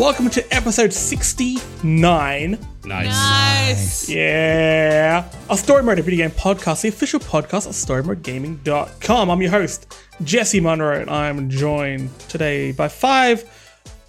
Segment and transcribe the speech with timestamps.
[0.00, 2.58] Welcome to episode 69.
[2.84, 3.06] Nice.
[3.06, 4.08] Nice.
[4.08, 5.30] Yeah.
[5.50, 9.30] A Story Mode, video game podcast, the official podcast of StoryModeGaming.com.
[9.30, 9.94] I'm your host,
[10.24, 13.44] Jesse Monroe, and I'm joined today by five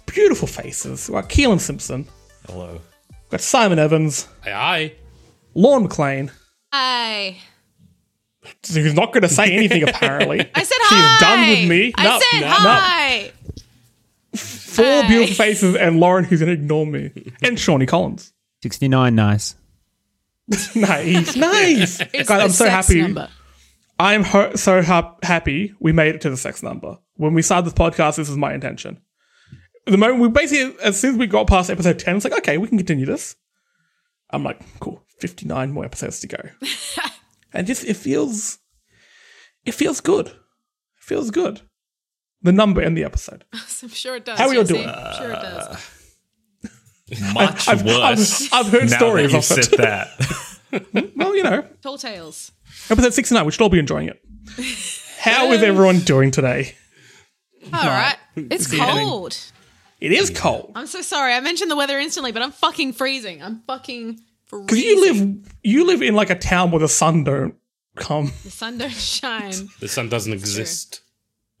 [0.06, 1.10] beautiful faces.
[1.10, 2.08] We've got Keelan Simpson,
[2.46, 2.72] Hello.
[3.10, 4.92] we've got Simon Evans, Aye, aye.
[5.54, 6.30] Lorne McLean,
[6.72, 7.36] Hi.
[8.72, 10.40] who's not going to say anything apparently.
[10.54, 11.12] I said She's hi.
[11.18, 11.92] She's done with me.
[11.98, 13.32] I No, said no, hi.
[14.72, 15.08] Four Hi.
[15.08, 17.10] beautiful faces, and Lauren, who's going to ignore me,
[17.42, 18.32] and Shawnee Collins.
[18.62, 19.54] 69, nice.
[20.74, 22.00] Nice, nice.
[22.12, 23.02] It's God, the I'm so sex happy.
[23.02, 23.28] Number.
[23.98, 26.98] I'm ho- so ha- happy we made it to the sex number.
[27.14, 29.00] When we started this podcast, this was my intention.
[29.86, 32.58] The moment we basically, as soon as we got past episode 10, it's like, okay,
[32.58, 33.36] we can continue this.
[34.30, 36.38] I'm like, cool, 59 more episodes to go.
[37.52, 38.58] and just, it feels,
[39.64, 40.26] it feels good.
[40.28, 40.34] It
[41.00, 41.60] feels good.
[42.42, 43.44] The number and the episode.
[43.52, 44.38] I'm sure it does.
[44.38, 44.82] How are you all Jesse.
[44.82, 44.88] doing?
[44.88, 45.66] I'm sure it does.
[45.68, 48.52] Uh, much I've, worse.
[48.52, 49.76] I've, I've heard now stories that you of said it.
[49.78, 51.12] that.
[51.16, 52.50] Well, you know, Tall tales.
[52.88, 54.22] episode 69, we should all be enjoying it.
[55.18, 56.74] How is everyone doing today?
[57.72, 58.16] All right.
[58.34, 59.36] It's cold.
[60.00, 60.72] It is cold.
[60.74, 61.34] I'm so sorry.
[61.34, 63.42] I mentioned the weather instantly, but I'm fucking freezing.
[63.42, 64.66] I'm fucking freezing.
[64.66, 67.54] Because you live, you live in like a town where the sun don't
[67.94, 68.32] come.
[68.42, 69.52] The sun don't shine.
[69.80, 71.02] The sun doesn't exist.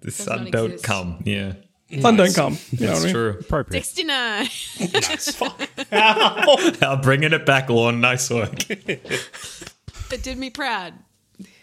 [0.02, 0.84] The sun don't exist.
[0.84, 1.22] come.
[1.24, 1.54] Yeah.
[2.00, 2.56] Sun don't come.
[2.70, 3.12] You know what I That's mean?
[3.14, 3.36] true.
[3.40, 3.84] Appropriate.
[3.84, 4.48] 69.
[5.92, 8.00] I'm bringing it back, Lorne.
[8.00, 8.68] Nice work.
[8.70, 10.94] It did me proud.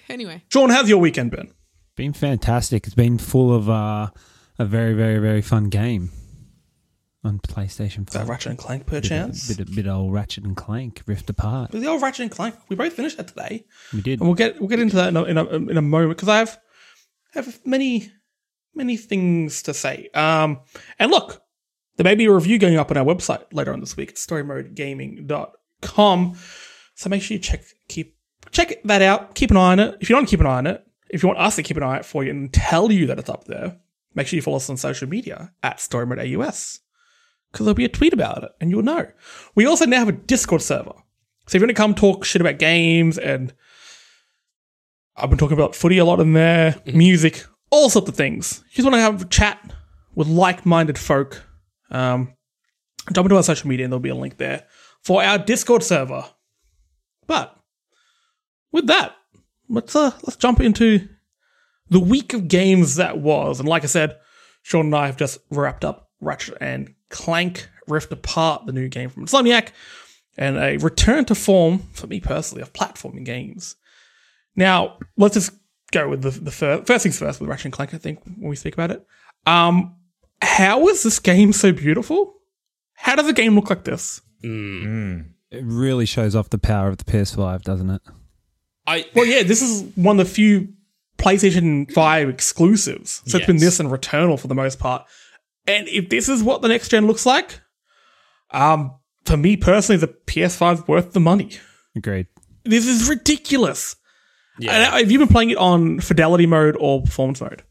[0.07, 0.43] Anyway.
[0.49, 1.51] Sean, how's your weekend been?
[1.95, 2.85] Been fantastic.
[2.85, 4.09] It's been full of uh,
[4.57, 6.11] a very, very, very fun game
[7.23, 8.29] on PlayStation Is that 5.
[8.29, 9.49] Ratchet and Clank, bit, perchance?
[9.49, 11.71] of, bit, of, bit of old Ratchet and Clank, Rift Apart.
[11.71, 12.55] the old Ratchet and Clank.
[12.69, 14.19] We both finished that today, We did.
[14.19, 16.29] and we'll get we'll get into that in a, in a, in a moment because
[16.29, 16.57] I have
[17.33, 18.09] have many
[18.73, 20.09] many things to say.
[20.13, 20.59] Um,
[20.97, 21.41] and look,
[21.97, 24.15] there may be a review going up on our website later on this week at
[24.15, 26.37] storymodegaming.com.
[26.95, 28.15] So make sure you check keep
[28.52, 29.35] check that out.
[29.35, 29.97] Keep an eye on it.
[29.99, 31.83] If you don't keep an eye on it, if you want us to keep an
[31.83, 33.77] eye out for you and tell you that it's up there,
[34.15, 36.79] make sure you follow us on social media at storymodeaus
[37.52, 39.08] because there'll be a tweet about it and you'll know.
[39.55, 40.93] We also now have a Discord server.
[41.47, 43.53] So if you want to come talk shit about games and
[45.15, 48.63] I've been talking about footy a lot in there, music, all sorts of things.
[48.69, 49.59] You just want to have a chat
[50.15, 51.43] with like-minded folk.
[51.91, 52.33] Um,
[53.13, 54.65] jump into our social media and there'll be a link there
[55.03, 56.25] for our Discord server.
[57.27, 57.55] But
[58.71, 59.15] with that,
[59.67, 61.08] let's uh, let's jump into
[61.89, 63.59] the week of games that was.
[63.59, 64.17] And like I said,
[64.61, 69.09] Sean and I have just wrapped up Ratchet and Clank Rift Apart, the new game
[69.09, 69.69] from Insomniac,
[70.37, 73.75] and a return to form, for me personally, of platforming games.
[74.55, 75.52] Now, let's just
[75.92, 78.50] go with the, the first, first things first with Ratchet and Clank, I think, when
[78.50, 79.05] we speak about it.
[79.45, 79.95] Um,
[80.42, 82.36] how is this game so beautiful?
[82.94, 84.22] How does a game look like this?
[85.52, 88.02] It really shows off the power of the PS5, doesn't it?
[88.86, 90.70] I Well, yeah, this is one of the few
[91.17, 93.21] PlayStation 5 exclusives.
[93.26, 95.06] So it's been this and Returnal for the most part.
[95.67, 97.60] And if this is what the next gen looks like,
[98.52, 98.95] um,
[99.26, 101.52] for me personally, the PS5 is worth the money.
[101.95, 102.27] Agreed.
[102.64, 103.95] This is ridiculous.
[104.59, 104.71] Yeah.
[104.73, 107.64] And have you been playing it on fidelity mode or performance mode?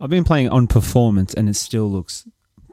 [0.00, 2.26] I've been playing on performance and it still looks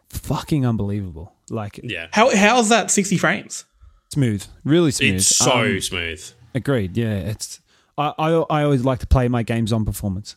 [0.09, 1.33] fucking unbelievable.
[1.49, 2.07] Like, yeah.
[2.11, 3.65] How how's that 60 frames?
[4.13, 4.43] smooth.
[4.63, 5.15] Really smooth.
[5.15, 6.31] It's so Um, smooth.
[6.55, 6.95] agreed.
[6.97, 7.15] Yeah.
[7.15, 7.59] It's.
[7.97, 10.35] I, I, I always like to play my games on performance.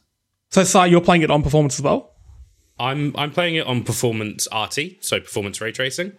[0.51, 2.13] So, Si, you're playing it on performance as well?
[2.79, 6.13] I'm I'm playing it on performance RT, so performance ray tracing,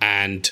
[0.00, 0.50] and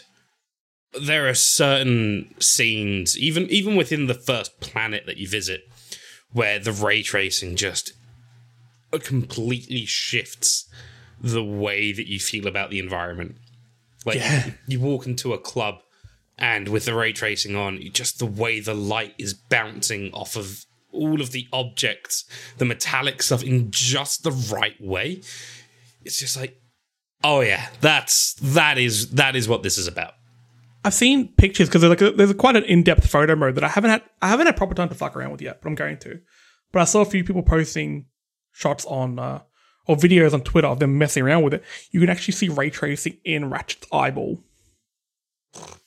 [1.00, 5.62] there are certain scenes, even even within the first planet that you visit,
[6.32, 7.92] where the ray tracing just
[9.00, 10.68] completely shifts
[11.20, 13.36] the way that you feel about the environment.
[14.04, 14.50] Like Yeah.
[14.66, 15.76] you walk into a club,
[16.38, 20.64] and with the ray tracing on, just the way the light is bouncing off of
[20.92, 22.24] all of the objects,
[22.58, 25.22] the metallic stuff in just the right way.
[26.04, 26.60] It's just like,
[27.24, 30.14] oh yeah, that's that is that is what this is about.
[30.84, 33.64] I've seen pictures because there's like a, there's a quite an in-depth photo mode that
[33.64, 35.74] I haven't had I haven't had proper time to fuck around with yet, but I'm
[35.74, 36.20] going to.
[36.72, 38.06] But I saw a few people posting
[38.52, 39.40] shots on uh,
[39.86, 41.64] or videos on Twitter of them messing around with it.
[41.90, 44.40] You can actually see ray tracing in Ratchet's eyeball.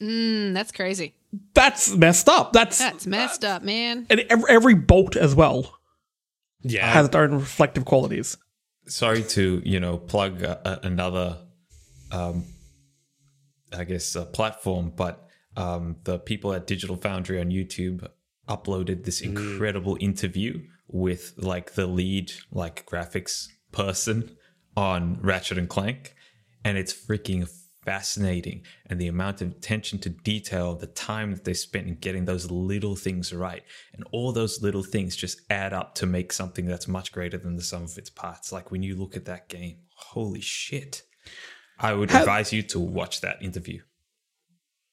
[0.02, 1.14] Mm, that's crazy.
[1.54, 2.54] That's messed up.
[2.54, 4.08] That's, That's messed up, man.
[4.10, 5.78] and every, every bolt as well
[6.62, 8.38] Yeah, has its own reflective qualities.
[8.88, 11.38] Sorry to, you know, plug a, a- another,
[12.12, 12.46] um,
[13.74, 18.08] I guess, uh, platform, but um, the people at Digital Foundry on YouTube
[18.48, 24.38] uploaded this incredible interview with like the lead like graphics person
[24.76, 26.16] on Ratchet and Clank,
[26.64, 27.50] and it's freaking
[27.88, 32.26] fascinating and the amount of attention to detail, the time that they spent in getting
[32.26, 33.64] those little things right.
[33.94, 37.56] And all those little things just add up to make something that's much greater than
[37.56, 38.52] the sum of its parts.
[38.52, 41.04] Like when you look at that game, holy shit.
[41.80, 43.82] I would Have- advise you to watch that interview.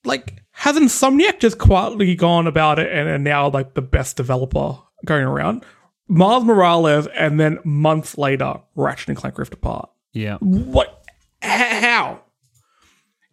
[0.04, 4.78] like has Insomniac just quietly gone about it and are now like the best developer
[5.06, 5.64] going around?
[6.08, 9.88] Miles Morales and then months later, Ratchet and Clank Rift Apart.
[10.12, 10.36] Yeah.
[10.40, 11.02] What?
[11.42, 12.20] H- how?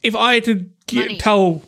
[0.01, 1.62] If I had to get, tell,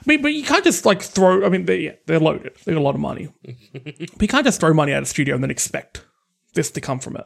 [0.00, 1.44] I mean, but you can't just like throw.
[1.44, 2.56] I mean, they yeah, they're loaded.
[2.64, 3.28] They got a lot of money,
[3.72, 6.04] but you can't just throw money at a studio and then expect
[6.54, 7.24] this to come from it.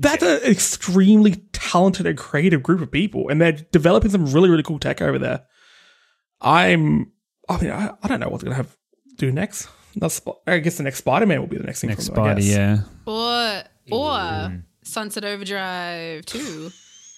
[0.00, 4.62] That's an extremely talented and creative group of people, and they're developing some really really
[4.62, 5.44] cool tech over there.
[6.40, 7.12] I'm.
[7.48, 8.76] I mean, I, I don't know what they're gonna have
[9.16, 9.68] do next.
[9.96, 11.90] That's, I guess the next Spider Man will be the next thing.
[11.90, 12.56] Next from them, I Spider, guess.
[12.56, 12.78] yeah.
[13.06, 16.70] Or or Sunset Overdrive 2.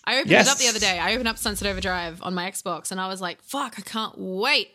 [0.05, 0.47] I opened Yes.
[0.49, 0.99] it up the other day.
[0.99, 4.15] I opened up Sunset Overdrive on my Xbox and I was like, fuck, I can't
[4.17, 4.69] wait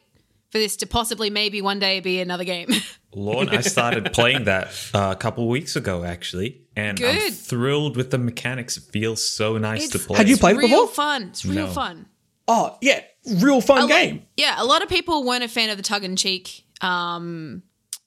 [0.51, 2.69] for this to possibly maybe one day be another game.
[3.15, 8.11] Lorne, I started playing that uh, a couple weeks ago, actually, and I'm thrilled with
[8.11, 8.77] the mechanics.
[8.77, 10.17] It feels so nice to play.
[10.17, 10.87] Had you it's played it real before?
[10.87, 11.23] fun.
[11.29, 11.73] It's real No.
[11.73, 12.05] fun.
[12.47, 13.01] Oh yeah,
[13.41, 14.23] real fun A lo- game.
[14.37, 17.63] Yeah, a lot of people weren't a fan of the tug and cheek, um,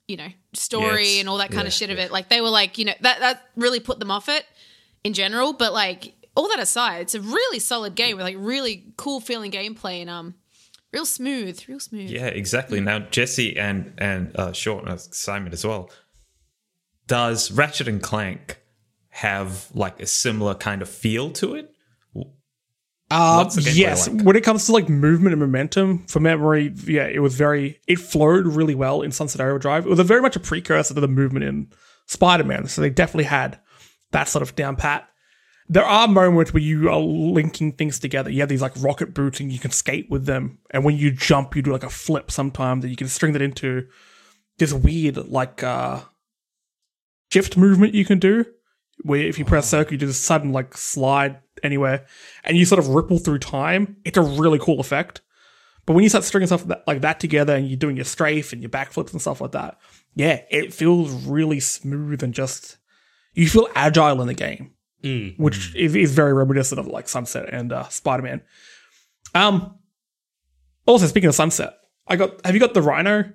[0.08, 1.20] you know, story Yes.
[1.20, 2.10] and all that kind Yeah, of shit of it.
[2.10, 4.44] Like they were like, you know, that that really put them off it
[5.04, 5.52] in general.
[5.52, 9.50] But like all that aside, it's a really solid game with like really cool feeling
[9.50, 10.34] gameplay and um,
[10.92, 12.08] real smooth, real smooth.
[12.10, 12.80] Yeah, exactly.
[12.80, 15.90] Now Jesse and and uh, Sean, uh, Simon as well.
[17.10, 18.60] Does Ratchet and Clank
[19.08, 21.72] have like a similar kind of feel to it?
[23.10, 24.22] Uh, What's the gameplay yes, like?
[24.22, 27.98] when it comes to like movement and momentum for memory, yeah, it was very it
[27.98, 29.82] flowed really well in Sunset Overdrive.
[29.82, 29.86] Drive.
[29.86, 31.72] It was a very much a precursor to the movement in
[32.06, 33.58] Spider Man, so they definitely had
[34.12, 35.08] that sort of down pat.
[35.68, 38.30] There are moments where you are linking things together.
[38.30, 41.10] You have these like rocket boots and you can skate with them, and when you
[41.10, 43.88] jump, you do like a flip sometimes, and you can string that into
[44.58, 46.02] this weird like uh
[47.30, 48.44] shift movement you can do
[49.02, 52.06] where if you press circle, you do this sudden like slide anywhere,
[52.44, 53.96] and you sort of ripple through time.
[54.04, 55.22] It's a really cool effect.
[55.86, 58.62] But when you start stringing stuff like that together, and you're doing your strafe and
[58.62, 59.78] your backflips and stuff like that,
[60.14, 62.76] yeah, it feels really smooth and just
[63.34, 64.72] you feel agile in the game,
[65.38, 68.42] which is, is very reminiscent of like Sunset and uh, Spider Man.
[69.34, 69.76] Um.
[70.86, 71.74] Also, speaking of Sunset,
[72.06, 72.44] I got.
[72.44, 73.32] Have you got the RYNO?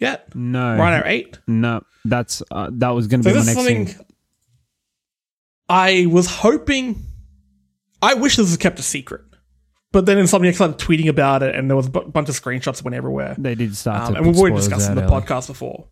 [0.00, 0.76] Yet No.
[0.76, 1.38] RYNO Eight.
[1.46, 1.82] No.
[2.04, 4.06] That's uh, that was going to So be my next thing.
[5.68, 7.02] I was hoping.
[8.02, 9.20] I wish this was kept a secret,
[9.92, 12.84] but then Insomniac started tweeting about it, and there was a bunch of screenshots that
[12.84, 13.34] went everywhere.
[13.36, 15.20] They did start Um, and we've already discussed in the early.
[15.20, 15.88] podcast before.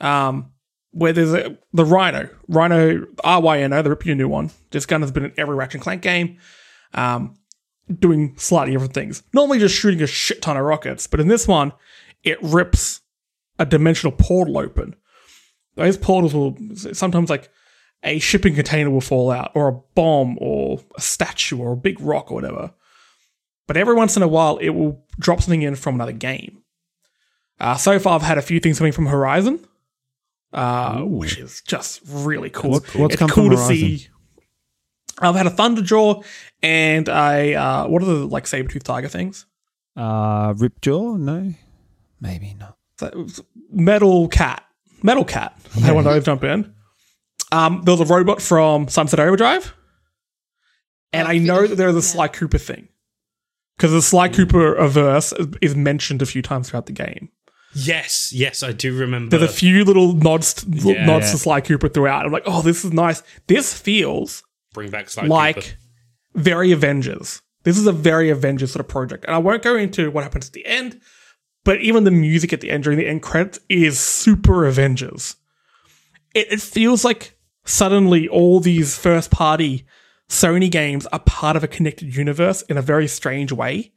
[0.00, 0.52] Um,
[0.90, 4.50] where there's a the RYNO, RYNO R Y N O, the Rip Your New one.
[4.72, 6.38] This gun has been in every Ratchet and Clank game,
[6.92, 7.36] um,
[8.00, 9.22] doing slightly different things.
[9.32, 11.72] Normally just shooting a shit ton of rockets, but in this one,
[12.26, 13.00] it rips
[13.58, 14.94] a dimensional portal open.
[15.76, 16.56] Those portals will
[16.94, 17.50] sometimes like
[18.02, 22.00] a shipping container will fall out, or a bomb, or a statue, or a big
[22.00, 22.72] rock, or whatever.
[23.66, 26.62] But every once in a while, it will drop something in from another game.
[27.58, 29.66] Uh, so far, I've had a few things coming from Horizon,
[30.52, 32.72] uh, which is just really cool.
[32.72, 33.76] What- what's it's come cool from to Horizon?
[33.76, 34.08] see.
[35.18, 36.22] I've had a Thunderjaw
[36.62, 39.46] and a uh, what are the like saber tooth tiger things?
[39.96, 41.18] Uh, Ripjaw?
[41.18, 41.54] No.
[42.20, 42.76] Maybe not.
[42.98, 44.64] So, it was Metal Cat,
[45.02, 45.58] Metal Cat.
[45.76, 46.74] I had one of jump in.
[47.52, 49.74] Um, there was a robot from Sunset Overdrive,
[51.12, 52.02] and Oh, I know that there is a yeah.
[52.02, 52.88] Sly Cooper thing
[53.76, 57.28] because the Sly Cooper averse is- is mentioned a few times throughout the game.
[57.74, 59.36] Yes, yes, I do remember.
[59.36, 61.04] There's a few little nods, to, Yeah.
[61.04, 62.24] nods to Sly Cooper throughout.
[62.24, 63.22] I'm like, oh, this is nice.
[63.48, 64.42] This feels
[64.72, 65.68] Bring back Sly like Cooper.
[66.34, 67.42] very Avengers.
[67.64, 69.24] This is a very Avengers sort of project.
[69.26, 71.00] And I won't go into what happens at the end,
[71.66, 75.34] but even the music at the end during the end credits is super Avengers.
[76.32, 79.84] It, it feels like suddenly all these first party
[80.28, 83.92] Sony games are part of a connected universe in a very strange way.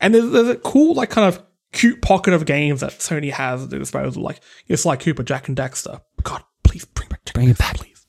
[0.00, 1.40] And there's, there's a cool, like, kind of
[1.72, 5.46] cute pocket of games that Sony has at their disposal, like, it's like Cooper, Jak
[5.46, 6.00] and Daxter.
[6.24, 7.76] God, please bring back Jak Bring it back.
[7.76, 8.04] Please.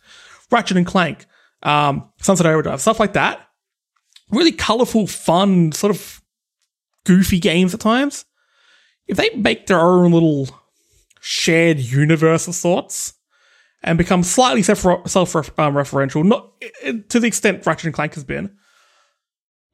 [0.51, 1.27] Ratchet and Clank,
[1.61, 3.47] um, Sunset Overdrive, stuff like that.
[4.31, 6.23] Really colorful, fun, sort of
[7.05, 8.25] goofy games at times.
[9.07, 10.47] If they make their own little
[11.19, 13.13] shared universe of sorts
[13.81, 14.79] and become slightly self
[15.09, 16.51] self um, referential, not
[17.09, 18.55] to the extent Ratchet and Clank has been,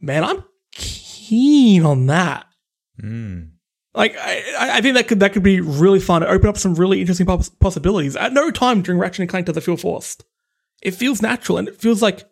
[0.02, 2.46] man, I'm keen on that.
[3.94, 6.24] Like I, I- think that could that could be really fun.
[6.24, 8.16] It open up some really interesting poss- possibilities.
[8.16, 10.24] At no time during Ratchet and Clank does it feel forced.
[10.82, 12.24] It feels natural and it feels like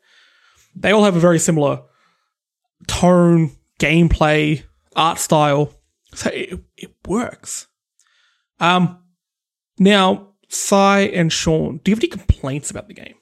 [0.75, 1.81] they all have a very similar
[2.87, 4.63] tone, gameplay,
[4.95, 5.73] art style.
[6.17, 7.67] So it, it works.
[8.59, 8.97] Um,
[9.77, 13.13] now, Si and Sean, do you have any complaints about the game?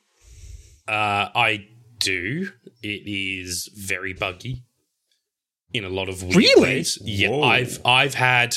[0.88, 1.68] Uh, I
[2.00, 2.48] do.
[2.82, 4.64] It is very buggy
[5.74, 6.62] in a lot of weird Really?
[6.62, 6.98] ways.
[7.04, 8.56] Yeah, I've I've had.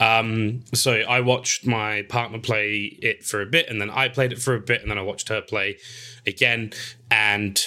[0.00, 4.32] Um, so I watched my partner play it for a bit, and then I played
[4.32, 5.76] it for a bit, and then I watched her play
[6.26, 6.72] again,
[7.08, 7.64] and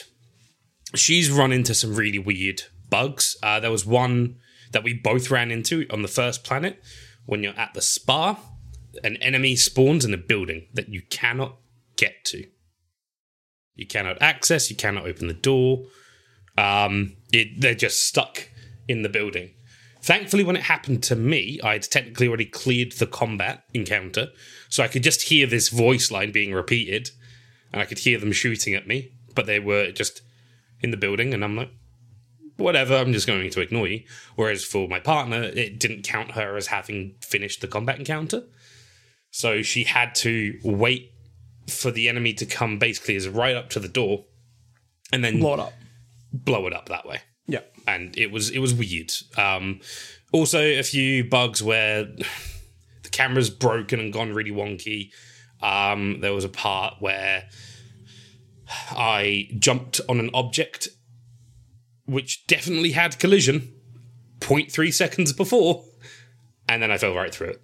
[0.95, 3.37] she's run into some really weird bugs.
[3.41, 4.35] Uh, there was one
[4.73, 6.83] that we both ran into on the first planet
[7.25, 8.39] when you're at the spa.
[9.03, 11.57] An enemy spawns in a building that you cannot
[11.95, 12.43] get to.
[13.75, 14.69] You cannot access.
[14.69, 15.85] You cannot open the door.
[16.57, 18.49] Um, it, they're just stuck
[18.87, 19.51] in the building.
[20.01, 24.27] Thankfully, when it happened to me, I'd technically already cleared the combat encounter,
[24.69, 27.09] so I could just hear this voice line being repeated,
[27.71, 29.13] and I could hear them shooting at me.
[29.33, 30.21] But they were just
[30.81, 31.71] in the building, and I'm like,
[32.57, 32.95] whatever.
[32.95, 34.03] I'm just going to ignore you.
[34.35, 38.43] Whereas for my partner, it didn't count her as having finished the combat encounter,
[39.31, 41.11] so she had to wait
[41.67, 44.25] for the enemy to come basically as right up to the door
[45.13, 45.73] and then Blow it up.
[46.33, 47.61] blow it up that way Yeah.
[47.87, 49.79] and it was it was weird um
[50.33, 52.03] also a few bugs where
[53.03, 55.11] the camera's broken and gone really wonky
[55.61, 57.47] um there was a part where
[58.91, 60.89] i jumped on an object
[62.13, 63.73] which definitely had collision
[64.39, 65.83] 0.3 seconds before
[66.69, 67.61] and then i fell right through it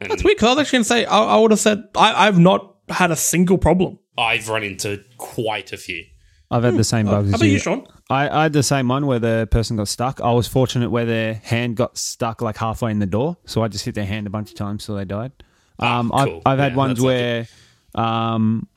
[0.00, 1.84] and That's weird because I was actually going to say, I, I would have said,
[1.96, 3.98] I, I've not had a single problem.
[4.18, 6.04] i've run into quite a few
[6.50, 7.58] I've had the same bugs How as about you, you.
[7.58, 7.86] Sean?
[8.08, 10.20] I, I had the same one where the person got stuck.
[10.20, 13.68] I was fortunate where their hand got stuck like halfway in the door, so I
[13.68, 15.32] just hit their hand a bunch of times till they died.
[15.80, 16.42] Um, Ah, cool.
[16.46, 17.48] I've, I've had Yeah, ones that's where
[17.96, 18.68] um,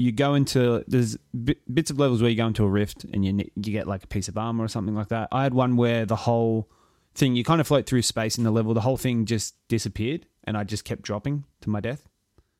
[0.00, 3.24] you go into there's bi- bits of levels where you go into a rift and
[3.24, 5.28] you you get like a piece of armor or something like that.
[5.32, 6.70] I had one where the whole
[7.14, 10.24] thing you kind of float through space in the level, the whole thing just disappeared,
[10.44, 12.08] and I just kept dropping to my death.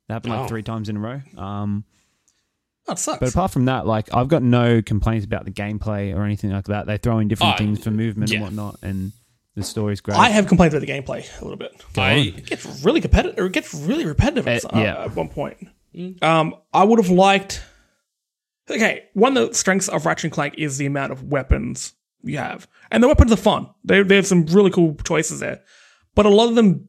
[0.08, 0.48] That happened like Oh.
[0.48, 1.20] three times in a row.
[1.36, 1.84] Um,
[2.86, 3.20] That sucks.
[3.20, 6.64] but apart from that, like I've got no complaints about the gameplay or anything like
[6.66, 6.86] that.
[6.86, 8.36] They throw in different Oh, things for movement yeah.
[8.38, 9.12] and whatnot, and
[9.54, 10.16] the story's great.
[10.18, 11.70] I have complaints about the gameplay a little bit.
[11.96, 13.38] i It gets really competitive.
[13.38, 14.94] Or it gets really repetitive at, yeah.
[14.94, 15.68] uh, at one point.
[16.22, 17.62] Um, I would have liked.
[18.70, 22.36] Okay, one of the strengths of Ratchet and Clank is the amount of weapons you
[22.38, 23.68] have, and the weapons are fun.
[23.84, 25.62] They have some really cool choices there,
[26.14, 26.88] but a lot of them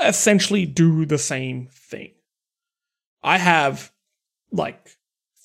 [0.00, 2.12] essentially do the same thing.
[3.22, 3.92] I have
[4.52, 4.96] like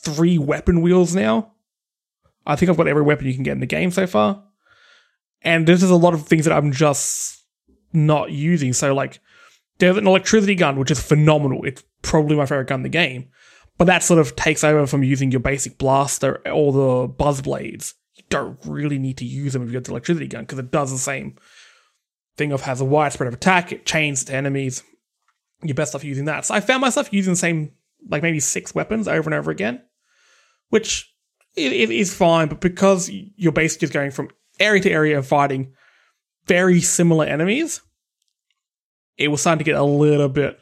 [0.03, 1.53] three weapon wheels now.
[2.45, 4.43] I think I've got every weapon you can get in the game so far.
[5.41, 7.43] And this is a lot of things that I'm just
[7.93, 8.73] not using.
[8.73, 9.19] So, like,
[9.79, 11.63] there's an electricity gun, which is phenomenal.
[11.65, 13.29] It's probably my favorite gun in the game.
[13.77, 17.95] But that sort of takes over from using your basic blaster or the buzz blades.
[18.15, 20.71] You don't really need to use them if you got the electricity gun because it
[20.71, 21.37] does the same
[22.37, 24.83] thing of has a wide spread of attack, it chains to enemies.
[25.63, 26.45] You're best off using that.
[26.45, 27.71] So I found myself using the same,
[28.07, 29.81] like maybe six weapons over and over again,
[30.69, 31.13] which
[31.55, 34.29] it is fine, but because you're basically just going from
[34.59, 35.73] area to area and fighting
[36.45, 37.81] very similar enemies,
[39.17, 40.60] it was starting to get a little bit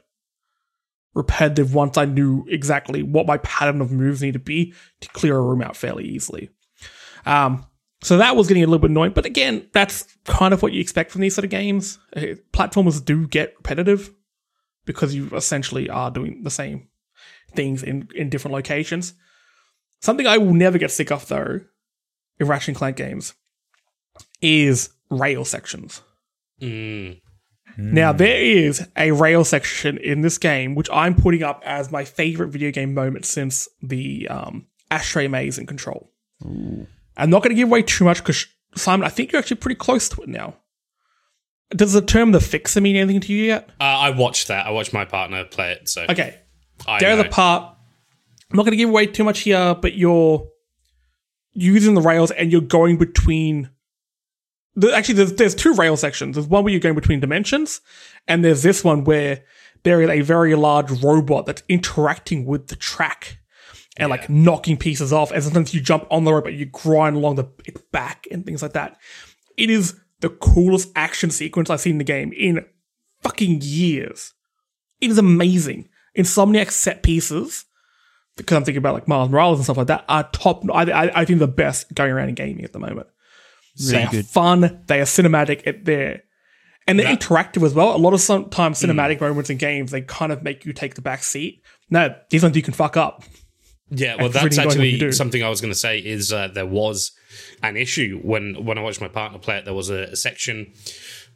[1.13, 5.38] repetitive once I knew exactly what my pattern of moves need to be to clear
[5.38, 6.50] a room out fairly easily.
[7.25, 7.66] Um,
[8.01, 10.80] so that was getting a little bit annoying, but again, that's kind of what you
[10.80, 12.00] expect from these sort of games.
[12.16, 14.13] Uh, Platformers do get repetitive
[14.86, 16.88] because you essentially are doing the same
[17.54, 19.13] things in, in different locations.
[20.01, 21.60] Something I will never get sick of though,
[22.39, 23.34] in Ratchet and Clank games,
[24.42, 26.01] is rail sections.
[26.62, 27.20] Mm.
[27.79, 32.03] Now there is a rail section in this game which I'm putting up as my
[32.03, 36.12] favorite video game moment since the um, ashtray maze and Control.
[36.43, 38.45] I'm not going to give away too much because
[38.75, 40.55] Simon, I think you're actually pretty close to it now.
[41.71, 43.69] Does the term the fixer mean anything to you yet?
[43.79, 44.65] Uh, I watched that.
[44.65, 45.88] I watched my partner play it.
[45.88, 46.39] So Okay,
[46.88, 47.75] I there's a part.
[48.50, 50.48] I'm not going to give away too much here, but you're
[51.53, 53.69] using the rails and you're going between.
[54.75, 56.35] The, actually, there's there's two rail sections.
[56.35, 57.81] There's one where you're going between dimensions,
[58.27, 59.43] and there's this one where
[59.83, 63.39] there is a very large robot that's interacting with the track
[63.97, 65.31] and like knocking pieces off.
[65.31, 68.61] And sometimes you jump on the robot, you grind along the its back and things
[68.61, 68.97] like that.
[69.57, 72.65] It is the coolest action sequence I've seen in the game in
[73.21, 74.33] fucking years.
[75.01, 75.89] It is amazing.
[76.17, 77.65] Insomniac set pieces,
[78.35, 80.63] because I'm thinking about like Miles Morales and stuff like that, are top.
[80.71, 83.07] I, I, I think the best going around in gaming at the moment.
[83.79, 84.83] They are fun.
[84.88, 85.63] They are cinematic.
[85.65, 86.24] It, they're
[86.88, 87.95] and they're interactive as well.
[87.95, 91.01] A lot of sometimes cinematic moments in games they kind of make you take the
[91.01, 91.63] back seat.
[91.89, 93.24] No, these ones you can fuck up.
[93.91, 96.00] Yeah, well, that's really actually something I was going to say.
[96.00, 97.12] Is uh, there was
[97.63, 99.65] an issue when when I watched my partner play it.
[99.65, 100.74] There was a, a section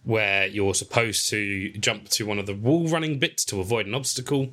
[0.04, 3.96] where you're supposed to jump to one of the wall running bits to avoid an
[3.96, 4.50] obstacle.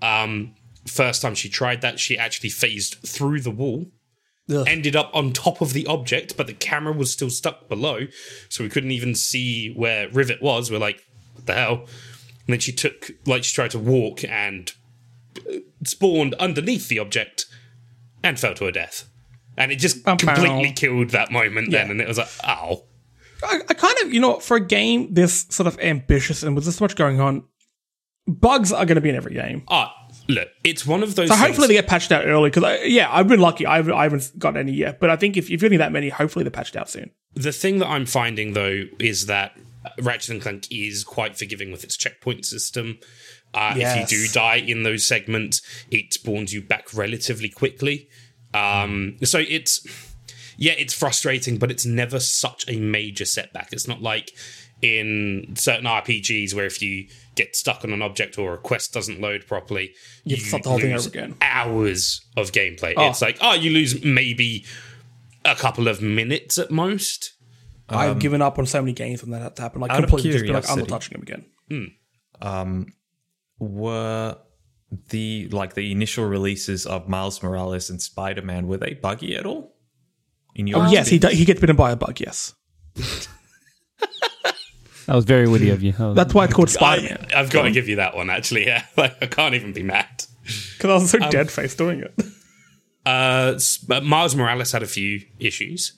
[0.00, 0.54] Um,
[0.86, 3.86] first time she tried that, she actually phased through the wall,
[4.52, 4.66] Ugh.
[4.68, 8.06] ended up on top of the object, but the camera was still stuck below,
[8.48, 10.70] so we couldn't even see where Rivet was.
[10.70, 11.04] We're like,
[11.34, 11.74] what the hell?
[12.46, 14.72] And then she took, like, she tried to walk and
[15.48, 17.46] uh, spawned underneath the object
[18.22, 19.08] and fell to her death.
[19.56, 22.84] And it just completely killed that moment then, and it was like, ow.
[23.44, 26.64] I, I kind of, you know, for a game this sort of ambitious and with
[26.64, 27.44] this much going on,
[28.26, 29.64] bugs are going to be in every game.
[29.68, 29.92] Ah,
[30.28, 31.28] look, it's one of those.
[31.28, 32.50] So hopefully they get patched out early.
[32.50, 33.66] Because yeah, I've been lucky.
[33.66, 35.00] I haven't got any yet.
[35.00, 37.10] But I think if, if you're getting that many, hopefully they're patched out soon.
[37.34, 39.56] The thing that I'm finding though is that
[40.00, 42.98] Ratchet and Clank is quite forgiving with its checkpoint system.
[43.54, 44.10] Uh, Yes.
[44.10, 45.60] If you do die in those segments,
[45.90, 48.08] it spawns you back relatively quickly.
[48.54, 49.86] Um, so it's
[50.56, 53.72] yeah, it's frustrating, but it's never such a major setback.
[53.72, 54.32] It's not like
[54.82, 59.20] in certain RPGs where if you get stuck on an object or a quest doesn't
[59.20, 59.92] load properly,
[60.24, 61.34] You have to start the whole thing over again.
[61.40, 62.94] Hours of gameplay.
[62.96, 63.08] Oh.
[63.08, 64.64] It's like oh, you lose maybe
[65.44, 67.32] a couple of minutes at most.
[67.88, 69.80] I've um, given up on so many games when that had to happen.
[69.80, 71.44] Like completely just be like, I'm not touching them again.
[71.68, 72.46] Hmm.
[72.46, 72.86] Um,
[73.58, 74.36] were
[75.08, 79.46] the like the initial releases of Miles Morales and Spider Man were they buggy at
[79.46, 79.74] all?
[80.54, 81.38] In your Oh, yes, he experience?
[81.38, 82.20] he gets bitten by a bug.
[82.20, 82.54] Yes,
[85.06, 85.92] That was very witty of you.
[85.92, 87.26] That was- that's why it's called Spider Man.
[87.34, 88.66] I, have got to give you that one, actually.
[88.66, 90.24] Yeah, like I can't even be mad.
[90.44, 92.14] Because I was so dead faced doing it.
[93.06, 95.92] Uh, s- but Miles Morales had a few issues,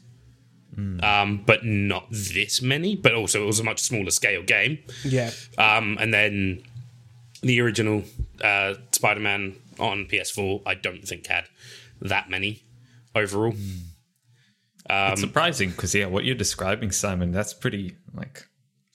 [1.02, 2.96] um, but not this many.
[2.96, 4.78] But also, it was a much smaller scale game.
[5.04, 6.62] yeah, Um, and then
[7.42, 8.04] the original
[8.42, 11.45] uh, Spider-Man on PS4, I don't think had
[12.00, 12.62] that many
[13.14, 13.54] overall.
[14.88, 18.47] It's surprising because yeah, what you're describing, Simon, that's pretty like it's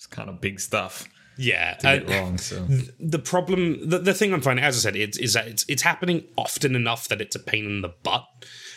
[0.09, 2.37] kind of big stuff Yeah, to get uh, wrong.
[2.37, 2.65] So
[2.99, 5.81] the problem the, the thing i'm finding as i said it's, is that it's, it's
[5.83, 8.25] happening often enough that it's a pain in the butt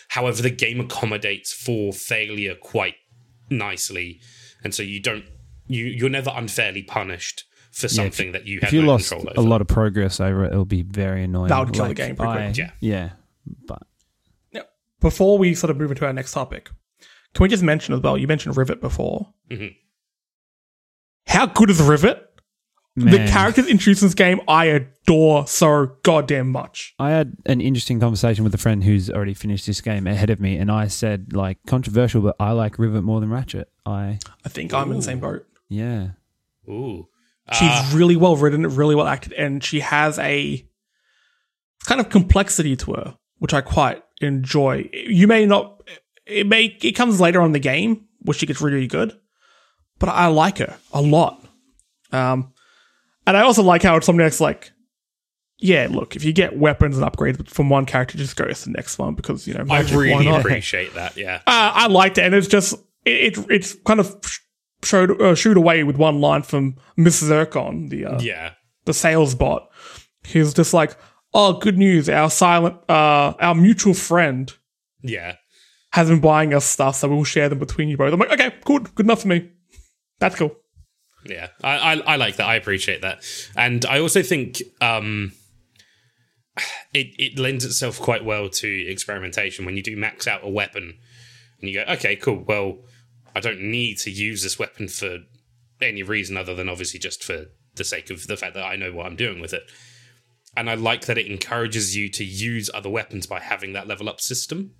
[0.08, 2.94] however the game accommodates for failure quite
[3.50, 4.20] nicely
[4.64, 5.24] and so you don't
[5.66, 9.40] you you're never unfairly punished for something that you if you no lost control a
[9.40, 11.48] lot of progress over it, it'll be very annoying.
[11.48, 12.56] That would kill the game pretty I- quick.
[12.58, 12.70] Yeah.
[12.80, 13.10] yeah.
[13.66, 13.82] But
[14.52, 14.64] Now,
[15.00, 16.68] before we sort of move into our next topic,
[17.32, 18.18] can we just mention as well?
[18.18, 19.32] You mentioned Rivet before.
[19.50, 19.74] Mhm.
[21.26, 22.28] How good is Rivet?
[22.94, 26.94] The characters introduced in this game, I adore so goddamn much.
[26.98, 30.40] I had an interesting conversation with a friend who's already finished this game ahead of
[30.40, 33.70] me, and I said, like, controversial, but I like Rivet more than Ratchet.
[33.86, 35.46] I, I think I'm in the same boat.
[35.68, 36.10] yeah.
[36.68, 37.08] ooh
[37.52, 40.64] She's uh, really well written, really well acted, and she has a
[41.84, 44.88] kind of complexity to her, which I quite enjoy.
[44.92, 45.82] You may not,
[46.26, 49.18] it may, it comes later on in the game, where she gets really, really good,
[50.02, 51.44] but I like her a lot.
[52.10, 52.52] Um,
[53.24, 54.72] and I also like how it's something like,
[55.58, 58.72] yeah, look, if you get weapons and upgrades from one character, just go to the
[58.72, 62.18] next one because, you know, i magic, why really appreciate that yeah Uh, I liked
[62.18, 64.20] it, and it's just it, it it's kind of
[64.82, 68.54] showed uh, shoot away with one line from Miss Zurkon, the uh, yeah
[68.86, 69.70] the sales bot.
[70.24, 70.96] He's just like,
[71.32, 72.08] "Oh, good news!
[72.08, 74.52] Our silent, uh, our mutual friend
[75.00, 75.36] yeah
[75.92, 78.52] has been buying us stuff, so we'll share them between you both." I'm like, "Okay,
[78.64, 79.48] good, good enough for me.
[80.22, 80.56] That's cool."
[81.26, 82.46] Yeah, I, I I like that.
[82.46, 83.24] I appreciate that,
[83.56, 85.32] and I also think um,
[86.94, 90.94] it it lends itself quite well to experimentation when you do max out a weapon,
[91.60, 92.44] and you go, okay, cool.
[92.46, 92.78] Well,
[93.34, 95.18] I don't need to use this weapon for
[95.80, 98.92] any reason other than obviously just for the sake of the fact that I know
[98.92, 99.64] what I'm doing with it.
[100.56, 104.08] And I like that it encourages you to use other weapons by having that level
[104.08, 104.74] up system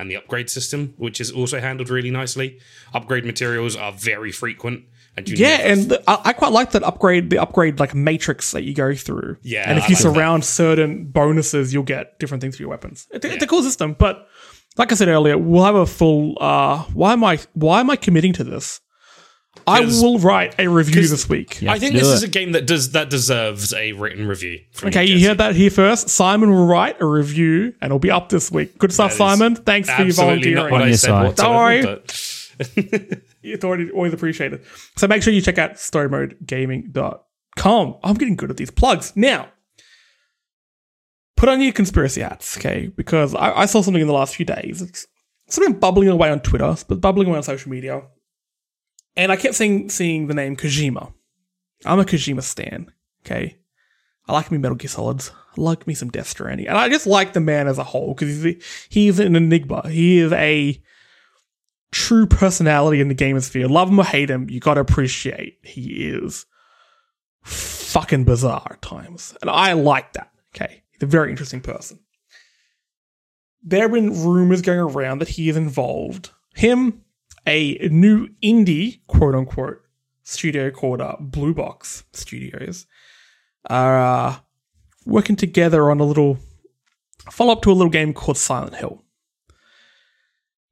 [0.00, 2.58] and the upgrade system, which is also handled really nicely.
[2.94, 4.84] Upgrade materials are very frequent,
[5.16, 8.50] and you Yeah, and the, I, I quite like that upgrade, the upgrade like matrix
[8.52, 9.36] that you go through.
[9.42, 10.14] Yeah, and if I you like that.
[10.14, 13.06] surround certain bonuses, you'll get different things for your weapons.
[13.10, 14.26] It, It's a cool system, but
[14.76, 16.36] like I said earlier, we'll have a full.
[16.40, 17.38] uh Why am I?
[17.54, 18.80] Why am I committing to this?
[19.66, 21.60] I 'Cause- will write a review 'cause this week.
[21.60, 21.72] Yeah.
[21.72, 22.14] I think do this it.
[22.14, 24.60] is a game that does that deserves a written review.
[24.72, 25.26] from Okay, you Jesse.
[25.28, 26.08] heard that here first.
[26.08, 28.78] Simon will write a review, and it'll be up this week.
[28.78, 29.56] Good stuff, That is Simon.
[29.56, 30.72] Thanks for your Absolutely not volunteering.
[30.72, 31.26] what On I your said side.
[31.26, 34.60] whatsoever, Don't but- It's already always appreciated.
[34.96, 37.96] So make sure you check out storymodegaming.com.
[38.02, 39.12] I'm getting good at these plugs.
[39.16, 39.48] Now,
[41.36, 42.90] put on your conspiracy hats, okay?
[42.96, 44.82] Because I, I saw something in the last few days.
[44.82, 45.06] It's
[45.48, 48.02] sort of bubbling away on Twitter, but bubbling away on social media.
[49.16, 51.12] And I kept seeing, seeing the name Kojima.
[51.84, 52.92] I'm a Kojima stan,
[53.24, 53.58] okay?
[54.28, 55.32] I like me Metal Gear Solids.
[55.56, 58.14] I like me some Death Stranding, and I just like the man as a whole
[58.14, 59.88] because he's he's an enigma.
[59.88, 60.80] He is a
[61.90, 63.66] true personality in the gamer sphere.
[63.66, 66.46] Love him or hate him, you gotta appreciate he is
[67.42, 70.30] fucking bizarre at times, and I like that.
[70.54, 71.98] Okay, he's a very interesting person.
[73.62, 76.30] There have been rumors going around that he is involved.
[76.54, 77.02] Him,
[77.46, 79.82] a new indie quote unquote
[80.22, 82.86] studio called uh, Blue Box Studios,
[83.68, 84.36] are uh,
[85.04, 86.38] working together on a little
[87.30, 89.04] follow up to a little game called Silent Hill.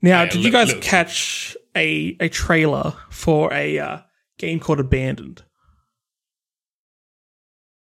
[0.01, 3.99] Now, Yeah, did you guys catch a a trailer for a uh,
[4.39, 5.43] game called Abandoned?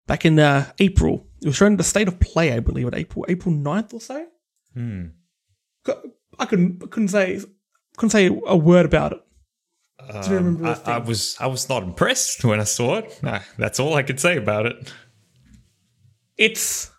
[0.07, 3.25] Back in uh, April, it was shown the state of play, I believe, at April
[3.29, 4.27] April 9th or so.
[4.75, 5.07] Hmm.
[6.39, 7.41] I couldn't I couldn't say
[7.97, 9.21] couldn't say a word about it.
[10.29, 13.23] Remember I, I was I was not impressed when I saw it.
[13.23, 14.93] Nah, that's all I could say about it.
[16.37, 16.91] it's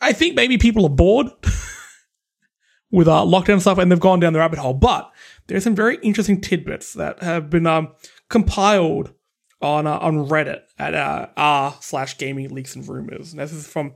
[0.00, 1.26] I think maybe people are bored
[2.90, 4.74] with uh, lockdown stuff and they've gone down the rabbit hole.
[4.74, 5.10] But
[5.46, 7.92] there's some very interesting tidbits that have been um,
[8.28, 9.12] compiled
[9.60, 13.32] on uh, on Reddit at uh, r slash gaming leaks and rumors.
[13.32, 13.94] And this is from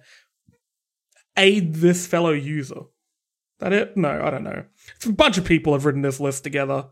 [1.36, 2.82] a this fellow user.
[3.62, 3.96] That it?
[3.96, 4.64] No, I don't know.
[4.96, 6.86] It's a bunch of people have written this list together.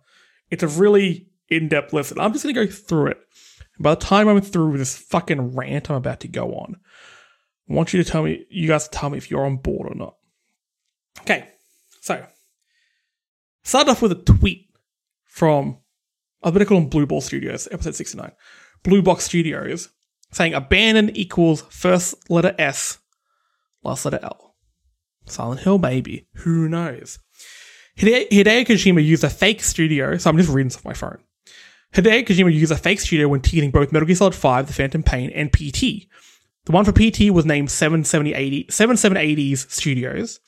[0.50, 3.18] It's a really in depth list, and I'm just gonna go through it.
[3.80, 6.76] By the time I'm through with this fucking rant I'm about to go on,
[7.68, 9.90] I want you to tell me, you guys to tell me if you're on board
[9.90, 10.14] or not.
[11.22, 11.48] Okay,
[12.00, 12.24] so
[13.64, 14.70] start off with a tweet
[15.24, 15.78] from
[16.42, 18.30] I'm going to call them Blue Ball Studios, episode 69.
[18.84, 19.88] Blue Box Studios
[20.30, 22.98] saying abandon equals first letter S,
[23.82, 24.49] last letter L.
[25.30, 26.26] Silent Hill, maybe.
[26.36, 27.18] Who knows?
[27.98, 31.18] Hide- Hideo Kojima used a fake studio, so I'm just reading off my phone.
[31.94, 35.02] Hideo Kojima used a fake studio when teasing both Metal Gear Solid 5, The Phantom
[35.02, 36.06] Pain, and PT.
[36.66, 40.40] The one for PT was named 77080 7780s Studios,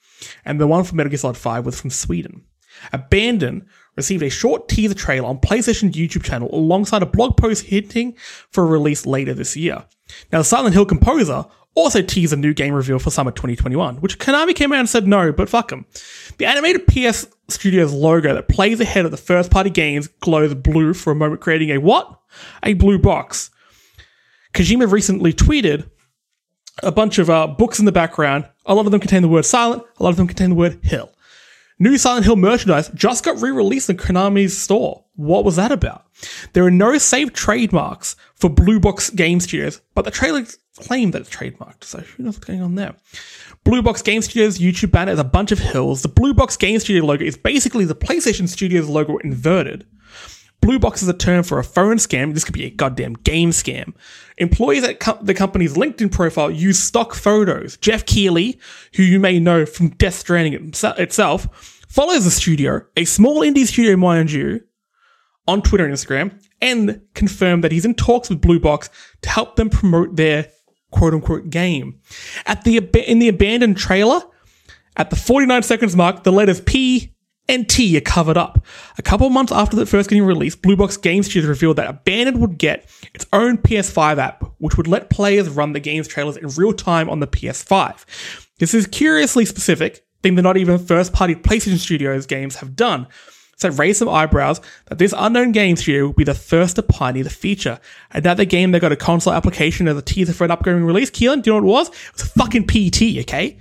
[0.45, 2.45] and the one for Metal Gear Solid 5 was from Sweden.
[2.93, 3.67] Abandon
[3.97, 8.17] received a short teaser trailer on PlayStation's YouTube channel alongside a blog post hinting
[8.51, 9.85] for a release later this year.
[10.31, 14.19] Now, the Silent Hill composer also tease a new game reveal for summer 2021, which
[14.19, 15.87] Konami came out and said no, but fuck them.
[16.39, 20.95] The animated PS Studios logo that plays ahead of the first party games glows blue
[20.95, 22.21] for a moment, creating a what?
[22.63, 23.51] A blue box.
[24.55, 25.89] Kojima recently tweeted
[26.83, 28.49] a bunch of uh, books in the background.
[28.67, 30.79] A lot of them contain the word silent, a lot of them contain the word
[30.83, 31.11] hill.
[31.79, 35.05] New Silent Hill merchandise just got re-released in Konami's store.
[35.17, 36.07] What was that about?
[36.53, 40.45] There are no saved trademarks for Blue Box Game Studios, but the trailer
[40.79, 42.95] claimed that it's trademarked, so who knows what's going on there?
[43.65, 46.03] Blue Box Game Studios YouTube banner is a bunch of hills.
[46.03, 49.87] The Blue Box Game Studio logo is basically the PlayStation Studios logo inverted.
[50.63, 52.35] Blue box is a term for a phone scam.
[52.35, 53.95] This could be a goddamn game scam.
[54.39, 57.77] Employees at co- the company's LinkedIn profile use stock photos.
[57.79, 58.61] Geoff Keighley,
[58.95, 61.49] who you may know from Death Stranding itse- itself,
[61.89, 64.61] follows the studio, a small indie studio, mind you,
[65.49, 68.89] on Twitter and Instagram, and confirmed that he's in talks with Blue Box
[69.23, 70.49] to help them promote their
[70.93, 71.99] quote unquote game.
[72.47, 72.77] At the
[73.07, 74.21] in the abandoned trailer,
[74.97, 77.13] at the 49 seconds mark, the letters P
[77.49, 78.65] and T are covered up.
[78.99, 82.41] A couple months after the first getting released, Blue Box Game Studios revealed that Abandoned
[82.41, 86.47] would get its own PS5 app, which would let players run the game's trailers in
[86.51, 88.47] real time on the PS5.
[88.59, 93.09] This is curiously specific, thing that not even first-party PlayStation Studios games have done.
[93.65, 97.25] It raised some eyebrows that this unknown game studio will be the first to pioneer
[97.25, 97.79] the feature.
[98.11, 101.11] Another game that got a console application as a teaser for an upcoming release.
[101.11, 101.89] Keelan, do you know what it was?
[101.89, 103.59] It was fucking PT, okay?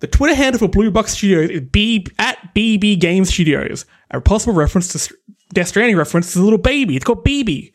[0.00, 4.54] The Twitter handle for Blue Box Studios is B at BB Game Studios, a possible
[4.54, 5.14] reference to
[5.52, 6.96] Death Stranding reference to the little baby.
[6.96, 7.72] It's called BB.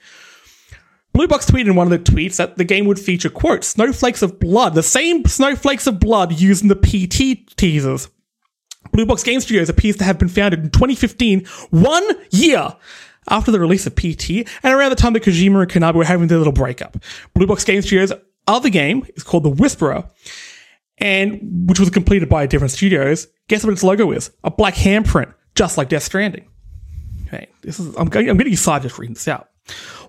[1.14, 4.22] Blue Box tweeted in one of the tweets that the game would feature, quote, snowflakes
[4.22, 8.10] of blood, the same snowflakes of blood used in the PT teasers.
[8.92, 12.76] Blue Box Game Studios appears to have been founded in 2015, one year
[13.30, 16.28] after the release of PT, and around the time that Kojima and Konami were having
[16.28, 16.98] their little breakup.
[17.34, 18.14] Blue Box Game Studios'
[18.48, 20.10] other game is called The Whisperer,
[20.98, 23.28] and which was completed by a different studios.
[23.48, 24.32] Guess what its logo is?
[24.44, 26.48] A black handprint, just like Death Stranding.
[27.28, 29.50] Okay, this is I'm I'm getting excited just reading this out.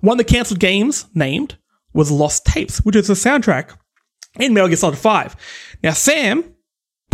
[0.01, 1.57] One of the cancelled games named
[1.95, 3.77] was Lost Tapes, which is the soundtrack
[4.39, 5.37] in Metal Gear Solid 5.
[5.83, 6.45] Now, Sam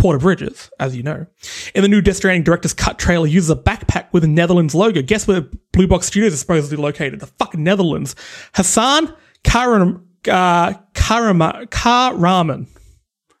[0.03, 1.25] Porter Bridges, as you know,
[1.73, 5.01] in the new Death Stranding director's cut trailer uses a backpack with a Netherlands logo.
[5.01, 7.21] Guess where Blue Box Studios is supposedly located?
[7.21, 8.13] The fucking Netherlands.
[8.53, 12.67] Hassan Karam, uh, Karama, Karaman.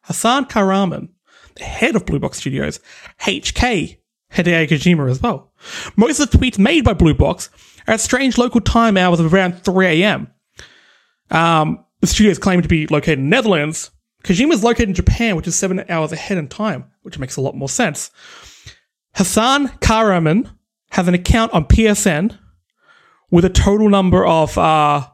[0.03, 1.09] Hassan Karaman,
[1.55, 2.79] the head of Blue Box Studios,
[3.19, 3.97] HK
[4.31, 5.51] Hideo Kojima as well.
[5.97, 7.49] Most of the tweets made by Blue Box
[7.89, 10.31] are at strange local time hours of around 3 a.m.
[11.29, 13.91] Um, the studio is claimed to be located in the Netherlands.
[14.23, 17.41] Kojima is located in Japan, which is seven hours ahead in time, which makes a
[17.41, 18.11] lot more sense.
[19.15, 20.49] Hassan Karaman
[20.91, 22.37] has an account on PSN
[23.31, 25.07] with a total number of uh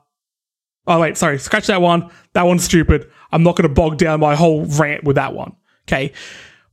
[0.87, 2.09] oh wait sorry scratch that one.
[2.33, 3.09] That one's stupid.
[3.31, 5.55] I'm not going to bog down my whole rant with that one
[5.89, 6.13] okay?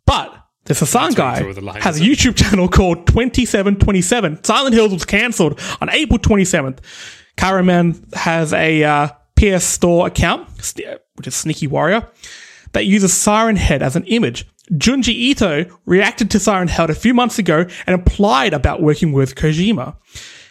[0.05, 5.61] But this Hassan guy line, has a youtube channel called 2727 silent hills was cancelled
[5.81, 6.79] on april 27th
[7.37, 10.49] Karaman has a uh, ps store account
[11.14, 12.09] which is sneaky warrior
[12.72, 14.46] that uses Siren Head as an image.
[14.72, 19.35] Junji Ito reacted to Siren Head a few months ago and implied about working with
[19.35, 19.96] Kojima.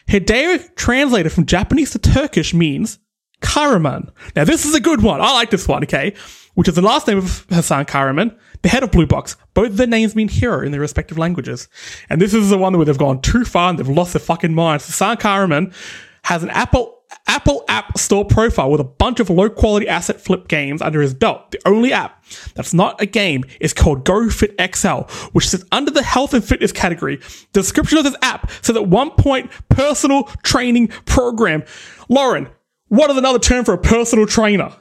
[0.08, 3.00] Hideo translated from Japanese to Turkish means
[3.42, 4.12] Karaman.
[4.36, 5.22] Now this is a good one.
[5.22, 6.14] I like this one, okay?
[6.54, 9.36] Which is the last name of Hassan Karaman, the head of Blue Box.
[9.54, 11.68] Both their names mean hero in their respective languages.
[12.10, 14.54] And this is the one where they've gone too far and they've lost their fucking
[14.54, 14.86] minds.
[14.86, 15.74] Hassan Karaman
[16.24, 16.95] has an Apple
[17.28, 21.14] Apple App Store profile with a bunch of low quality asset flip games under his
[21.14, 21.52] belt.
[21.52, 22.24] The only app
[22.56, 26.72] that's not a game is called GoFit XL, which sits under the health and fitness
[26.72, 27.18] category.
[27.54, 31.64] The description of this app says at one point personal training program.
[32.10, 32.50] Lauren,
[32.88, 34.74] what is another term for a personal trainer?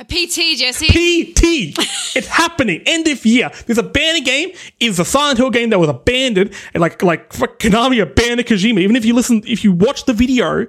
[0.00, 0.86] A PT, Jesse.
[0.86, 1.76] PT.
[2.16, 2.82] it's happening.
[2.86, 3.50] End of year.
[3.66, 4.50] There's a abandoned game.
[4.80, 8.80] It's a Silent Hill game that was abandoned, and like like Konami abandoned Kojima.
[8.80, 10.66] Even if you listen, if you watch the video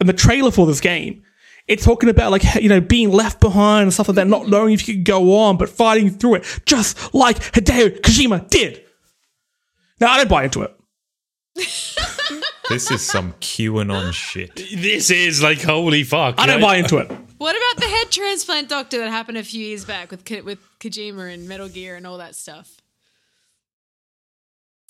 [0.00, 1.22] and the trailer for this game,
[1.66, 4.72] it's talking about like you know being left behind and stuff like that, not knowing
[4.72, 8.82] if you could go on, but fighting through it, just like Hideo Kojima did.
[10.00, 10.74] Now I don't buy into it.
[12.68, 14.54] This is some QAnon shit.
[14.56, 16.34] This is like holy fuck.
[16.38, 16.66] I don't you know?
[16.66, 17.10] buy into it.
[17.38, 21.32] What about the head transplant doctor that happened a few years back with with Kojima
[21.32, 22.77] and Metal Gear and all that stuff?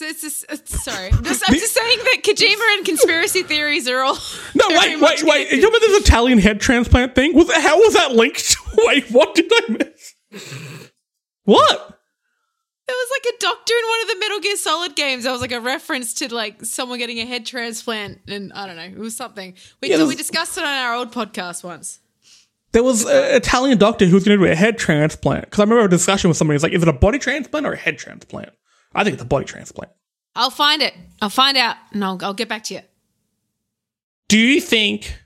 [0.01, 4.01] It's just, it's- sorry, I'm just, I'm just saying that Kojima and conspiracy theories are
[4.03, 4.17] all.
[4.55, 5.51] No, wait, wait, wait.
[5.51, 7.35] You remember this Italian head transplant thing?
[7.35, 8.57] Was how was that linked?
[8.79, 10.15] wait, what did I miss?
[11.45, 11.95] What?
[12.87, 15.25] There was like a doctor in one of the Metal Gear Solid games.
[15.25, 18.77] That was like a reference to like someone getting a head transplant, and I don't
[18.77, 19.55] know, it was something.
[19.83, 22.01] We Yeah, we discussed it on our old podcast once.
[22.73, 25.45] There was an Italian doctor who was going to do a head transplant.
[25.47, 27.73] Because I remember a discussion with somebody who's like, is it a body transplant or
[27.73, 28.51] a head transplant?
[28.95, 29.93] I think it's a body transplant.
[30.35, 30.95] I'll find it.
[31.21, 32.81] I'll find out, and I'll, I'll get back to you.
[34.29, 35.19] Do you think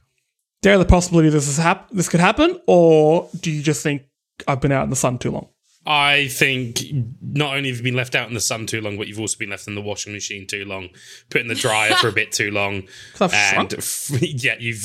[0.63, 4.03] there are the possibility this is hap- this could happen, or do you just think
[4.47, 5.49] I've been out in the sun too long?
[5.85, 6.79] I think
[7.21, 9.37] not only have you been left out in the sun too long, but you've also
[9.37, 10.91] been left in the washing machine too long,
[11.29, 12.85] put in the dryer for a bit too long,
[13.21, 13.75] I've and shrunk?
[13.75, 14.85] f- yeah, you've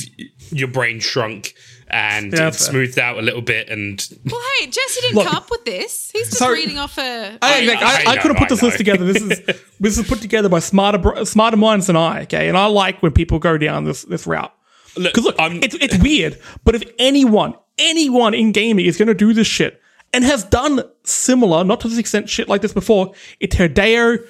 [0.52, 1.54] your brain shrunk
[1.89, 3.69] and Yeah, it's smoothed out a little bit.
[3.69, 6.10] And Well, hey, Jesse didn't Look- come up with this.
[6.13, 6.60] He's just Sorry.
[6.60, 7.38] reading off a.
[7.41, 9.06] I, I- like, I, I I, could have put this list together.
[9.06, 12.21] This is this is put together by smarter smarter minds than I.
[12.23, 14.54] Okay, and I like when people go down this this route.
[14.95, 19.08] look, Because look, I'm, it's it's weird, but if anyone, anyone in gaming is going
[19.08, 19.82] to do this shit
[20.13, 24.26] and has done similar, not to this extent, shit like this before, it's Hideo.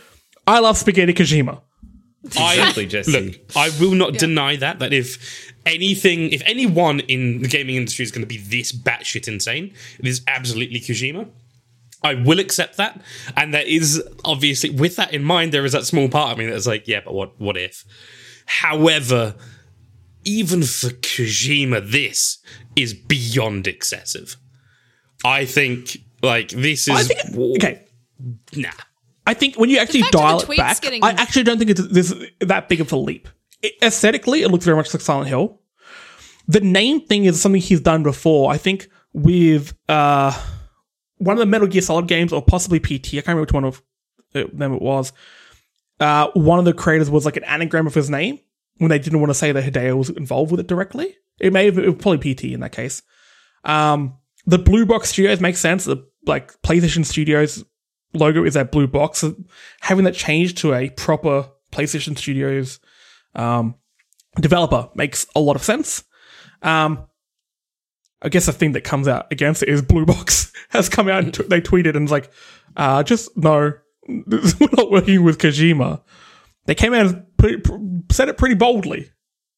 [0.45, 1.61] I love spaghetti Kojima.
[2.35, 3.11] Exactly, Jesse.
[3.11, 8.03] Look, I will not deny that that if anything, if anyone in the gaming industry
[8.03, 11.29] is going to be this batshit insane, it is absolutely Kojima.
[12.03, 13.01] I will accept that,
[13.35, 16.45] and there is obviously, with that in mind, there is that small part of me
[16.45, 17.39] that's like, yeah, but what?
[17.39, 17.83] What if?
[18.45, 19.35] However,
[20.23, 22.39] even for Kojima, this
[22.75, 24.37] is beyond excessive.
[25.25, 27.85] I think, like, this is I think okay.
[28.55, 28.69] nah.
[29.27, 31.57] I think when you actually fact of the dial it back, getting- I actually don't
[31.57, 33.27] think it's this that big of a leap.
[33.61, 35.59] It, aesthetically, it looks very much like Silent Hill.
[36.47, 38.51] The name thing is something he's done before.
[38.51, 40.31] I think with uh,
[41.17, 43.15] one of the Metal Gear Solid games, or possibly PT.
[43.15, 43.81] I can't remember which one of
[44.33, 45.11] uh, them it was.
[45.99, 48.39] Uh, one of the creators was like an anagram of his name
[48.77, 51.17] when they didn't want to say that Hideo was involved with it directly.
[51.39, 53.01] It may have it was probably PT in that case.
[53.63, 55.85] Um, the Blue Box Studios makes sense.
[55.85, 57.63] The like PlayStation Studios
[58.13, 59.19] logo is that blue box.
[59.19, 59.35] So
[59.81, 62.79] having that changed to a proper PlayStation Studios
[63.35, 63.75] um,
[64.39, 66.03] developer makes a lot of sense.
[66.61, 67.05] Um,
[68.21, 71.23] I guess the thing that comes out against it is Blue Box has come out
[71.23, 72.31] and t- they tweeted and it's like,
[72.75, 73.73] uh, just no,
[74.07, 76.01] we're not working with Kojima.
[76.65, 77.77] They came out and put it, pr-
[78.11, 79.11] said it pretty boldly,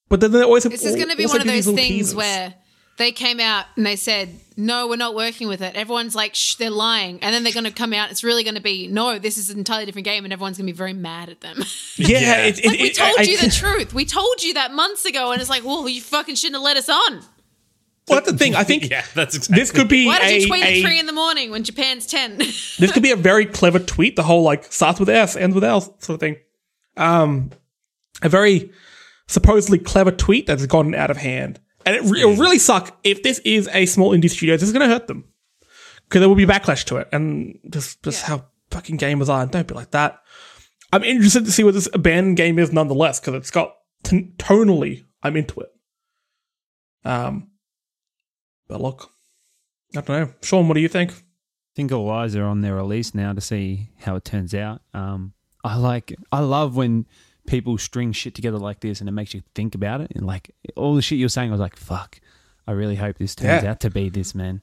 [0.09, 2.15] but then they always have This is going to be one of those things teasers.
[2.15, 2.53] where
[2.99, 6.55] they came out and they said, "No, we're not working with it." Everyone's like, "Shh,
[6.55, 8.11] they're lying," and then they're going to come out.
[8.11, 10.67] It's really going to be, "No, this is an entirely different game," and everyone's going
[10.67, 11.57] to be very mad at them.
[11.95, 12.37] yeah, Yeah.
[12.45, 13.93] It, it, like we told I- you I- the truth.
[13.93, 16.77] We told you that months ago, and it's like, "Well, you fucking shouldn't have let
[16.77, 17.21] us on."
[18.07, 18.55] Well, that's the thing.
[18.55, 19.61] I think Yeah, that's exactly.
[19.61, 21.63] this could be Why did a, you tweet a- at three in the morning when
[21.63, 22.37] Japan's ten?
[22.37, 24.15] this could be a very clever tweet.
[24.15, 26.35] The whole like starts with S, ends with L sort of thing.
[26.97, 27.51] Um,
[28.21, 28.71] a very
[29.27, 31.59] supposedly clever tweet that's gotten out of hand.
[31.85, 34.55] And it, re- it'll really suck if this is a small indie studio.
[34.55, 35.25] This is going to hurt them
[36.03, 39.45] because there will be backlash to it, and just just how fucking gamers are.
[39.45, 40.19] Don't be like that.
[40.91, 45.05] I'm interested to see what this abandoned game is, nonetheless, because it's got t- tonally.
[45.21, 45.69] I'm into it.
[47.05, 47.51] Um,
[48.67, 49.11] but look,
[49.95, 50.67] I don't know, Sean.
[50.67, 51.11] What do you think?
[51.11, 54.81] I think all eyes are on their release now to see how it turns out.
[54.93, 57.05] Um, I like, I love when
[57.49, 60.11] people string shit together like this and it makes you think about it.
[60.15, 62.19] And like all the shit you're saying, I was like, fuck,
[62.67, 63.71] I really hope this turns Yeah.
[63.71, 64.61] out to be this, man.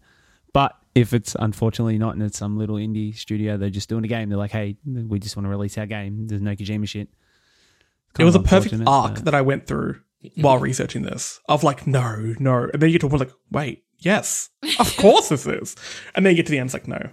[0.53, 4.09] But if it's unfortunately not and it's some little indie studio, they're just doing a
[4.09, 6.27] game, they're like, hey, we just want to release our game.
[6.29, 7.09] There's no Kojima shit.
[8.19, 10.01] It was a perfect arc but- that I went through
[10.37, 12.69] while researching this of like, no, no.
[12.73, 15.77] And then you get to a like, wait, yes, of course this is.
[16.15, 17.11] And then you get to the end, it's like, no.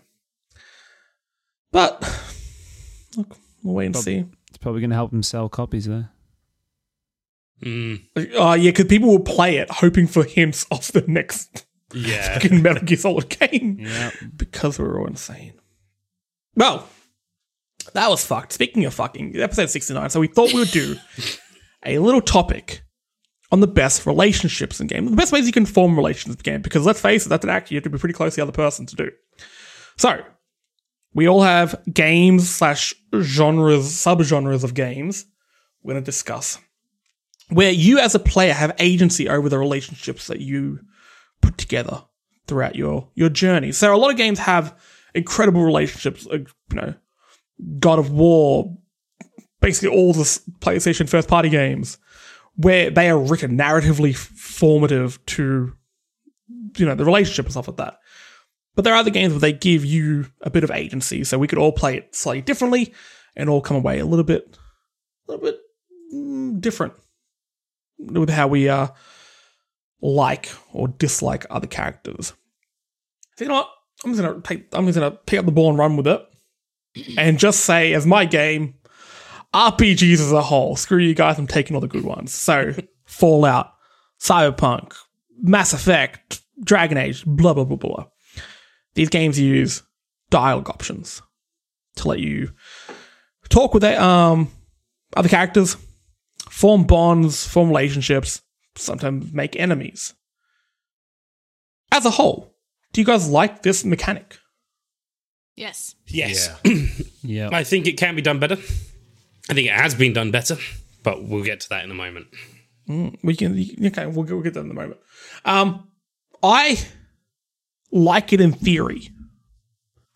[1.71, 2.01] But
[3.17, 4.25] look, we'll wait and see.
[4.63, 6.05] It's probably going to help them sell copies though.
[7.61, 8.01] Mm,
[8.37, 12.33] Oh, yeah, because people will play it hoping for hints of the next yeah.
[12.39, 14.11] fucking Metal Gear Solid game Yeah.
[14.37, 15.51] because we're all insane.
[16.55, 16.87] Well,
[17.93, 18.53] that was fucked.
[18.53, 20.09] Speaking of fucking, episode 69.
[20.11, 20.95] So we thought we would do
[21.85, 22.83] a little topic
[23.51, 25.03] on the best relationships in game.
[25.09, 26.61] The best ways you can form relations in game.
[26.61, 28.43] Because let's face it, that's an act you have to be pretty close to the
[28.43, 29.11] other person to do.
[29.97, 30.21] So,
[31.13, 35.25] we all have games slash genres, subgenres of games
[35.83, 36.59] we're going to discuss.
[37.49, 40.79] Where you as a player have agency over the relationships that you
[41.41, 42.03] put together
[42.47, 43.71] throughout your your journey.
[43.71, 44.79] So a lot of games have
[45.13, 46.25] incredible relationships.
[46.25, 46.93] Like, you know,
[47.79, 48.75] God of War,
[49.61, 50.23] basically all the
[50.59, 51.97] PlayStation first party games,
[52.55, 55.73] where they are written narratively formative to
[56.77, 57.99] you know the relationship and stuff like that.
[58.75, 61.47] But there are other games where they give you a bit of agency, so we
[61.47, 62.93] could all play it slightly differently
[63.35, 64.57] and all come away a little bit,
[65.27, 65.59] a little bit
[66.13, 66.93] mm, different
[67.99, 68.87] with how we uh
[70.01, 72.33] like or dislike other characters.
[73.37, 73.69] So you know what?
[74.03, 74.67] I'm just gonna take.
[74.73, 76.21] I'm just gonna pick up the ball and run with it,
[77.17, 78.75] and just say as my game,
[79.53, 80.75] RPGs as a whole.
[80.75, 81.37] Screw you guys.
[81.37, 82.33] I'm taking all the good ones.
[82.33, 82.73] So
[83.05, 83.73] Fallout,
[84.19, 84.93] Cyberpunk,
[85.41, 88.05] Mass Effect, Dragon Age, blah blah blah blah.
[88.95, 89.83] These games use
[90.29, 91.21] dialogue options
[91.97, 92.51] to let you
[93.49, 94.51] talk with um
[95.15, 95.77] other characters,
[96.49, 98.41] form bonds, form relationships,
[98.75, 100.13] sometimes make enemies.
[101.91, 102.55] As a whole,
[102.91, 104.39] do you guys like this mechanic?
[105.55, 105.95] Yes.
[106.07, 106.49] Yes.
[107.25, 107.47] Yeah.
[107.53, 108.57] I think it can be done better.
[109.49, 110.57] I think it has been done better,
[111.03, 112.27] but we'll get to that in a moment.
[113.23, 114.99] We can okay, we'll, we'll get that in a moment.
[115.45, 115.87] Um,
[116.43, 116.77] I
[117.93, 119.09] like it in theory.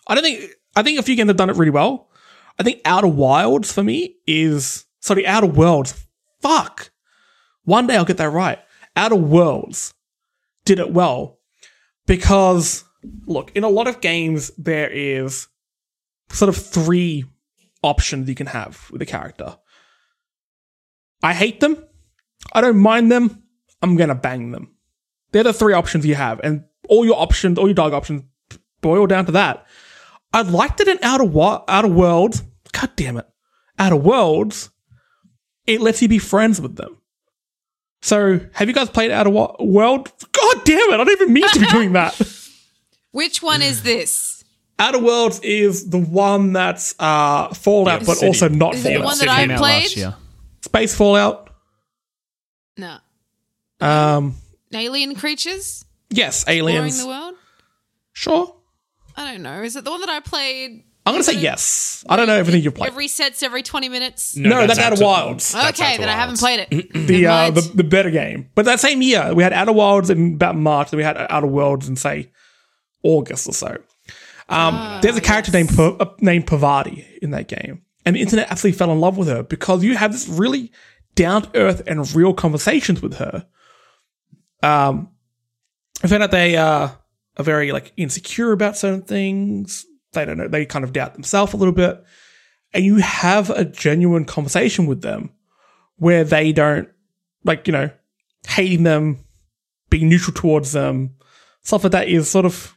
[0.07, 2.09] I don't think I think a few games have done it really well.
[2.59, 6.07] I think Outer Wilds for me is sorry, Outer Worlds.
[6.41, 6.91] Fuck.
[7.63, 8.59] One day I'll get that right.
[8.95, 9.93] Outer Worlds
[10.65, 11.39] did it well
[12.05, 12.83] because
[13.25, 15.47] look, in a lot of games there is
[16.29, 17.25] sort of three
[17.83, 19.57] options you can have with a character.
[21.21, 21.83] I hate them.
[22.53, 23.43] I don't mind them.
[23.81, 24.73] I'm gonna bang them.
[25.31, 28.23] They're the three options you have, and all your options, all your dog options,
[28.81, 29.65] boil down to that.
[30.33, 32.43] I liked it in Outer Wa- Outer Worlds.
[32.73, 33.27] God damn it,
[33.79, 34.69] Outer Worlds.
[35.65, 36.97] It lets you be friends with them.
[38.01, 40.11] So, have you guys played Outer Wa- World?
[40.31, 42.13] God damn it, I don't even mean to be doing that.
[43.11, 44.43] Which one is this?
[44.79, 48.27] Outer Worlds is the one that's uh, Fallout, Yeah, but City.
[48.27, 49.81] also not Is it the one that I came Came out played?
[49.83, 50.15] last year.
[50.61, 51.49] Space Fallout.
[52.77, 52.97] No.
[53.81, 54.35] Um,
[54.73, 57.01] Alien creatures yes, exploring aliens.
[57.01, 57.35] the world?
[58.13, 58.55] Sure.
[59.15, 59.61] I don't know.
[59.63, 60.83] Is it the one that I played?
[61.05, 62.03] I'm gonna say yes.
[62.09, 62.91] I don't know everything you've played.
[62.91, 64.35] It resets every 20 minutes.
[64.35, 65.53] No, that's Outer Wilds.
[65.53, 66.67] That's okay, Outer then I haven't Wilds.
[66.67, 66.93] played it.
[67.07, 67.77] the, uh, Never the mind.
[67.77, 68.49] the better game.
[68.55, 71.47] But that same year, we had Outer Wilds in about March, then we had Outer
[71.47, 72.29] Worlds in say
[73.03, 73.77] August or so.
[74.49, 78.51] Um, there's a character named Pa- uh, named Parvati in that game, and the internet
[78.51, 80.71] absolutely fell in love with her because you have this really
[81.15, 83.45] down to earth and real conversations with her.
[84.61, 85.09] Um,
[86.03, 86.89] I found out they uh,
[87.37, 89.85] are very like insecure about certain things.
[90.13, 90.47] They don't know.
[90.47, 92.03] They kind of doubt themselves a little bit,
[92.73, 95.31] and you have a genuine conversation with them
[95.97, 96.89] where they don't
[97.43, 97.89] like you know
[98.47, 99.19] hating them,
[99.89, 101.15] being neutral towards them,
[101.61, 102.75] stuff like that is sort of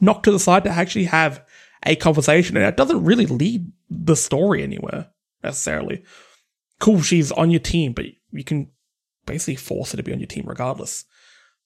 [0.00, 1.44] knocked to the side to actually have
[1.84, 5.08] a conversation, and it doesn't really lead the story anywhere
[5.42, 6.04] necessarily.
[6.78, 8.70] Cool, she's on your team, but you can
[9.26, 11.04] basically force her to be on your team regardless.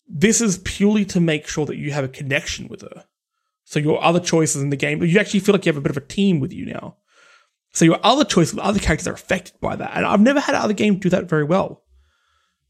[0.06, 3.04] This is purely to make sure that you have a connection with her.
[3.64, 5.90] So your other choices in the game, you actually feel like you have a bit
[5.90, 6.96] of a team with you now.
[7.72, 9.96] So your other choices with other characters are affected by that.
[9.96, 11.82] And I've never had other game do that very well.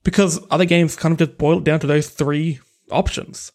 [0.04, 2.60] because other games kind of just boil it down to those three
[2.90, 3.50] options.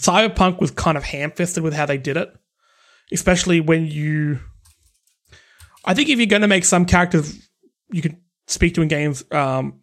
[0.00, 2.34] Cyberpunk was kind of ham fisted with how they did it,
[3.12, 4.40] especially when you.
[5.84, 7.38] I think if you're going to make some characters
[7.92, 9.82] you can speak to in games, um,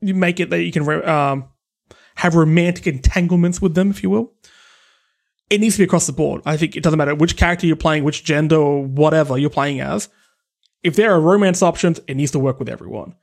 [0.00, 1.48] you make it that you can um,
[2.20, 4.34] have romantic entanglements with them, if you will.
[5.48, 6.42] It needs to be across the board.
[6.44, 9.80] I think it doesn't matter which character you're playing, which gender or whatever you're playing
[9.80, 10.10] as.
[10.82, 13.14] If there are romance options, it needs to work with everyone.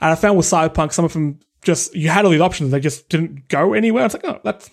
[0.00, 2.78] And I found with Cyberpunk, some of them just you had all these options, they
[2.78, 4.04] just didn't go anywhere.
[4.04, 4.70] It's like, oh, that's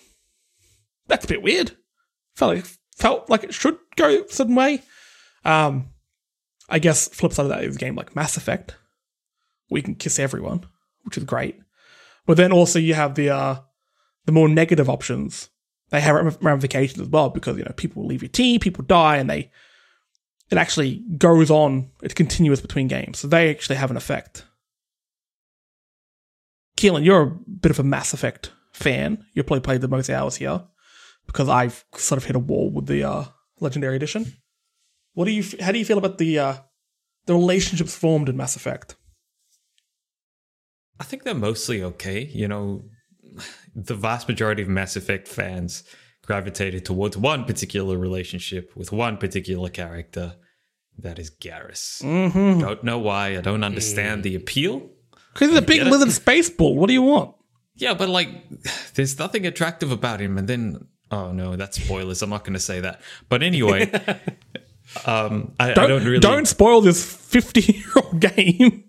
[1.08, 1.72] that's a bit weird.
[2.36, 4.80] Felt like felt like it should go a certain way.
[5.44, 5.88] Um,
[6.68, 8.76] I guess flip side of that is a game like Mass Effect,
[9.68, 10.64] where you can kiss everyone,
[11.02, 11.58] which is great.
[12.26, 13.56] But then also you have the uh,
[14.24, 15.48] the more negative options.
[15.90, 19.30] They have ramifications as well because you know people leave your team, people die, and
[19.30, 19.50] they
[20.50, 21.90] it actually goes on.
[22.02, 24.44] It's continuous between games, so they actually have an effect.
[26.76, 29.24] Keelan, you're a bit of a Mass Effect fan.
[29.32, 30.62] You probably played the most hours here
[31.26, 33.24] because I've sort of hit a wall with the uh,
[33.60, 34.34] Legendary Edition.
[35.14, 35.44] What do you?
[35.60, 36.56] How do you feel about the uh,
[37.26, 38.96] the relationships formed in Mass Effect?
[41.00, 42.24] I think they're mostly okay.
[42.24, 42.84] You know,
[43.74, 45.84] the vast majority of Mass Effect fans
[46.22, 50.34] gravitated towards one particular relationship with one particular character.
[50.98, 52.02] That is Garrus.
[52.02, 52.60] Mm-hmm.
[52.60, 53.36] Don't know why.
[53.36, 54.88] I don't understand the appeal.
[55.32, 56.74] Because he's a big lizard space ball.
[56.74, 57.34] What do you want?
[57.74, 58.28] Yeah, but like,
[58.94, 60.38] there's nothing attractive about him.
[60.38, 62.22] And then, oh no, that's spoilers.
[62.22, 63.02] I'm not going to say that.
[63.28, 63.90] But anyway,
[65.04, 68.84] um, I, I Don't, don't really, don't spoil this fifty-year-old game.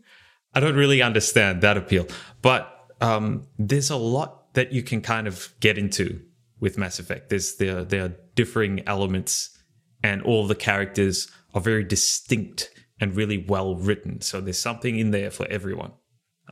[0.53, 2.07] I don't really understand that appeal.
[2.41, 6.21] But um, there's a lot that you can kind of get into
[6.59, 7.29] with Mass Effect.
[7.29, 9.57] There's there there are differing elements,
[10.03, 14.21] and all the characters are very distinct and really well written.
[14.21, 15.91] So there's something in there for everyone.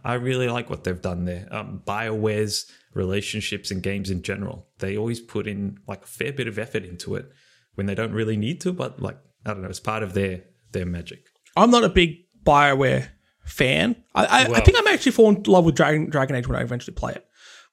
[0.04, 1.48] I really like what they've done there.
[1.50, 6.48] Um, Bioware's relationships and games in general, they always put in like a fair bit
[6.48, 7.30] of effort into it
[7.74, 10.44] when they don't really need to, but like I don't know, it's part of their
[10.72, 11.26] their magic.
[11.56, 13.10] I'm not a big Bioware
[13.46, 13.96] fan.
[14.14, 16.64] I, I, I think I'm actually falling in love with Dragon Dragon Age when I
[16.64, 17.26] eventually play it.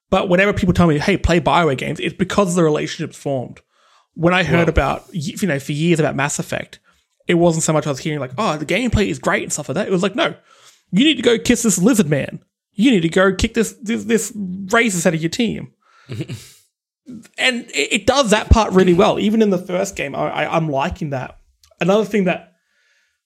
[0.09, 3.61] But whenever people tell me, "Hey, play Bioware games," it's because the relationships formed.
[4.13, 6.79] When I heard about you know for years about Mass Effect,
[7.27, 9.69] it wasn't so much I was hearing like, "Oh, the gameplay is great" and stuff
[9.69, 9.87] like that.
[9.87, 10.35] It was like, "No,
[10.91, 12.43] you need to go kiss this lizard man.
[12.73, 15.73] You need to go kick this this, this racist out of your team."
[17.37, 19.19] and it, it does that part really well.
[19.19, 21.39] Even in the first game, I, I, I'm liking that.
[21.81, 22.53] Another thing that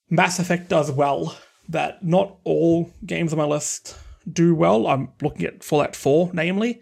[0.10, 1.36] Mass Effect does well
[1.70, 3.97] that not all games on my list
[4.32, 4.88] do well.
[4.88, 6.82] I'm looking at Fallout 4, namely.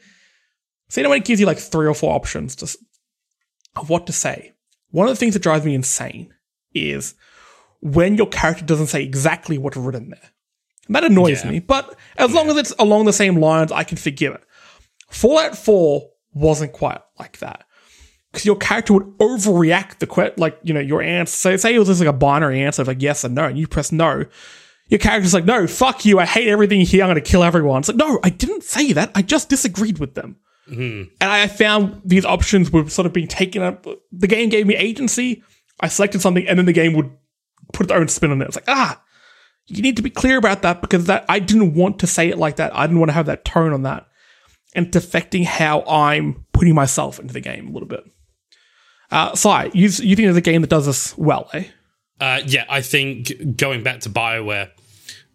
[0.90, 2.78] So, you know, when it gives you like three or four options to,
[3.76, 4.54] of what to say,
[4.92, 6.34] one of the things that drives me insane
[6.74, 7.16] is
[7.82, 10.32] when your character doesn't say exactly what's written there.
[10.90, 11.52] That annoys Yeah.
[11.52, 14.44] me, but as long as it's along the same lines, I can forgive it.
[15.10, 17.64] Fallout 4 wasn't quite like that.
[18.32, 21.32] Because your character would overreact the que- like, you know, your answer.
[21.36, 23.58] So say it was just like a binary answer of like yes or no, and
[23.58, 24.26] you press no.
[24.88, 27.80] Your character's like, no, fuck you, I hate everything here, I'm gonna kill everyone.
[27.80, 29.12] It's like, no, I didn't say that.
[29.16, 30.38] I just disagreed with them.
[31.22, 33.86] And I found these options were sort of being taken up.
[34.12, 35.44] The game gave me agency.
[35.80, 37.12] I selected something, and then the game would
[37.74, 38.46] put its own spin on it.
[38.48, 39.02] It's like, ah,
[39.68, 42.38] you need to be clear about that because that I didn't want to say it
[42.38, 42.76] like that.
[42.76, 44.08] I didn't want to have that tone on that.
[44.74, 48.04] And it's affecting how I'm putting myself into the game a little bit.
[49.12, 51.66] Uh, Si, you, you think there's a game that does this well, eh?
[52.20, 54.72] Uh, yeah, I think going back to BioWare,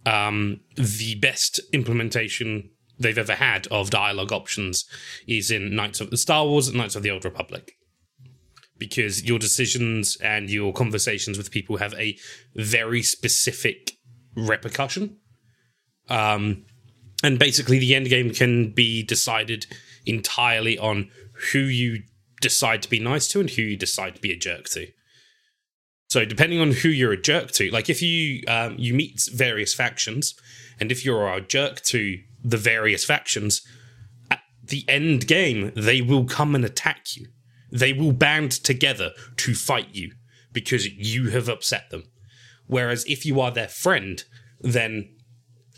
[0.06, 4.84] um, the best implementation they've ever had of dialogue options
[5.26, 7.72] is in Knights of the Star Wars and Knights of the Old Republic.
[8.78, 12.16] Because your decisions and your conversations with people have a
[12.54, 13.92] very specific
[14.34, 15.18] repercussion.
[16.08, 16.64] Um,
[17.22, 19.66] and basically, the end game can be decided
[20.06, 21.10] entirely on
[21.52, 22.02] who you
[22.40, 24.86] decide to be nice to and who you decide to be a jerk to.
[26.10, 29.72] So depending on who you're a jerk to, like if you um, you meet various
[29.72, 30.34] factions,
[30.80, 33.62] and if you're a jerk to the various factions,
[34.28, 37.28] at the end game they will come and attack you.
[37.70, 40.12] They will band together to fight you
[40.52, 42.02] because you have upset them.
[42.66, 44.24] Whereas if you are their friend,
[44.60, 45.14] then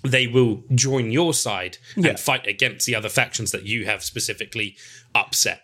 [0.02, 4.76] they will join your side and fight against the other factions that you have specifically
[5.14, 5.60] upset.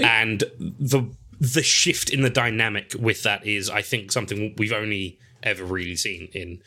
[0.00, 5.18] And the the shift in the dynamic with that is, I think, something we've only
[5.42, 6.60] ever really seen in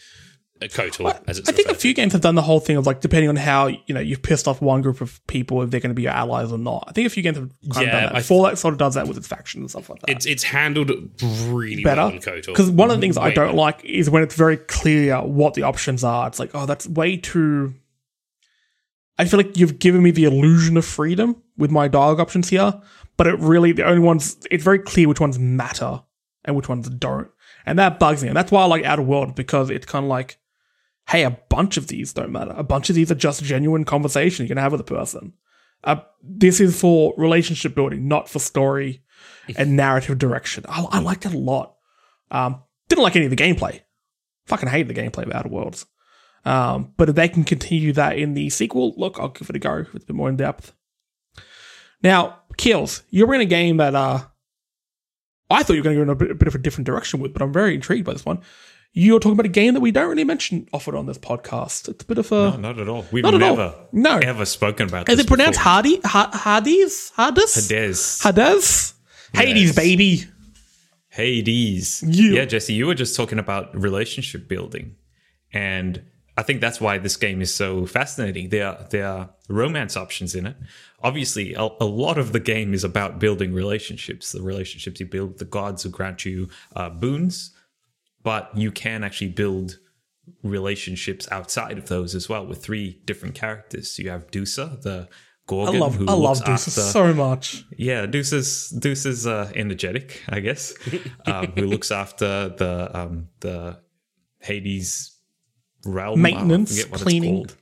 [0.62, 3.02] KOTOR, as it's I think a few games have done the whole thing of like
[3.02, 5.90] depending on how you know you've pissed off one group of people if they're going
[5.90, 6.86] to be your allies or not.
[6.88, 8.24] I think a few games have kind Yeah, of done that.
[8.26, 10.10] Fallout sort of does that with its factions and stuff like that.
[10.10, 10.90] It's it's handled
[11.48, 12.46] really better well in KOTOR.
[12.48, 13.58] because one of the things I don't better.
[13.58, 16.28] like is when it's very clear what the options are.
[16.28, 17.74] It's like, oh, that's way too.
[19.18, 22.74] I feel like you've given me the illusion of freedom with my dialogue options here,
[23.18, 26.02] but it really the only ones it's very clear which ones matter
[26.46, 27.30] and which ones don't.
[27.66, 28.28] And that bugs me.
[28.28, 30.38] And that's why I like Outer World, because it's kind of like,
[31.08, 32.54] hey, a bunch of these don't matter.
[32.56, 35.34] A bunch of these are just genuine conversation you can have with a person.
[35.84, 39.04] Uh, this is for relationship building, not for story
[39.58, 40.66] and narrative direction.
[40.68, 41.76] I, I like that a lot.
[42.32, 43.82] Um, didn't like any of the gameplay.
[44.48, 45.86] Fucking hate the gameplay of Outer Worlds.
[46.46, 49.60] Um, but if they can continue that in the sequel, look, I'll give it a
[49.60, 49.86] go.
[49.94, 50.74] It's a bit more in depth.
[52.04, 54.20] Now, Kills, you're in a game that uh,
[55.50, 56.86] I thought you were going to go in a bit, a bit of a different
[56.86, 58.42] direction with, but I'm very intrigued by this one.
[58.96, 61.88] You're talking about a game that we don't really mention often on this podcast.
[61.90, 62.52] It's a bit of a.
[62.52, 63.06] No, not at all.
[63.12, 63.40] We've Not all.
[63.40, 64.20] never, No.
[64.20, 65.72] ever spoken about is it pronounced before.
[65.72, 66.00] Hardy?
[66.06, 67.12] Ha- Hades?
[67.18, 67.70] Hades?
[67.70, 68.22] Hades.
[68.22, 68.94] Hades?
[69.34, 70.26] Hades, baby.
[71.10, 72.04] Hades.
[72.08, 74.96] Yeah, Jesse, you were just talking about relationship building.
[75.52, 76.04] And
[76.36, 78.50] I think that's why this game is so fascinating.
[78.50, 80.56] There are, there are romance options in it.
[81.02, 85.38] Obviously, a, a lot of the game is about building relationships, the relationships you build,
[85.38, 87.52] the gods who grant you uh, boons,
[88.24, 89.78] but you can actually build
[90.42, 93.92] relationships outside of those as well with three different characters.
[93.92, 95.16] So you have Dusa, the I
[95.46, 97.66] Gorgon, love who I love Deuce so much.
[97.78, 100.74] yeah, Deuce is Deuce is uh, energetic, I guess.
[101.26, 103.82] Um, who looks after the um, the
[104.40, 105.13] Hades
[105.86, 107.38] realm Maintenance, I forget what cleaning.
[107.44, 107.62] It's called.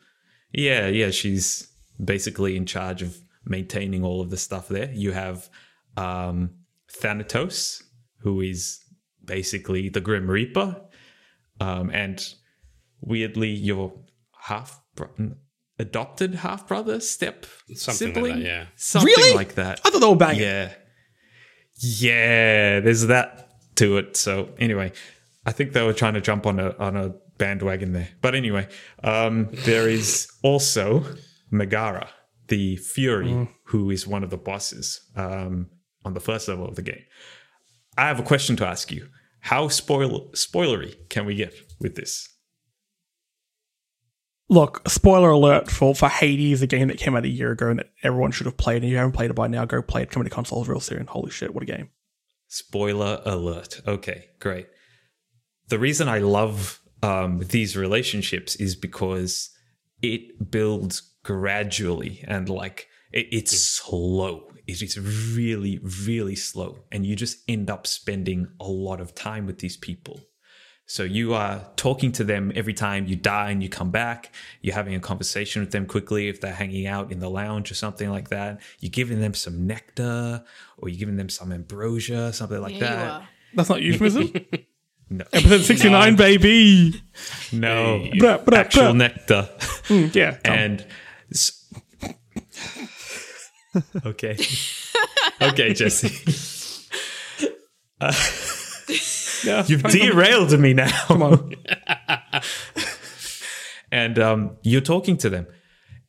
[0.53, 1.67] Yeah, yeah, she's
[2.03, 4.91] basically in charge of maintaining all of the stuff there.
[4.91, 5.49] You have
[5.97, 6.51] um,
[6.91, 7.81] Thanatos,
[8.19, 8.79] who is
[9.23, 10.81] basically the Grim Reaper,
[11.59, 12.23] um, and
[13.01, 13.93] weirdly, your
[14.41, 15.35] half bro-
[15.79, 17.45] adopted half brother, step
[17.75, 18.65] Something like sibling, that, yeah.
[18.75, 19.33] something Really?
[19.35, 19.79] like that.
[19.85, 20.41] I thought they were banging.
[20.41, 20.73] Yeah.
[21.83, 24.15] Yeah, there's that to it.
[24.15, 24.91] So anyway,
[25.45, 28.09] I think they were trying to jump on a on a bandwagon there.
[28.21, 28.67] But anyway,
[29.03, 31.03] um, there is also
[31.49, 32.07] Megara,
[32.49, 35.71] the Fury, who is one of the bosses um,
[36.05, 37.03] on the first level of the game.
[37.97, 39.09] I have a question to ask you.
[39.39, 42.29] How spoil spoilery can we get with this?
[44.47, 47.79] Look, spoiler alert for, for Hades, a game that came out a year ago and
[47.79, 48.83] that everyone should have played.
[48.83, 50.11] And if you haven't played it by now, go play it.
[50.11, 51.07] Coming to consoles real soon.
[51.07, 51.89] Holy shit, what a game.
[52.49, 53.81] Spoiler alert.
[53.87, 54.67] Okay, great.
[55.69, 59.49] The reason I love um, these relationships is because
[60.01, 64.47] it builds gradually and like it, it's slow.
[64.67, 64.97] It is
[65.35, 66.79] really, really slow.
[66.91, 70.21] And you just end up spending a lot of time with these people.
[70.85, 74.33] So you are talking to them every time you die and you come back.
[74.61, 77.75] You're having a conversation with them quickly if they're hanging out in the lounge or
[77.75, 78.59] something like that.
[78.79, 80.43] You're giving them some nectar
[80.77, 83.23] or you're giving them some ambrosia, something like Yeah, that.
[83.53, 84.33] That's not euphemism.
[85.11, 87.03] No, Episode 69, baby.
[87.51, 88.95] no, Bruh, bruh, actual bruh.
[88.95, 89.49] nectar.
[89.89, 90.37] Mm, yeah.
[90.41, 90.55] come.
[90.55, 90.85] and
[94.05, 94.37] okay,
[95.41, 96.07] okay, Jesse,
[99.45, 99.65] yeah.
[99.67, 100.89] you've derailed me now.
[101.07, 101.55] Come on.
[103.91, 105.45] and um, you're talking to them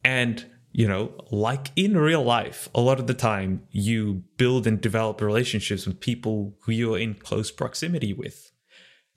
[0.04, 4.80] and you know like in real life a lot of the time you build and
[4.80, 8.51] develop relationships with people who you're in close proximity with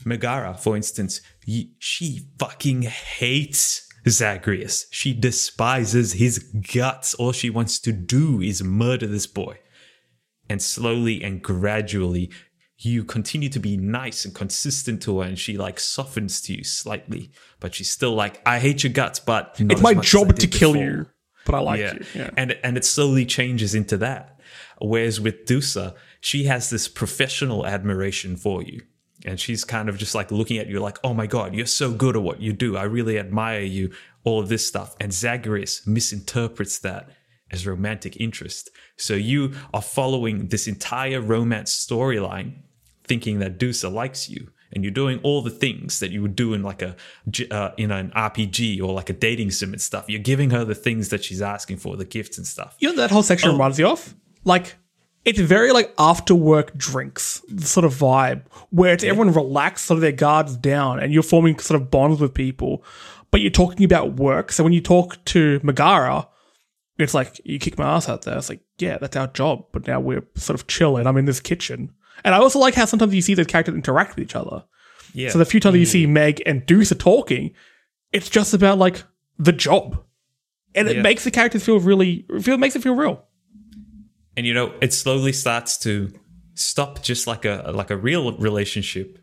[0.04, 1.22] megara for instance
[1.80, 6.40] she fucking hates zagreus she despises his
[6.74, 9.58] guts all she wants to do is murder this boy
[10.50, 12.30] and slowly and gradually
[12.78, 16.64] you continue to be nice and consistent to her and she like softens to you
[16.64, 20.24] slightly but she's still like i hate your guts but It's my much as I
[20.26, 21.06] job to kill before." you,
[21.46, 21.94] but I like yeah.
[21.94, 22.06] you.
[22.16, 22.30] Yeah.
[22.38, 24.40] and and it slowly changes into that
[24.80, 28.82] whereas with dusa she has this professional admiration for you
[29.26, 31.92] and she's kind of just like looking at you like oh my god you're so
[31.92, 33.92] good at what you do i really admire you
[34.24, 37.10] all of this stuff and zagreus misinterprets that
[37.52, 42.62] as romantic interest so you are following this entire romance storyline
[43.04, 46.54] thinking that Dusa likes you and you're doing all the things that you would do
[46.54, 46.96] in like a
[47.50, 50.06] uh, in an RPG or like a dating sim and stuff.
[50.08, 52.76] You're giving her the things that she's asking for, the gifts and stuff.
[52.80, 54.14] You know that whole section reminds you of?
[54.44, 54.76] Like,
[55.26, 60.02] it's very like after work drinks sort of vibe where it's everyone relaxed, sort of
[60.02, 62.84] their guards down, and you're forming sort of bonds with people,
[63.32, 64.52] but you're talking about work.
[64.52, 66.28] So when you talk to Megara,
[67.00, 68.38] it's like you kick my ass out there.
[68.38, 71.08] It's like, yeah, that's our job, but now we're sort of chilling.
[71.08, 71.92] I'm in this kitchen,
[72.24, 74.64] and I also like how sometimes you see those characters interact with each other.
[75.14, 75.30] Yeah.
[75.30, 76.12] So the few times you see mm.
[76.12, 77.54] Meg and Deuce are talking,
[78.12, 79.04] it's just about like
[79.40, 80.04] the job,
[80.76, 83.26] and it makes the characters feel really feel makes it feel real.
[84.38, 86.12] And you know, it slowly starts to
[86.56, 89.20] stop just like a like a real relationship.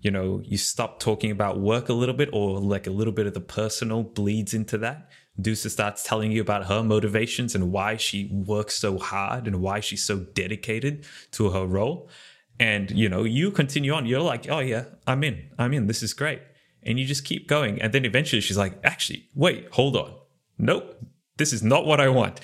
[0.00, 3.26] You know, you stop talking about work a little bit or like a little bit
[3.26, 5.10] of the personal bleeds into that.
[5.40, 9.80] Deuce starts telling you about her motivations and why she works so hard and why
[9.80, 12.08] she's so dedicated to her role.
[12.60, 14.06] And you know, you continue on.
[14.06, 15.50] You're like, oh yeah, I'm in.
[15.58, 15.86] I'm in.
[15.86, 16.42] This is great.
[16.82, 17.80] And you just keep going.
[17.80, 20.14] And then eventually she's like, actually, wait, hold on.
[20.58, 20.96] Nope,
[21.36, 22.40] this is not what I want.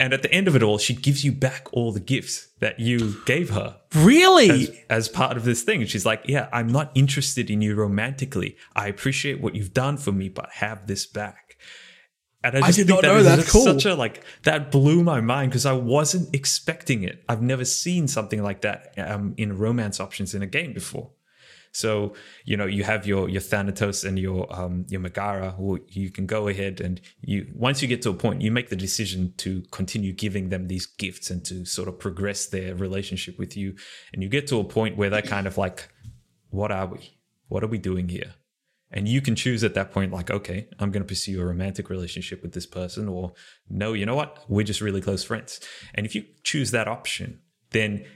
[0.00, 2.78] And at the end of it all, she gives you back all the gifts that
[2.78, 4.50] you gave her Really?
[4.50, 5.84] as, as part of this thing.
[5.86, 8.56] She's like, Yeah, I'm not interested in you romantically.
[8.76, 11.56] I appreciate what you've done for me, but have this back.
[12.44, 13.44] And I, just did think not know is that.
[13.48, 13.64] Cool.
[13.64, 17.24] Such a like that blew my mind because I wasn't expecting it.
[17.28, 21.10] I've never seen something like that um, in romance options in a game before.
[21.72, 22.14] So
[22.44, 25.52] you know you have your your Thanatos and your um, your Megara.
[25.52, 28.68] Who you can go ahead and you once you get to a point, you make
[28.68, 33.38] the decision to continue giving them these gifts and to sort of progress their relationship
[33.38, 33.74] with you.
[34.12, 35.88] And you get to a point where they're kind of like,
[36.50, 37.18] "What are we?
[37.48, 38.34] What are we doing here?"
[38.90, 41.90] And you can choose at that point, like, okay, I'm going to pursue a romantic
[41.90, 43.32] relationship with this person, or
[43.68, 44.44] no, you know what?
[44.48, 45.60] We're just really close friends.
[45.94, 47.40] And if you choose that option,
[47.70, 48.06] then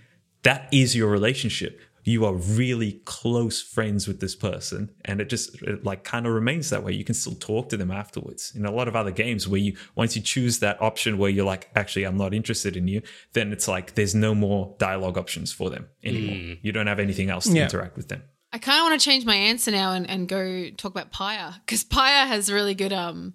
[0.43, 1.81] that is your relationship.
[2.05, 6.33] You are really close friends with this person, and it just it like kind of
[6.33, 6.93] remains that way.
[6.93, 8.53] You can still talk to them afterwards.
[8.57, 11.45] In a lot of other games, where you once you choose that option where you're
[11.47, 13.03] like, actually, I'm not interested in you,
[13.35, 16.57] then it's like there's no more dialogue options for them anymore.
[16.63, 17.65] You don't have anything else to Yeah.
[17.65, 18.23] interact with them.
[18.53, 21.55] I kind of want to change my answer now and, and go talk about Pyre
[21.65, 23.35] because Pyre has really good um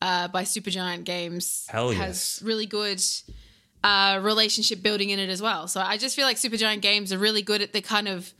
[0.00, 2.42] uh by Supergiant Games Hell has yes.
[2.42, 3.02] really good
[3.84, 5.66] uh relationship building in it as well.
[5.68, 8.32] So I just feel like Supergiant Games are really good at the kind of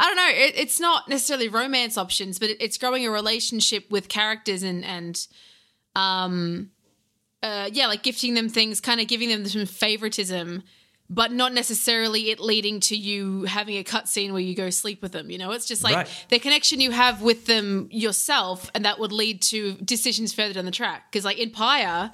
[0.00, 0.28] I don't know.
[0.28, 4.84] It, it's not necessarily romance options, but it, it's growing a relationship with characters and
[4.84, 5.26] and
[5.96, 6.70] um
[7.42, 10.62] uh yeah, like gifting them things, kind of giving them some favoritism,
[11.10, 15.12] but not necessarily it leading to you having a cutscene where you go sleep with
[15.12, 15.30] them.
[15.30, 16.26] You know, it's just like Right.
[16.28, 20.64] the connection you have with them yourself, and that would lead to decisions further down
[20.64, 21.10] the track.
[21.10, 22.10] Because like in Pyre,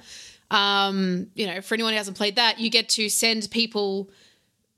[0.51, 4.09] um, you know, for anyone who hasn't played that, you get to send people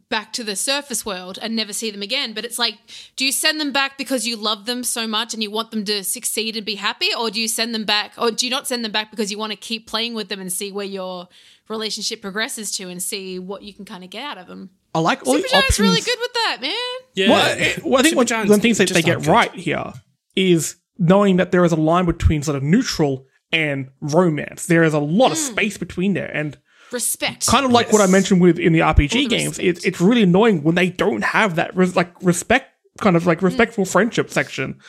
[0.10, 2.34] back to the surface world and never see them again.
[2.34, 2.76] But it's like,
[3.16, 5.84] do you send them back because you love them so much and you want them
[5.86, 7.10] to succeed and be happy?
[7.18, 9.38] Or do you send them back, or do you not send them back because you
[9.38, 11.28] want to keep playing with them and see where your
[11.68, 14.70] relationship progresses to and see what you can kind of get out of them?
[14.96, 15.80] I like all the Supergiant's options.
[15.80, 16.74] really good with that, man.
[17.14, 19.54] Yeah, Well, well, I think one, Supergiant's one of the things that they get right
[19.54, 19.92] here
[20.36, 24.66] is knowing that there is a line between sort of neutral and romance.
[24.66, 25.32] There is a lot Hmm.
[25.34, 26.58] of space between there, and
[26.92, 27.48] Respect.
[27.48, 29.68] kind of like what I mentioned with in the RPG the games, respect.
[29.68, 33.42] it's it's really annoying when they don't have that res- like respect kind of like
[33.42, 34.80] respectful friendship section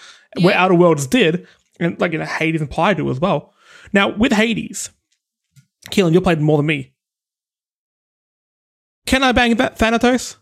[0.41, 1.47] where Outer Worlds did,
[1.81, 3.53] and like you know Hades and Pyre do as well.
[3.93, 4.91] Now with Hades,
[5.91, 6.93] Keelan, you played more than me.
[9.07, 10.37] Can I bang that Thanatos?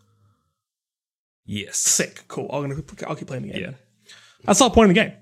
[1.45, 1.77] Yes.
[1.79, 2.49] Sick, cool.
[2.53, 3.63] I'm gonna I'll keep playing the game.
[3.63, 3.71] Yeah.
[4.45, 5.13] That's not the point of the game.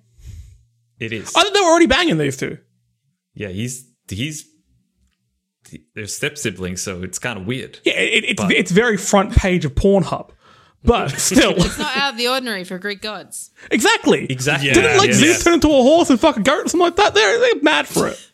[0.99, 1.33] It is.
[1.37, 2.59] I thought they were already banging these two.
[3.35, 4.47] Yeah, he's he's
[5.95, 7.79] they're step siblings, so it's kind of weird.
[7.85, 10.31] Yeah, it, it's But- it's very front page of Pornhub,
[10.85, 13.51] but still, It's not out of the ordinary for Greek gods.
[13.71, 14.27] exactly.
[14.31, 14.69] Exactly.
[14.69, 14.75] Yeah.
[14.75, 15.43] Didn't like yeah, Zeus yeah.
[15.45, 17.15] turn into a horse and fuck a goat or something like that?
[17.15, 18.31] They're they're mad for it.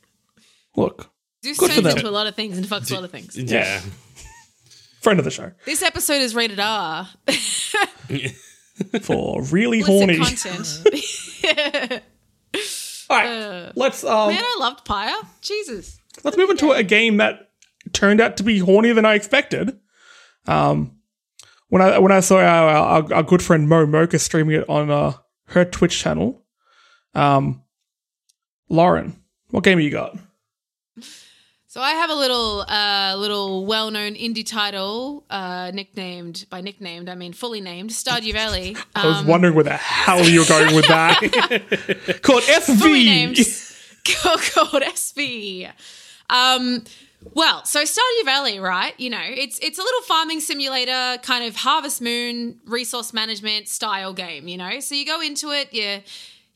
[0.76, 1.10] Look,
[1.44, 1.96] Zeus Good for turns them.
[1.98, 3.36] into a lot of things and fucks a lot of things.
[3.36, 3.80] yeah.
[5.00, 7.08] friend of the show This episode is rated R.
[9.02, 10.18] for really horny.
[10.18, 10.82] content.
[13.10, 15.16] All right, let's um Man, I loved Pyre.
[15.40, 15.98] Jesus.
[16.22, 17.50] let's move into a game that
[17.92, 19.78] turned out to be hornier than I expected.
[20.46, 20.96] Um,
[21.68, 24.90] when I when I saw our our, our good friend Mo Mocha streaming it on
[24.90, 25.14] uh,
[25.46, 26.44] her Twitch channel,
[27.14, 27.62] um,
[28.68, 30.16] Lauren, what game have you got?
[31.70, 37.14] So I have a little, uh, little well-known indie title, uh, nicknamed by nicknamed, I
[37.14, 38.76] mean fully named, Stardew Valley.
[38.96, 41.20] I was Um, wondering where the hell you were going with that.
[42.22, 43.72] Called fully named SV.
[44.52, 45.70] called SV.
[46.28, 46.82] Um,
[47.34, 48.98] well, so Stardew Valley, right?
[48.98, 54.12] You know, it's it's a little farming simulator, kind of Harvest Moon resource management style
[54.12, 54.48] game.
[54.48, 56.00] You know, so you go into it, you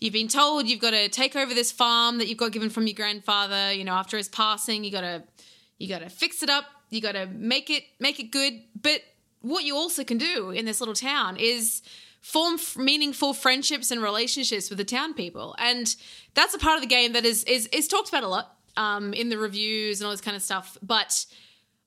[0.05, 2.86] you've been told you've got to take over this farm that you've got given from
[2.86, 3.72] your grandfather.
[3.72, 5.24] You know, after his passing, you got to
[5.78, 6.66] you got to fix it up.
[6.90, 8.61] You got to make it make it good.
[8.80, 9.00] But
[9.40, 11.82] what you also can do in this little town is
[12.20, 15.96] form f- meaningful friendships and relationships with the town people, and
[16.34, 19.14] that's a part of the game that is is is talked about a lot um,
[19.14, 20.76] in the reviews and all this kind of stuff.
[20.82, 21.24] But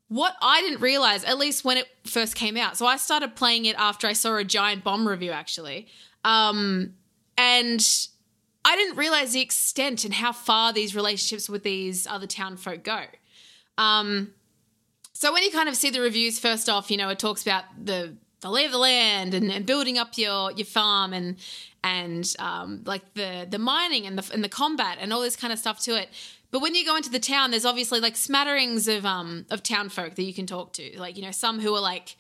[0.07, 3.65] what I didn't realize, at least when it first came out, so I started playing
[3.65, 5.88] it after I saw a giant bomb review actually,
[6.24, 6.93] um,
[7.38, 7.86] and
[8.66, 12.84] I didn't realize the extent and how far these relationships with these other town folk
[12.84, 13.04] go.
[13.78, 14.34] Um,
[15.14, 17.64] so when you kind of see the reviews, first off, you know, it talks about
[17.82, 21.38] the the lay of the land and, and building up your your farm and
[21.84, 25.54] and um, like the the mining and the and the combat and all this kind
[25.54, 26.10] of stuff to it.
[26.52, 29.90] But when you go into the town, there's obviously like smatterings of um of town
[29.90, 31.00] folk that you can talk to.
[31.00, 32.16] Like you know some who are like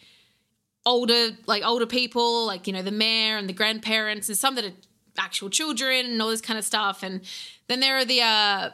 [0.85, 4.65] older like older people, like you know the mayor and the grandparents, and some that
[4.65, 4.73] are
[5.17, 7.03] actual children and all this kind of stuff.
[7.03, 7.21] And
[7.67, 8.69] then there are the uh,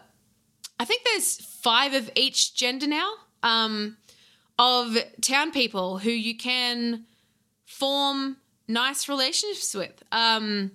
[0.80, 3.98] I think there's five of each gender now um,
[4.60, 7.06] of town people who you can
[7.66, 8.38] form
[8.68, 10.04] nice relationships with.
[10.12, 10.72] Um,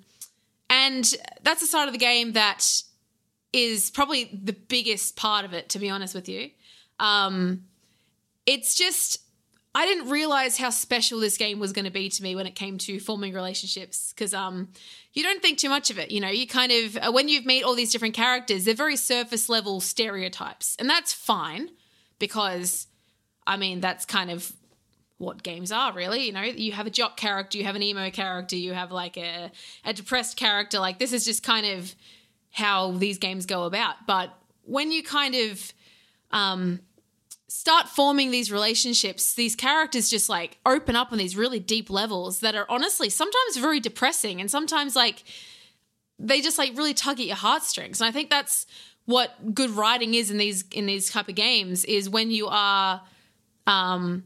[0.71, 2.83] and that's the side of the game that
[3.53, 6.51] is probably the biggest part of it, to be honest with you.
[7.01, 7.65] Um,
[8.45, 9.21] it's just,
[9.79, 12.57] I didn't realize how special this game was going to be to me when it
[12.57, 14.71] came to forming relationships because um,
[15.13, 16.11] you don't think too much of it.
[16.11, 18.97] You know, you kind of, uh, when you've meet all these different characters, they're very
[18.97, 20.75] surface level stereotypes.
[20.81, 21.71] And that's fine
[22.19, 22.89] because,
[23.47, 24.53] I mean, that's kind of
[25.19, 28.09] what games are really you know you have a jock character you have an emo
[28.09, 29.51] character you have like a,
[29.85, 31.93] a depressed character like this is just kind of
[32.53, 34.31] how these games go about but
[34.63, 35.73] when you kind of
[36.31, 36.79] um,
[37.49, 42.41] start forming these relationships these characters just like open up on these really deep levels
[42.41, 45.25] that are honestly sometimes very depressing and sometimes like
[46.19, 48.01] they just like really tug at your heartstrings.
[48.01, 48.67] And i think that's
[49.07, 53.01] what good writing is in these in these type of games is when you are
[53.67, 54.25] um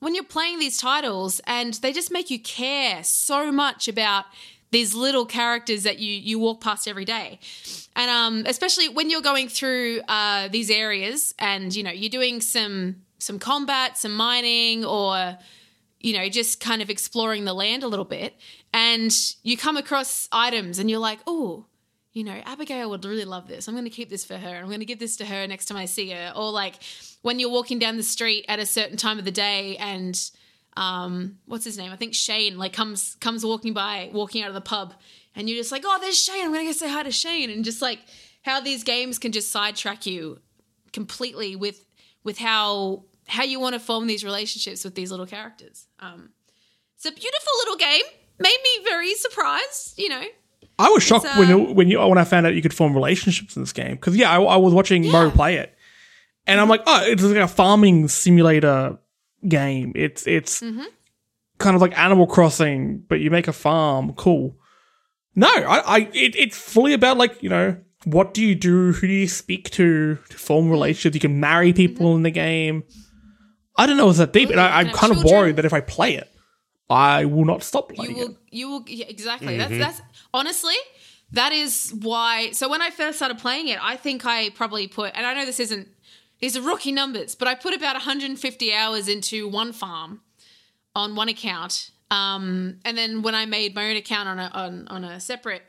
[0.00, 4.26] when you're playing these titles and they just make you care so much about
[4.70, 7.38] these little characters that you you walk past every day
[7.96, 12.40] and um, especially when you're going through uh, these areas and you know you're doing
[12.40, 15.36] some some combat some mining or
[15.98, 18.34] you know just kind of exploring the land a little bit
[18.72, 19.12] and
[19.42, 21.66] you come across items and you're like oh
[22.12, 23.68] you know, Abigail would really love this.
[23.68, 24.56] I'm going to keep this for her.
[24.56, 26.32] I'm going to give this to her next time I see her.
[26.34, 26.74] Or like
[27.22, 30.20] when you're walking down the street at a certain time of the day and
[30.76, 31.92] um what's his name?
[31.92, 34.94] I think Shane like comes comes walking by, walking out of the pub
[35.34, 36.44] and you're just like, "Oh, there's Shane.
[36.44, 38.00] I'm going to go say hi to Shane." And just like
[38.42, 40.40] how these games can just sidetrack you
[40.92, 41.84] completely with
[42.24, 45.86] with how how you want to form these relationships with these little characters.
[46.00, 46.30] Um
[46.96, 48.02] it's a beautiful little game.
[48.38, 50.22] Made me very surprised, you know.
[50.78, 53.56] I was shocked It's, when when you when I found out you could form relationships
[53.56, 55.74] in this game because yeah, I, I was watching Mo play it,
[56.46, 58.98] and I'm like, oh, it's like a farming simulator
[59.48, 59.92] game.
[59.94, 60.84] It's it's Mm-hmm.
[61.58, 64.12] kind of like Animal Crossing, but you make a farm.
[64.14, 64.56] Cool.
[65.36, 68.92] No, I, I it, it's fully about like you know what do you do?
[68.92, 71.14] Who do you speak to to form relationships?
[71.14, 72.82] You can marry people in the game.
[73.76, 74.74] I don't know it's that deep, and Mm-hmm.
[74.74, 76.28] I, you I'm can have kind of worried that if I play it,
[76.88, 78.36] I will not stop you will it.
[78.50, 80.02] you will yeah, exactly that's that's
[80.34, 80.74] honestly
[81.32, 85.12] that is why so when i first started playing it i think i probably put
[85.14, 85.86] and i know this isn't
[86.40, 90.20] these are rookie numbers but i put about 150 hours into one farm
[90.94, 94.88] on one account um, and then when i made my own account on a on,
[94.88, 95.62] on a separate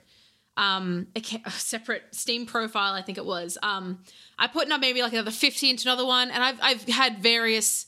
[0.57, 3.99] um a separate steam profile i think it was um
[4.38, 7.86] i put in maybe like another 50 into another one and i've i've had various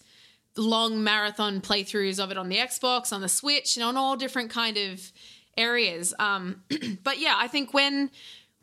[0.57, 4.49] long marathon playthroughs of it on the Xbox, on the Switch, and on all different
[4.49, 5.11] kind of
[5.57, 6.13] areas.
[6.19, 6.63] Um,
[7.03, 8.11] but yeah, I think when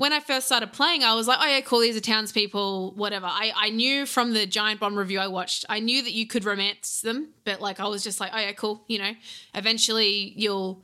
[0.01, 3.27] when I first started playing, I was like, oh yeah, cool, these are townspeople, whatever.
[3.27, 6.47] I, I knew from the Giant Bomb review I watched, I knew that you could
[6.47, 9.13] romance them, but like I was just like, oh yeah, cool, you know.
[9.55, 10.83] Eventually you'll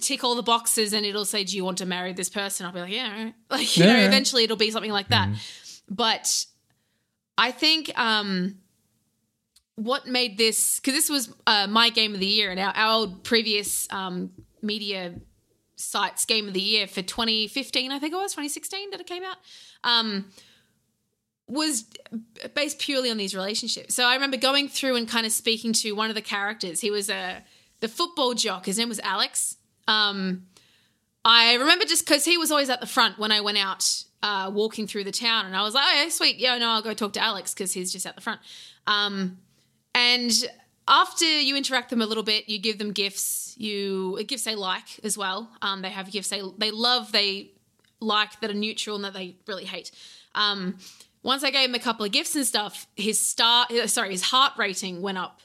[0.00, 2.66] tick all the boxes and it'll say, Do you want to marry this person?
[2.66, 3.34] I'll be like, Yeah, right.
[3.48, 5.28] like you know, eventually it'll be something like that.
[5.88, 6.46] But
[7.38, 8.56] I think um
[9.76, 13.06] what made this because this was uh, my game of the year and our, our
[13.22, 14.32] previous um,
[14.62, 15.14] media
[15.80, 19.22] sites game of the year for 2015 i think it was 2016 that it came
[19.22, 19.36] out
[19.82, 20.26] um,
[21.50, 21.84] was
[22.54, 23.94] based purely on these relationships.
[23.94, 26.80] So i remember going through and kind of speaking to one of the characters.
[26.80, 27.42] He was a
[27.80, 28.66] the football jock.
[28.66, 29.56] His name was alex.
[29.88, 30.46] Um,
[31.24, 34.50] I remember just because he was always at the front when I went out uh,
[34.52, 36.94] walking through the town, and I was like, "Oh, yeah, sweet, yeah, no, I'll go
[36.94, 38.40] talk to Alex because he's just at the front."
[38.86, 39.38] Um,
[39.94, 40.30] and
[40.88, 43.54] after you interact them a little bit, you give them gifts.
[43.58, 45.50] You gifts they like as well.
[45.62, 47.52] Um, they have gifts they they love, they
[48.00, 49.90] like that are neutral and that they really hate.
[50.34, 50.78] Um,
[51.22, 54.52] once I gave him a couple of gifts and stuff, his star, sorry, his heart
[54.56, 55.40] rating went up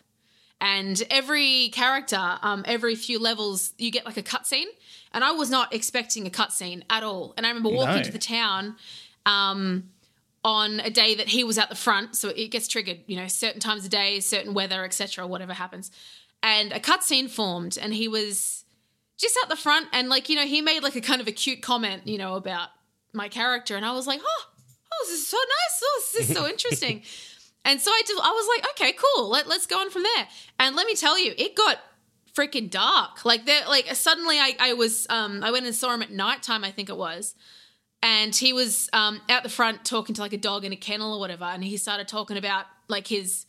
[0.62, 4.68] and every character, um, every few levels, you get like a cutscene.
[5.12, 7.34] And I was not expecting a cutscene at all.
[7.36, 8.04] And I remember walking No.
[8.04, 8.76] to the town
[9.26, 9.90] um,
[10.46, 13.00] on a day that he was at the front, so it gets triggered.
[13.08, 15.92] You know, certain times of day, certain weather, etc., whatever happens.
[16.44, 18.64] And a cutscene formed, and he was
[19.18, 21.32] just at the front, and like you know, he made like a kind of a
[21.32, 22.70] cute comment, you know, about
[23.12, 25.82] my character, and I was like, oh, oh, this is so nice.
[25.84, 27.02] Oh, this is so interesting.
[27.68, 29.28] And so I did, I was like, okay, cool.
[29.28, 30.28] Let, let's go on from there.
[30.60, 31.80] And let me tell you, it got
[32.36, 33.26] freaking dark.
[33.26, 36.64] Like they like suddenly I, I was um I went and saw him at nighttime,
[36.64, 37.34] I think it was.
[38.08, 41.14] And he was um out the front talking to like a dog in a kennel
[41.16, 43.46] or whatever, and he started talking about like his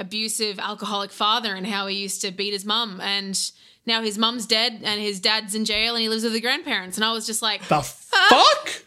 [0.00, 3.52] abusive alcoholic father and how he used to beat his mum and
[3.86, 6.96] now his mum's dead and his dad's in jail and he lives with the grandparents.
[6.96, 8.82] And I was just like The fuck?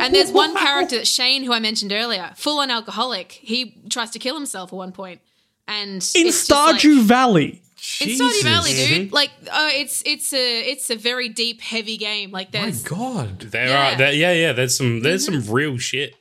[0.00, 3.32] and there's one character, that Shane, who I mentioned earlier, full on alcoholic.
[3.32, 5.20] He tries to kill himself at one point,
[5.66, 7.62] and in Stardew like- Valley.
[8.00, 8.88] In Stardew Valley, Jesus.
[8.88, 9.12] dude.
[9.12, 12.30] Like, uh, it's it's a it's a very deep, heavy game.
[12.30, 13.40] Like, My God.
[13.40, 13.94] There Yeah.
[13.94, 16.14] are there, yeah, yeah, there's some there's some real shit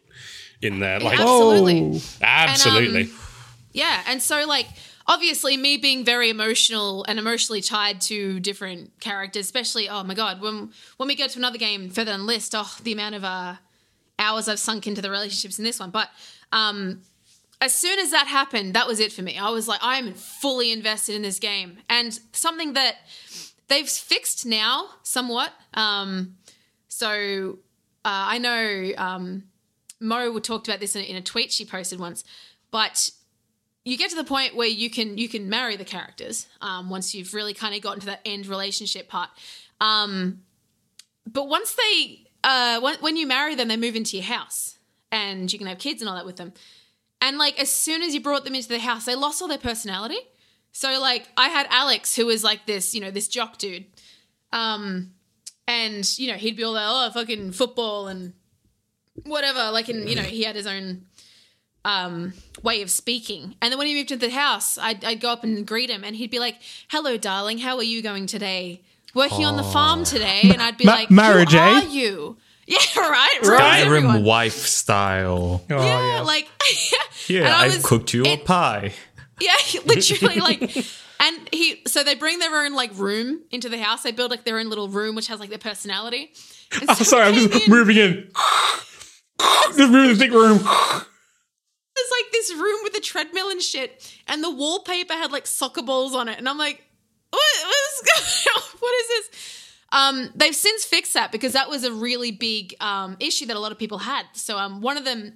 [0.62, 1.00] in there.
[1.00, 2.02] Like absolutely, Oh.
[2.22, 3.10] absolutely.
[3.74, 4.04] yeah.
[4.08, 4.68] And so, like,
[5.08, 10.42] obviously, me being very emotional and emotionally tied to different characters, especially, oh my god,
[10.42, 13.56] when when we go to another game further than list, oh, the amount of uh,
[14.20, 16.10] hours I've sunk into the relationships in this one, but
[16.52, 17.02] um.
[17.60, 19.38] As soon as that happened, that was it for me.
[19.38, 21.78] I was like, I'm fully invested in this game.
[21.90, 22.98] And something that
[23.68, 25.52] they've fixed now somewhat.
[25.74, 26.36] Um,
[26.88, 27.60] so
[28.06, 29.44] uh, I know um,
[30.00, 32.24] Mo talked about this in, in a tweet she posted once,
[32.72, 33.10] but
[33.84, 37.16] you get to the point where you can you can marry the characters um, once
[37.16, 39.30] you've really kind of gotten to that end relationship part.
[39.80, 40.42] Um,
[41.26, 44.78] but once they uh, when, when you marry them, they move into your house
[45.12, 46.54] and you can have kids and all that with them.
[47.22, 49.58] And like as soon as you brought them into the house, they lost all their
[49.58, 50.20] personality.
[50.72, 53.86] So like I had Alex, who was like this, you know, this jock dude.
[54.54, 55.12] Um,
[55.68, 58.34] and you know, he'd be all like, oh, fucking football and
[59.24, 59.72] whatever.
[59.72, 61.06] Like, and you know, he had his own
[61.86, 63.56] um way of speaking.
[63.62, 66.04] And then when he moved into the house, I'd, I'd go up and greet him,
[66.04, 66.58] and he'd be like,
[66.90, 68.82] "Hello, darling, how are you going today?
[69.14, 71.62] Working on the farm today?" And I'd be Ma- like, marriage, "Who eh?
[71.62, 72.38] are you?"
[72.76, 73.40] Yeah, right.
[73.44, 74.24] Ruins Skyrim everyone.
[74.26, 75.64] wife style.
[75.70, 76.22] Oh, Yeah, yeah.
[76.22, 76.48] like
[77.28, 78.94] Yeah, And I I've was- cooked you a pie.
[79.40, 79.54] Yeah,
[79.86, 80.62] literally like
[81.20, 84.02] and he so they bring their own like room into the house.
[84.02, 86.34] They build like their own little room which has like their personality.
[86.74, 88.32] And Oh, so sorry, I'm just in, moving in.
[89.76, 90.58] just moving the big room.
[90.58, 95.82] There's like this room with a treadmill and shit, and the wallpaper had like soccer
[95.84, 96.84] balls on it, and I'm like,
[97.30, 98.02] what, what is
[98.46, 98.64] going on?
[98.80, 99.67] What is this?
[99.92, 103.60] Um, they've since fixed that because that was a really big um, issue that a
[103.60, 104.26] lot of people had.
[104.34, 105.34] So um, one of them,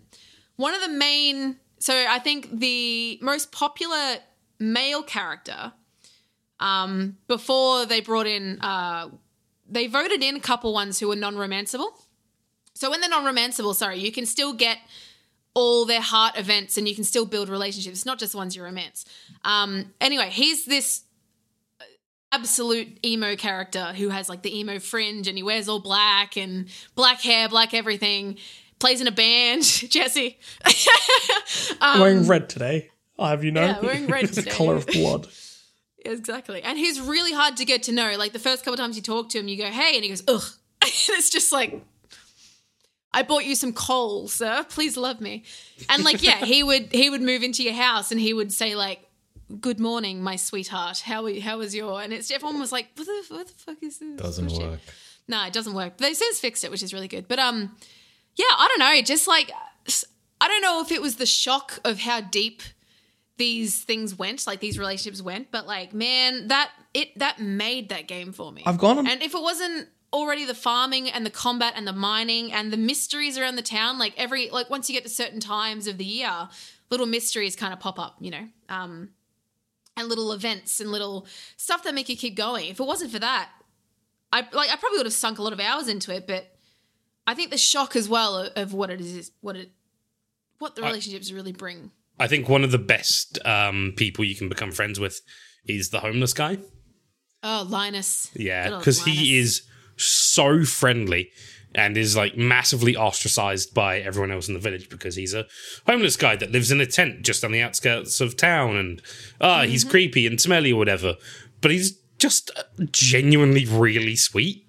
[0.58, 4.18] one of the main, so I think the most popular
[4.60, 5.72] male character
[6.60, 9.10] um, before they brought in, uh,
[9.68, 11.90] they voted in a couple ones who were non-romanceable.
[12.74, 14.78] So when they're non-romanceable, sorry, you can still get
[15.54, 18.00] all their heart events and you can still build relationships.
[18.00, 19.06] It's not just ones you romance.
[19.44, 21.04] Um, anyway, he's this
[22.32, 26.68] absolute emo character who has like the emo fringe and he wears all black and
[26.96, 28.38] black hair, black everything.
[28.80, 30.40] Plays in a band, Jesse.
[31.80, 32.90] I'm wearing red today.
[33.20, 33.62] I'll have you know.
[33.64, 34.56] Um, Yeah, wearing red it's the today.
[34.56, 35.28] color of blood.
[36.04, 36.64] Exactly.
[36.64, 38.16] And he's really hard to get to know.
[38.18, 40.24] Like the first couple times you talk to him, you go, hey, and he goes,
[40.28, 40.42] ugh.
[40.82, 41.80] and it's just like,
[43.14, 44.66] I bought you some coal, sir.
[44.70, 45.44] Please love me.
[45.90, 48.74] And like, yeah, he would he would move into your house and he would say
[48.74, 49.06] like,
[49.60, 51.00] "Good morning, my sweetheart.
[51.00, 53.54] How are you, how was your?" And it's everyone was like, "What the what the
[53.54, 54.80] fuck is this?" Doesn't bullshit?" work.
[55.28, 55.94] No, it doesn't work.
[55.98, 57.28] But They've since fixed it, which is really good.
[57.28, 57.76] But um,
[58.36, 59.02] yeah, I don't know.
[59.02, 59.52] Just like
[60.42, 62.62] I don't know if it was the shock of how deep
[63.38, 68.08] these things went, like these relationships went, but like man, that it that made that
[68.08, 68.64] game for me.
[68.66, 71.94] I've gone on- and if it wasn't already the farming and the combat and the
[71.94, 75.40] mining and the mysteries around the town, like every like once you get to certain
[75.40, 76.50] times of the year,
[76.90, 78.48] little mysteries kind of pop up, you know.
[78.70, 79.10] Um
[80.02, 81.26] and little events and little
[81.56, 82.68] stuff that make you keep going.
[82.68, 83.50] If it wasn't for that,
[84.34, 86.54] I like I probably would have sunk a lot of hours into it, but
[87.26, 89.70] I think the shock as well of, of what it is, what it,
[90.60, 91.92] what the relationships really bring.
[92.20, 95.22] I think one of the best um, people you can become friends with
[95.66, 96.58] is the homeless guy.
[97.44, 98.30] Oh, Linus.
[98.36, 99.64] Yeah, because he is
[99.98, 101.32] so friendly
[101.76, 105.46] and is like massively ostracized by everyone else in the village because he's a
[105.88, 109.02] homeless guy that lives in a tent just on the outskirts of town and
[109.40, 109.92] ah, he's Mm-hmm.
[109.92, 111.16] creepy and smelly or whatever.
[111.62, 112.52] But he's just
[112.92, 114.66] genuinely really sweet.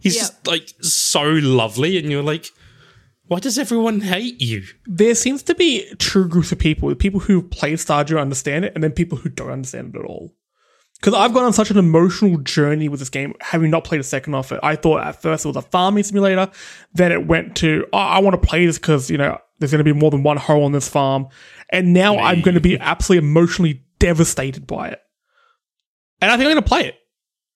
[0.00, 0.22] He's Yeah.
[0.22, 2.50] just like so lovely, and you're like,
[3.28, 4.64] why does everyone hate you?
[4.86, 8.82] There seems to be true groups of people, people who play Stardew understand it, and
[8.84, 10.34] then people who don't understand it at all.
[11.02, 14.04] Because I've gone on such an emotional journey with this game, having not played a
[14.04, 14.60] second of it.
[14.62, 16.48] I thought at first it was a farming simulator,
[16.94, 19.84] then it went to, oh, I want to play this because, you know, there's going
[19.84, 21.26] to be more than one hole on this farm.
[21.70, 25.00] And now I'm going to be absolutely emotionally devastated by it.
[26.20, 26.94] And I think I'm going to play it.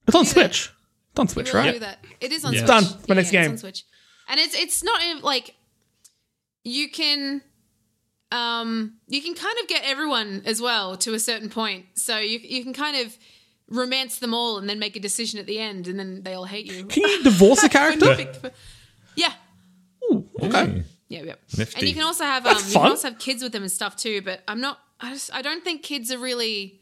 [0.09, 0.73] It's on Switch.
[1.13, 1.73] It's on Switch, really right?
[1.75, 2.05] do that.
[2.21, 2.61] It is on Yeah.
[2.61, 2.69] Switch.
[2.69, 2.85] Done.
[3.09, 3.51] My next it's game.
[3.53, 3.85] on Switch.
[4.29, 5.55] And it's it's not even, like
[6.65, 7.43] you can
[8.33, 11.87] um you can kind of get everyone as well to a certain point.
[11.95, 13.17] So you you can kind of
[13.69, 16.45] romance them all and then make a decision at the end and then they all
[16.45, 16.85] hate you.
[16.85, 18.07] Can you divorce a character?
[18.07, 18.51] Perfect.
[19.17, 19.33] Yeah.
[20.43, 20.85] okay.
[21.09, 21.35] Yeah, yeah.
[21.57, 21.79] Nifty.
[21.79, 23.97] And you can also have um, you can also have kids with them and stuff
[23.97, 24.23] too.
[24.23, 24.81] But I'm not.
[25.01, 26.81] I just I don't think kids are really.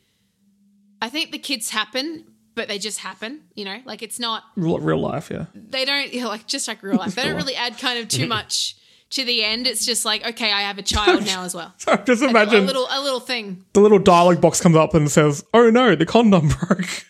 [1.02, 2.24] I think the kids happen,
[2.54, 3.42] but they just happen.
[3.54, 4.44] You know, like it's not.
[4.56, 5.46] Real, real life, yeah.
[5.54, 7.14] They don't you know, like just like real life.
[7.14, 8.76] They don't really add kind of too much
[9.10, 9.66] to the end.
[9.66, 11.72] It's just like okay, I have a child now as well.
[11.78, 13.64] So just imagine A imagine little a little thing.
[13.72, 17.04] the little dialogue box comes up and says, "Oh no, the condom broke."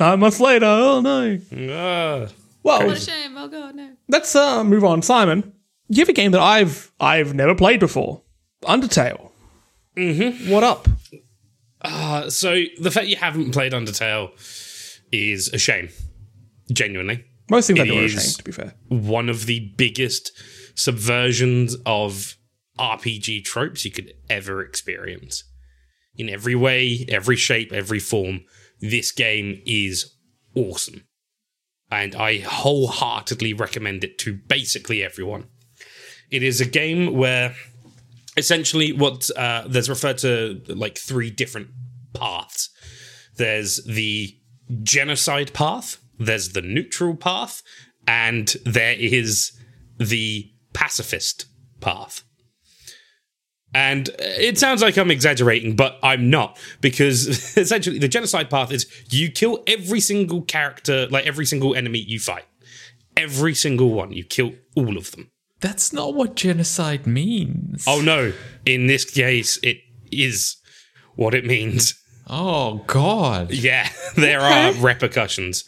[0.00, 1.38] Nine months later, oh no.
[1.70, 2.28] Ah.
[2.62, 3.36] Well, What a shame.
[3.36, 3.90] Oh god, no.
[4.08, 5.02] let's uh, move on.
[5.02, 5.52] Simon,
[5.88, 8.22] you have a game that I've I've never played before,
[8.62, 9.30] Undertale.
[9.96, 10.50] Mm-hmm.
[10.50, 10.88] What up?
[11.82, 14.30] Uh, so the fact you haven't played Undertale
[15.12, 15.88] is a shame.
[16.72, 17.24] Genuinely.
[17.50, 18.74] Most things I It do are a shame, to be fair.
[18.88, 20.32] one of the biggest
[20.74, 22.36] subversions of
[22.78, 25.44] RPG tropes you could ever experience.
[26.16, 28.40] In every way, every shape, every form,
[28.80, 30.14] this game is
[30.54, 31.04] awesome.
[31.90, 35.48] And I wholeheartedly recommend it to basically everyone.
[36.30, 37.54] It is a game where
[38.36, 41.68] essentially what uh, there's referred to like three different
[42.14, 42.70] paths.
[43.36, 44.36] There's the
[44.82, 47.62] genocide path, there's the neutral path,
[48.06, 49.52] and there is
[49.98, 51.46] the pacifist
[51.80, 52.22] path.
[53.74, 58.86] And it sounds like I'm exaggerating, but I'm not, because essentially the genocide path is
[59.10, 62.44] you kill every single character, like every single enemy you fight.
[63.16, 64.12] Every single one.
[64.12, 65.30] You kill all of them.
[65.60, 67.84] That's not what genocide means.
[67.86, 68.32] Oh no,
[68.64, 69.78] in this case, it
[70.12, 70.56] is
[71.16, 72.00] what it means.
[72.28, 73.50] Oh God.
[73.50, 75.64] Yeah, there are repercussions.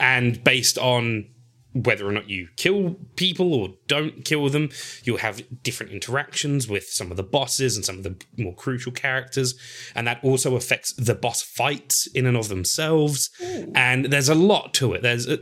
[0.00, 1.26] And based on
[1.72, 4.70] whether or not you kill people or don't kill them,
[5.04, 8.90] you'll have different interactions with some of the bosses and some of the more crucial
[8.90, 9.54] characters.
[9.94, 13.30] And that also affects the boss fights in and of themselves.
[13.74, 15.02] And there's a lot to it.
[15.02, 15.36] There's uh,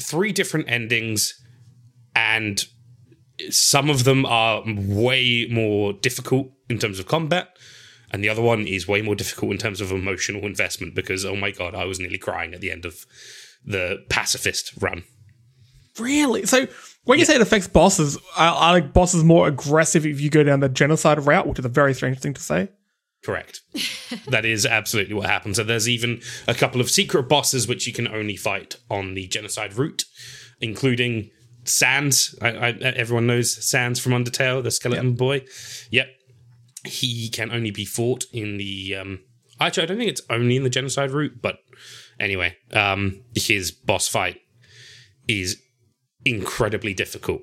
[0.00, 1.40] three different endings,
[2.16, 2.64] and
[3.50, 7.56] some of them are way more difficult in terms of combat
[8.12, 11.34] and the other one is way more difficult in terms of emotional investment because oh
[11.34, 13.06] my god i was nearly crying at the end of
[13.64, 15.04] the pacifist run.
[15.98, 16.46] Really?
[16.46, 16.66] So
[17.04, 20.42] when you say it affects bosses, are, are like bosses more aggressive if you go
[20.42, 22.68] down the genocide route, which is a very strange thing to say?
[23.22, 23.60] correct.
[24.28, 27.94] That is absolutely what happens and there's even a couple of secret bosses which you
[27.94, 30.04] can only fight on the genocide route
[30.60, 31.30] including
[31.64, 35.44] sans I, I, everyone knows sans from undertale the skeleton boy.
[35.90, 36.08] Yep.
[36.84, 39.20] He can only be fought in the um
[39.58, 41.58] actually i don't think it's only in the genocide route but
[42.22, 44.40] anyway um his boss fight
[45.28, 45.60] is
[46.24, 47.42] incredibly difficult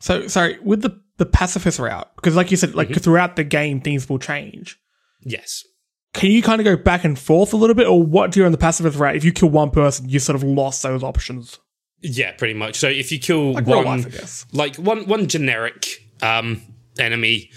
[0.00, 3.80] So sorry, with the the pacifist route, because like you said, like throughout the game
[3.80, 4.78] things will change.
[5.22, 5.64] yes
[6.12, 8.46] Can you kind of go back and forth a little bit, or what do you
[8.46, 9.16] on the pacifist route?
[9.16, 11.58] If you kill one person, you sort of lost those options.
[12.02, 12.76] Yeah, pretty much.
[12.76, 14.46] So if you kill Like one, life, I guess.
[14.52, 15.86] like one one generic
[16.22, 16.60] um,
[16.98, 17.50] enemy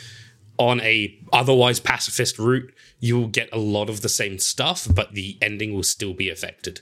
[0.57, 5.13] on a otherwise pacifist route, you will get a lot of the same stuff, but
[5.13, 6.81] the ending will still be affected.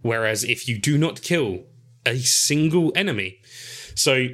[0.00, 1.64] Whereas if you do not kill
[2.04, 3.40] a single enemy,
[3.94, 4.28] so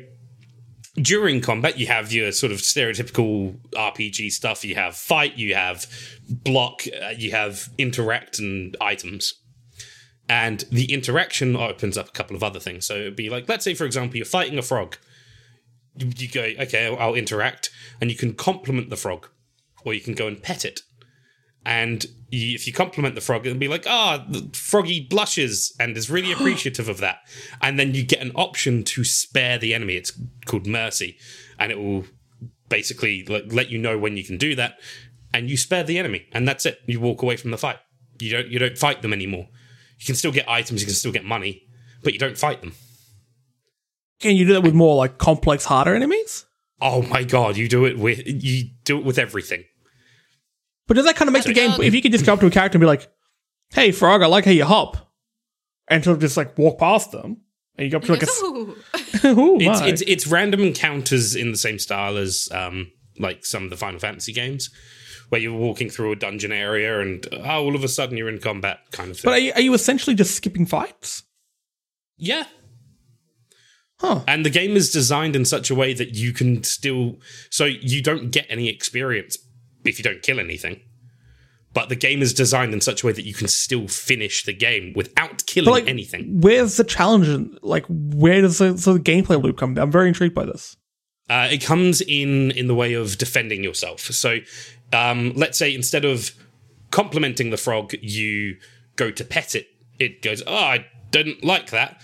[1.00, 4.64] during combat, you have your sort of stereotypical RPG stuff.
[4.64, 5.86] You have fight, you have
[6.28, 9.34] block, uh, you have interact and items.
[10.28, 12.86] And the interaction opens up a couple of other things.
[12.86, 14.96] So it'd be like, let's say, for example, you're fighting a frog.
[15.96, 19.28] You, go, okay, I'll interact, and you can compliment the frog,
[19.84, 20.82] or you can go and pet it.
[21.68, 25.94] And you, if you compliment the frog, it'll be like, ah, the froggy blushes and
[25.98, 27.18] is really appreciative of that.
[27.60, 29.96] And then you get an option to spare the enemy.
[29.96, 31.18] It's called mercy,
[31.58, 32.06] and it will
[32.70, 34.78] basically let, let you know when you can do that.
[35.34, 36.80] And you spare the enemy, and that's it.
[36.86, 37.76] You walk away from the fight.
[38.18, 39.48] You don't you don't fight them anymore.
[39.98, 41.64] You can still get items, you can still get money,
[42.02, 42.72] but you don't fight them.
[44.20, 46.46] Can you do that with more like complex, harder enemies?
[46.80, 49.64] Oh my god, you do it with you do it with everything.
[50.88, 51.70] But does that kind of make the game?
[51.80, 53.08] If you could just go up to a character and be like,
[53.72, 55.12] "Hey, frog, I like how you hop,"
[55.86, 57.36] and she'll just like walk past them,
[57.76, 58.76] and you go up to like a, s- Ooh.
[59.24, 63.70] Ooh, It's, it's it's random encounters in the same style as um like some of
[63.70, 64.70] the Final Fantasy games,
[65.28, 68.38] where you're walking through a dungeon area and oh, all of a sudden you're in
[68.38, 69.28] combat kind of thing.
[69.28, 71.22] But are you, are you essentially just skipping fights?
[72.16, 72.44] yeah,
[74.00, 74.22] Huh.
[74.28, 77.16] and the game is designed in such a way that you can still
[77.50, 79.36] so you don't get any experience
[79.84, 80.80] if you don't kill anything.
[81.74, 84.54] But the game is designed in such a way that you can still finish the
[84.54, 86.40] game without killing like, anything.
[86.40, 87.56] where's the challenge?
[87.62, 89.76] Like, where does the, so the gameplay loop come?
[89.76, 90.76] I'm very intrigued by this.
[91.28, 94.00] Uh, it comes in in the way of defending yourself.
[94.00, 94.38] So,
[94.92, 96.30] um, let's say instead of
[96.90, 98.56] complimenting the frog, you
[98.96, 99.66] go to pet it.
[99.98, 102.00] It goes, "Oh, I didn't like that,"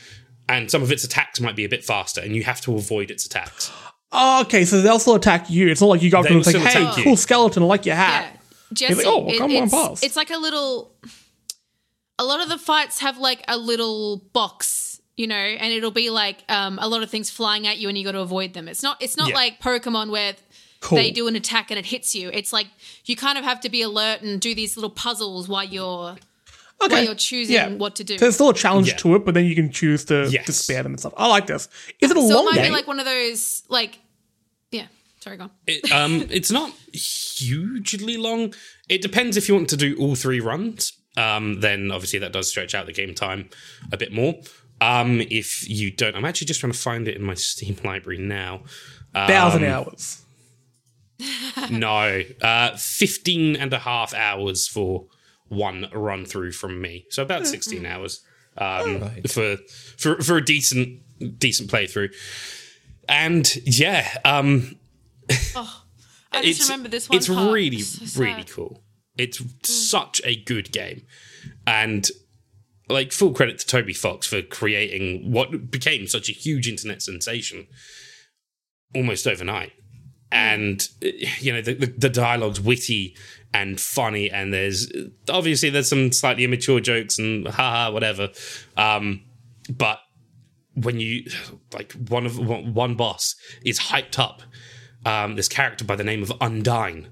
[0.47, 3.11] and some of its attacks might be a bit faster, and you have to avoid
[3.11, 3.73] its attacks.
[4.15, 5.69] Oh, okay, so they'll still attack you.
[5.69, 7.03] It's not like you go up to them and say, "Hey, attack you.
[7.05, 8.41] cool skeleton, I like your Yeah, hat."
[8.73, 8.95] Jesse.
[8.95, 10.93] like, "Oh, it- come on, it's, pass." it's like a little.
[12.19, 16.11] A lot of the fights have like a little box, you know, and it'll be
[16.11, 18.69] like um, a lot of things flying at you, and you got to avoid them.
[18.69, 19.03] It's not.
[19.03, 19.35] It's not Yeah.
[19.35, 20.35] like Pokemon where
[20.81, 20.97] Cool.
[20.99, 22.31] they do an attack and it hits you.
[22.33, 22.69] It's like
[23.07, 26.17] you kind of have to be alert and do these little puzzles while you're
[26.83, 26.95] Okay.
[26.95, 28.15] while you're choosing what to do.
[28.19, 28.97] So there's still a challenge Yeah.
[28.97, 30.45] to it, but then you can choose to, Yes.
[30.47, 31.15] to spare them and stuff.
[31.17, 31.69] I like this.
[32.01, 32.65] Is it a so long it might game?
[32.71, 33.99] be like one of those like yeah.
[35.25, 35.51] Sorry, go on.
[35.67, 38.53] It, um, it's not hugely long.
[38.91, 40.93] It depends if you want to do all three runs.
[41.17, 43.49] Um, then obviously that does stretch out the game time
[43.91, 44.35] a bit more.
[44.83, 48.19] Um, if you don't, I'm actually just trying to find it in my Steam library
[48.19, 48.65] now.
[49.15, 50.23] Thousand um, hours.
[51.71, 55.07] no, uh, 15 and a half hours for
[55.49, 57.07] one run through from me.
[57.09, 58.23] So about 16 hours
[58.59, 59.57] um, for,
[59.97, 62.13] for for a decent decent playthrough.
[63.09, 64.77] And yeah, um,
[66.33, 67.17] I just remember this one.
[67.17, 67.53] It's part.
[67.53, 68.83] really, So really cool.
[69.17, 71.07] It's such a good game,
[71.67, 72.09] and
[72.89, 77.67] like full credit to Toby Fox for creating what became such a huge internet sensation
[78.95, 79.73] almost overnight.
[80.33, 81.09] And uh,
[81.39, 83.17] you know the, the, the dialogue's witty
[83.53, 84.91] and funny, and there's
[85.29, 88.31] obviously there's some slightly immature jokes and haha whatever,
[88.77, 89.23] um,
[89.71, 90.01] but
[90.75, 91.25] when you
[91.73, 94.43] like one of one boss is hyped up
[95.05, 97.07] um, this character by the name of Undyne,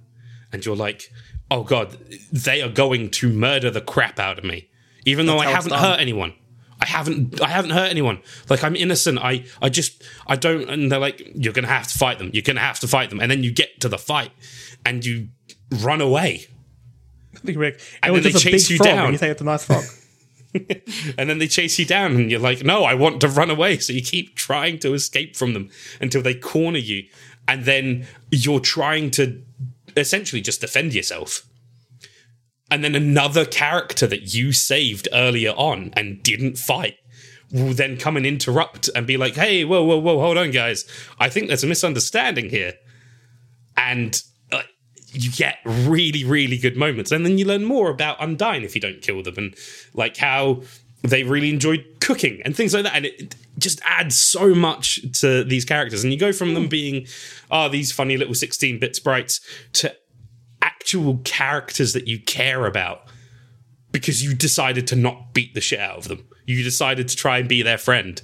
[0.52, 1.12] and you're like,
[1.50, 1.96] oh god,
[2.32, 4.68] they are going to murder the crap out of me,
[5.04, 6.34] even though I haven't hurt anyone.
[6.80, 8.20] I haven't I haven't hurt anyone.
[8.50, 9.18] Like I'm innocent.
[9.20, 12.30] I I just I don't and they're like you're going to have to fight them.
[12.32, 13.20] You're going to have to fight them.
[13.20, 14.32] And then you get to the fight
[14.84, 15.28] and you
[15.80, 16.46] run away.
[17.36, 17.80] I think Rick.
[18.02, 19.12] And then they chase you down.
[19.12, 19.84] you say it's a nice frog.
[21.18, 23.78] And then they chase you down and you're like, "No, I want to run away."
[23.78, 25.70] So you keep trying to escape from them
[26.00, 27.04] until they corner you.
[27.48, 29.42] And then you're trying to
[29.96, 31.46] essentially just defend yourself.
[32.70, 36.96] And then another character that you saved earlier on and didn't fight
[37.52, 40.86] will then come and interrupt and be like, hey, whoa, whoa, whoa, hold on, guys.
[41.18, 42.72] I think there's a misunderstanding here.
[43.76, 44.62] And uh,
[45.12, 47.12] you get really, really good moments.
[47.12, 49.54] And then you learn more about Undyne if you don't kill them and
[49.92, 50.62] like how
[51.02, 52.94] they really enjoyed cooking and things like that.
[52.94, 56.04] And it just adds so much to these characters.
[56.04, 57.06] And you go from them being,
[57.50, 59.40] oh, these funny little 16 bit sprites
[59.74, 59.94] to
[60.62, 63.02] actual characters that you care about
[63.90, 66.26] because you decided to not beat the shit out of them.
[66.46, 68.20] You decided to try and be their friend,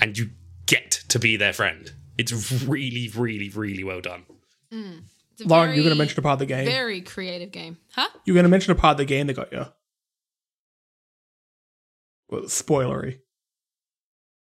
[0.00, 0.30] and you
[0.66, 1.90] get to be their friend.
[2.18, 4.24] It's really, really, really well done.
[4.70, 4.92] Hmm.
[5.32, 6.66] It's a Lauren, you're going to mention a part of the game.
[6.66, 8.08] very creative game, huh?
[8.24, 9.66] You're going to mention a part of the game that got you.
[12.32, 13.18] Well, spoilery.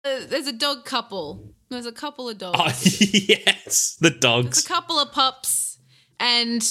[0.04, 1.54] Uh, There's a dog couple.
[1.70, 2.56] There's a couple of dogs.
[2.56, 2.66] Oh,
[3.12, 4.64] yes, the There's dogs.
[4.64, 5.78] a couple of pups,
[6.20, 6.62] and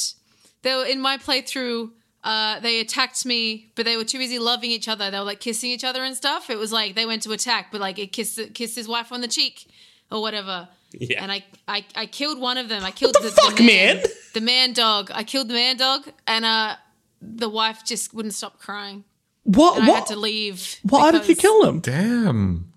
[0.62, 1.92] they were in my playthrough.
[2.24, 5.12] Uh, they attacked me, but they were too busy loving each other.
[5.12, 6.50] They were like kissing each other and stuff.
[6.50, 9.20] It was like they went to attack, but like it kissed kissed his wife on
[9.20, 9.68] the cheek
[10.10, 10.70] or whatever.
[10.94, 11.22] Yeah.
[11.22, 12.86] And I, I I killed one of them.
[12.86, 14.02] I killed the fuck, man?
[14.34, 15.12] The man dog.
[15.14, 16.76] I killed the man dog, and uh,
[17.22, 19.04] the wife just wouldn't stop crying.
[19.52, 19.80] What?
[19.82, 20.76] And I had to leave.
[20.84, 21.80] Why did you kill him?
[21.80, 22.72] Damn.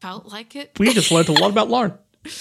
[0.00, 0.78] Felt like it.
[0.78, 1.94] We just learned a lot about Lauren.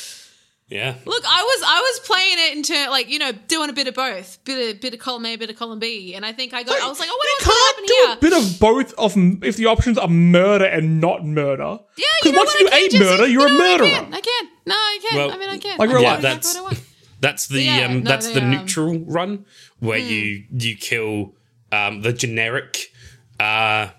[0.69, 3.88] Yeah, Look, I was I was playing it into like you know doing a bit
[3.88, 6.53] of both, bit of bit of column A, bit of column B, and I think
[6.53, 8.60] I got I was like, oh, what what's can't going do to a bit of
[8.60, 11.80] both of m- if the options are murder and not murder.
[11.95, 12.99] Yeah, because you know once what, you I can, a Jesse.
[13.06, 13.64] murder, you're You a murderer.
[13.64, 13.89] I murderer.
[14.03, 14.49] can, I can.
[14.65, 15.18] No, I can.
[15.18, 15.80] Well, I mean, I can't.
[15.80, 16.22] like I real can life.
[16.22, 16.80] that's- what I want.
[17.22, 19.45] that's the Yeah, um, no, that's the they, um, neutral run
[19.80, 21.34] where you you kill
[21.72, 22.91] um, the generic
[23.40, 23.90] uh,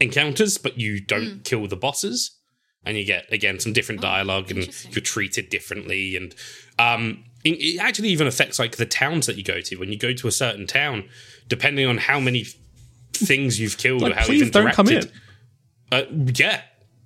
[0.00, 2.36] encounters, but you don't kill the bosses,
[2.84, 6.34] and you get again some different dialogue, and you're treated differently, and
[6.78, 9.76] um, it, it actually even affects like the towns that you go to.
[9.76, 11.08] When you go to a certain town,
[11.48, 12.46] depending on how many
[13.12, 15.10] things you've killed Like, or how please you've don't come in.
[15.90, 16.02] uh,
[16.34, 16.62] yeah,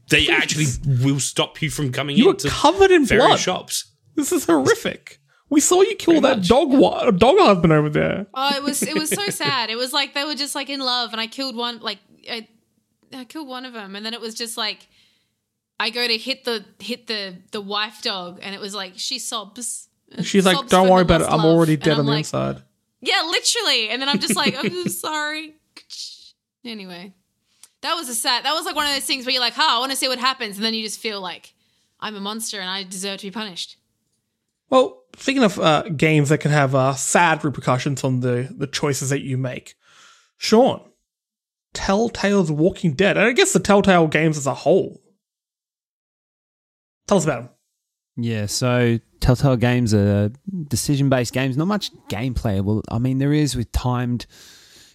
[0.09, 0.67] they actually
[1.05, 3.39] will stop you from coming You were into covered in various blood.
[3.39, 3.85] shops.
[4.17, 5.20] This is horrific.
[5.51, 6.49] We saw you kill that much.
[6.49, 8.27] dog wa- dog husband over there.
[8.33, 9.69] Oh, it was it was so sad.
[9.69, 11.81] It was like they were just like in love, and I killed one.
[11.81, 11.99] Like
[12.31, 12.49] I,
[13.13, 14.87] I killed one of them, and then it was just like
[15.81, 19.19] I go to hit the hit the the wife dog, and it was like she
[19.19, 19.89] sobs.
[20.23, 21.27] She's like, "Don't worry about it.
[21.29, 22.63] I'm love." already dead I'm on the like, inside."
[23.01, 23.89] Yeah, literally.
[23.89, 25.55] And then I'm just like, I'm sorry.
[26.65, 27.15] Anyway,
[27.81, 28.45] that was a sad.
[28.45, 30.07] That was like one of those things where you're like, "Ha, I want to see
[30.07, 31.55] what happens," and then you just feel like
[31.99, 33.77] I'm a monster and I deserve to be punished.
[34.69, 39.11] Well, speaking of uh, games that can have uh, sad repercussions on the, the choices
[39.11, 39.75] that you make,
[40.39, 40.81] Sean,
[41.75, 45.01] Telltale's Walking Dead, and I guess the Telltale games as a whole.
[47.07, 47.51] Tell us about them.
[48.17, 50.31] Yeah, so Telltale games are
[50.69, 51.57] decision based games.
[51.57, 52.63] Not much gameplay.
[52.63, 54.27] Well, I mean, there is with timed,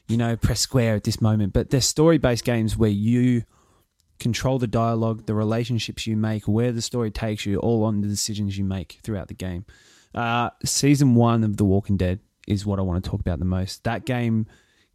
[0.07, 3.43] you know, press square at this moment, but they're story based games where you
[4.19, 8.07] control the dialogue, the relationships you make, where the story takes you, all on the
[8.07, 9.65] decisions you make throughout the game.
[10.15, 13.45] Uh, season one of The Walking Dead is what I want to talk about the
[13.45, 13.83] most.
[13.83, 14.47] That game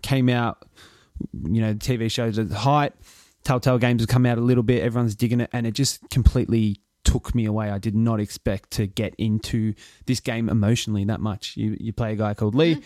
[0.03, 0.65] came out,
[1.33, 2.95] you know, the TV shows at the height.
[3.45, 4.83] Telltale games have come out a little bit.
[4.83, 7.71] Everyone's digging it, and it just completely took me away.
[7.71, 9.75] I did not expect to get into
[10.07, 11.57] this game emotionally that much.
[11.57, 12.83] You you play a guy called Lee,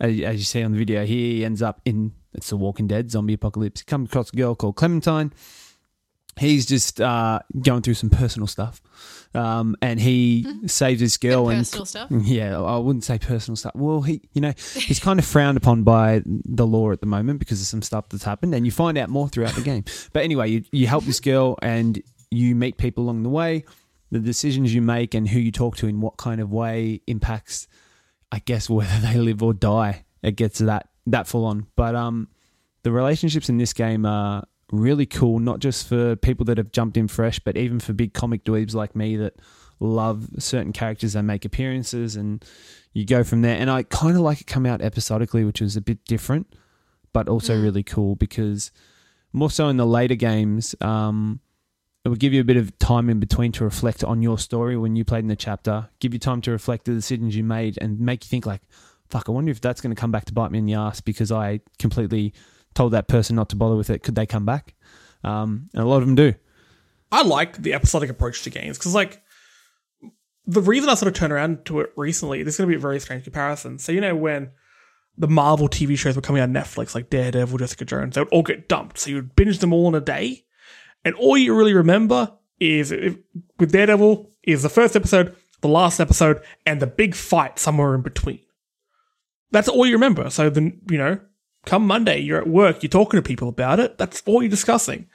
[0.00, 1.06] as, as you see on the video here.
[1.06, 3.80] He ends up in it's The Walking Dead zombie apocalypse.
[3.80, 5.32] He comes across a girl called Clementine.
[6.40, 8.80] He's just uh, going through some personal stuff,
[9.34, 11.48] um, and he saves this girl.
[11.48, 12.08] Bit and personal stuff.
[12.10, 13.74] yeah, I wouldn't say personal stuff.
[13.74, 17.40] Well, he, you know, he's kind of frowned upon by the law at the moment
[17.40, 19.84] because of some stuff that's happened, and you find out more throughout the game.
[20.14, 23.64] But anyway, you, you help this girl, and you meet people along the way.
[24.10, 27.68] The decisions you make and who you talk to in what kind of way impacts,
[28.32, 30.04] I guess, whether they live or die.
[30.22, 31.66] It gets that that full on.
[31.76, 32.28] But um,
[32.82, 36.96] the relationships in this game are really cool, not just for people that have jumped
[36.96, 39.34] in fresh, but even for big comic dweebs like me that
[39.80, 42.44] love certain characters that make appearances and
[42.92, 43.56] you go from there.
[43.56, 46.54] And I kind of like it come out episodically, which is a bit different,
[47.12, 48.70] but also really cool because
[49.32, 51.40] more so in the later games, um,
[52.04, 54.76] it will give you a bit of time in between to reflect on your story
[54.76, 57.78] when you played in the chapter, give you time to reflect the decisions you made
[57.80, 58.62] and make you think like,
[59.08, 61.00] fuck, I wonder if that's going to come back to bite me in the ass
[61.00, 62.32] because I completely
[62.74, 64.02] told that person not to bother with it.
[64.02, 64.74] Could they come back?
[65.24, 66.34] Um, and a lot of them do.
[67.12, 69.22] I like the episodic approach to games because, like,
[70.46, 72.78] the reason I sort of turned around to it recently, this is going to be
[72.78, 73.78] a very strange comparison.
[73.78, 74.50] So, you know, when
[75.18, 78.30] the Marvel TV shows were coming out on Netflix, like Daredevil, Jessica Jones, they would
[78.30, 78.98] all get dumped.
[78.98, 80.44] So you'd binge them all in a day.
[81.04, 83.16] And all you really remember is if,
[83.58, 88.02] with Daredevil is the first episode, the last episode, and the big fight somewhere in
[88.02, 88.40] between.
[89.50, 90.30] That's all you remember.
[90.30, 91.20] So then, you know,
[91.66, 93.98] come Monday, you're at work, you're talking to people about it.
[93.98, 95.08] That's all you're discussing.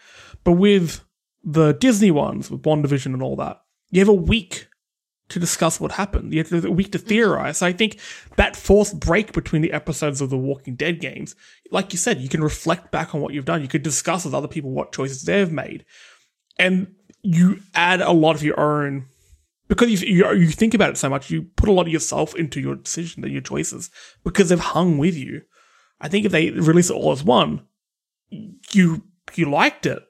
[0.44, 1.04] But with
[1.44, 3.62] the Disney ones, with WandaVision and all that,
[3.92, 4.68] you have a week
[5.30, 6.34] to discuss what happened.
[6.34, 7.58] You have a week to theorize.
[7.58, 8.00] So I think
[8.36, 11.36] that forced break between the episodes of the Walking Dead games,
[11.72, 13.62] like you said, you can reflect back on what you've done.
[13.62, 15.86] You could discuss with other people what choices they've made.
[16.60, 16.94] And
[17.24, 19.08] you add a lot of your own
[19.68, 22.36] because you, you you think about it so much, you put a lot of yourself
[22.36, 23.90] into your decision and your choices
[24.24, 25.42] because they've hung with you.
[26.02, 27.62] I think if they release it all as one,
[28.74, 29.04] you
[29.34, 30.04] you liked it,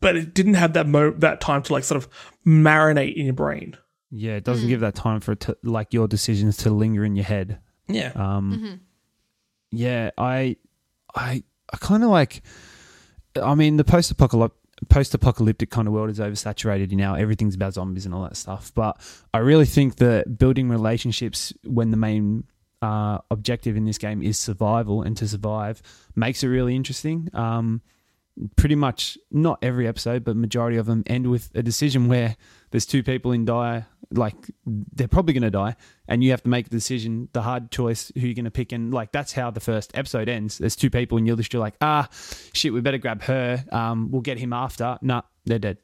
[0.00, 2.08] but it didn't have that mo- that time to like sort of
[2.46, 3.76] marinate in your brain.
[4.10, 7.14] Yeah, it doesn't give that time for it to, like your decisions to linger in
[7.14, 7.60] your head.
[7.88, 8.80] Yeah, Um,
[9.70, 10.56] Yeah, I,
[11.14, 11.42] I,
[11.72, 12.42] I kind of like.
[13.40, 14.56] I mean, the post-apocalyptic
[14.88, 17.14] post-apocalyptic kind of world is oversaturated now.
[17.14, 18.72] Everything's about zombies and all that stuff.
[18.74, 18.98] But
[19.32, 22.44] I really think that building relationships when the main
[22.82, 25.82] uh, objective in this game is survival and to survive
[26.14, 27.28] makes it really interesting.
[27.34, 27.82] Um,
[28.56, 32.36] pretty much not every episode, but majority of them end with a decision where
[32.70, 34.34] there's two people in dire, like
[34.64, 35.76] they're probably going to die,
[36.08, 38.72] and you have to make a decision, the hard choice, who you're going to pick,
[38.72, 40.58] and like that's how the first episode ends.
[40.58, 42.08] There's two people, and you're just like, ah,
[42.52, 43.64] shit, we better grab her.
[43.70, 44.98] Um, we'll get him after.
[45.02, 45.78] Nah, they're dead.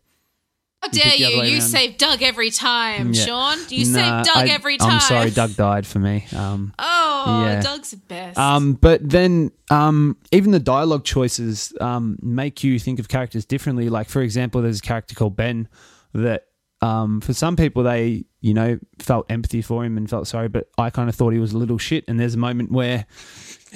[0.82, 1.26] How dare you?
[1.42, 1.60] You around.
[1.62, 3.24] save Doug every time, Yeah.
[3.24, 3.58] Sean.
[3.70, 4.90] You Nah, save Doug I- every time.
[4.92, 6.26] I'm sorry, Doug died for me.
[6.36, 7.60] Um, Oh, Yeah.
[7.60, 8.38] Doug's best.
[8.38, 13.88] Um, but then um, even the dialogue choices um, make you think of characters differently.
[13.88, 15.66] Like for example, there's a character called Ben
[16.14, 16.44] that
[16.82, 20.68] um, for some people they you know felt empathy for him and felt sorry, but
[20.78, 22.04] I kind of thought he was a little shit.
[22.06, 23.06] And there's a moment where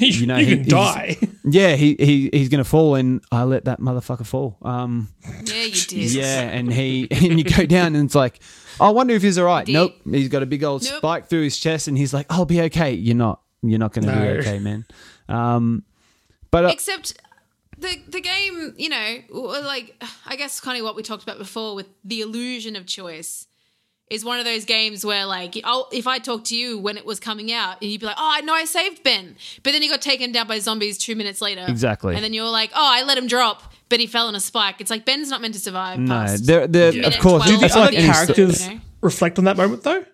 [0.07, 1.17] you, you know, you he- can he's- die.
[1.45, 4.57] yeah he, he he's gonna fall and I let that motherfucker fall.
[4.63, 5.09] Um,
[5.45, 6.13] yeah, you did.
[6.13, 8.41] yeah, and he and you go down and it's like.
[8.83, 9.67] I wonder if he's all right.
[9.67, 10.95] Did- Nope, he's got a big old Nope.
[10.97, 13.43] spike through his chest, and he's like, "I'll be okay." You're not.
[13.63, 14.21] You're not going to No.
[14.23, 14.87] be okay, man.
[15.29, 15.85] Um,
[16.51, 17.13] but uh, Except
[17.77, 21.75] the the game, you know, like I guess kind of what we talked about before
[21.75, 23.47] with the illusion of choice
[24.11, 27.07] is one of those games where like I'll, if I talk to you when it
[27.07, 29.81] was coming out and you'd be like, "Oh, I know I saved Ben," but then
[29.81, 31.65] he got taken down by zombies two minutes later.
[31.69, 32.15] Exactly.
[32.17, 34.81] And then you're like, "Oh, I let him drop." But he fell in a spike.
[34.81, 35.99] It's like Ben's not meant to survive.
[35.99, 37.45] No, they're, they're, minute of course.
[37.45, 38.81] Do it's the other any characters you know?
[39.01, 40.05] reflect on that moment though?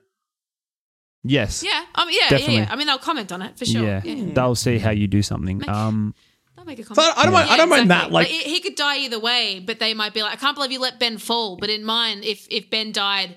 [1.23, 1.63] yes.
[1.63, 2.57] Yeah, um, yeah, yeah, Definitely.
[2.57, 2.69] yeah.
[2.71, 3.83] I mean, they'll comment on it for sure.
[3.83, 4.03] Yeah.
[4.05, 4.33] Yeah.
[4.33, 5.69] they'll see how you do something.
[5.69, 6.15] Um,
[6.57, 6.99] They'll make a comment.
[7.17, 7.51] I, I don't mind.
[7.51, 8.13] I don't mind that.
[8.13, 10.73] Like, he he could die either way, but they might be like, I can't believe
[10.73, 11.57] you let Ben fall.
[11.57, 13.37] But in mine, if if Ben died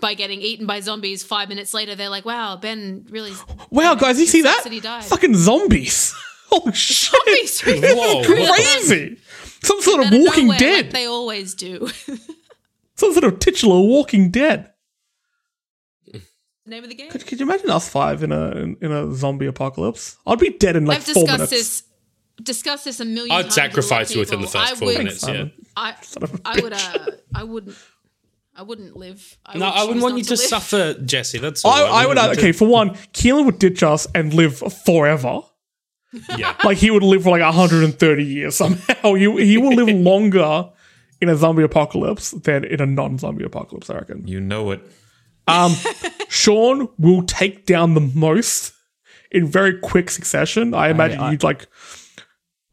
[0.00, 3.32] by getting eaten by zombies five minutes later, they're like, wow, Ben really.
[3.70, 4.62] wow, guys, you see that?
[4.64, 5.04] that he died.
[5.04, 6.14] Fucking zombies.
[6.52, 7.10] oh, shit!
[7.48, 9.16] Zombies Whoa, through the what the- fence Crazy!
[9.62, 10.84] Some sort of Walking nowhere, Dead.
[10.86, 11.88] like they always do.
[12.94, 14.70] Some sort of titular Walking Dead.
[16.66, 17.10] Name of the game.
[17.10, 20.16] Could, could you imagine us five in a in, in a zombie apocalypse?
[20.26, 21.50] I'd be dead in like I've four discussed minutes.
[21.50, 21.82] this.
[22.42, 23.56] Discussed this a million I'd times.
[23.56, 25.22] with a lot sacrifice you within the first I four would, minutes.
[25.22, 25.28] Yeah.
[25.34, 25.52] Simon.
[25.76, 26.72] I, of a I would.
[26.72, 27.76] Uh, I wouldn't.
[28.58, 29.38] I wouldn't live.
[29.46, 30.40] I No, would I wouldn't want you to live.
[30.40, 31.38] suffer, Jesse.
[31.38, 31.70] That's all.
[31.70, 32.50] I, I would wouldn't okay.
[32.52, 35.40] For one, Keelan would ditch us and live forever.
[36.36, 36.54] Yeah.
[36.64, 39.14] Like he would live for like 130 years somehow.
[39.14, 40.70] He he will live longer
[41.20, 43.90] in a zombie apocalypse than in a non-zombie apocalypse.
[43.90, 44.26] I reckon.
[44.26, 44.80] You know it.
[45.46, 45.72] Um,
[46.28, 48.72] Sean will take down the most
[49.30, 50.74] in very quick succession.
[50.74, 51.68] I imagine I- you'd like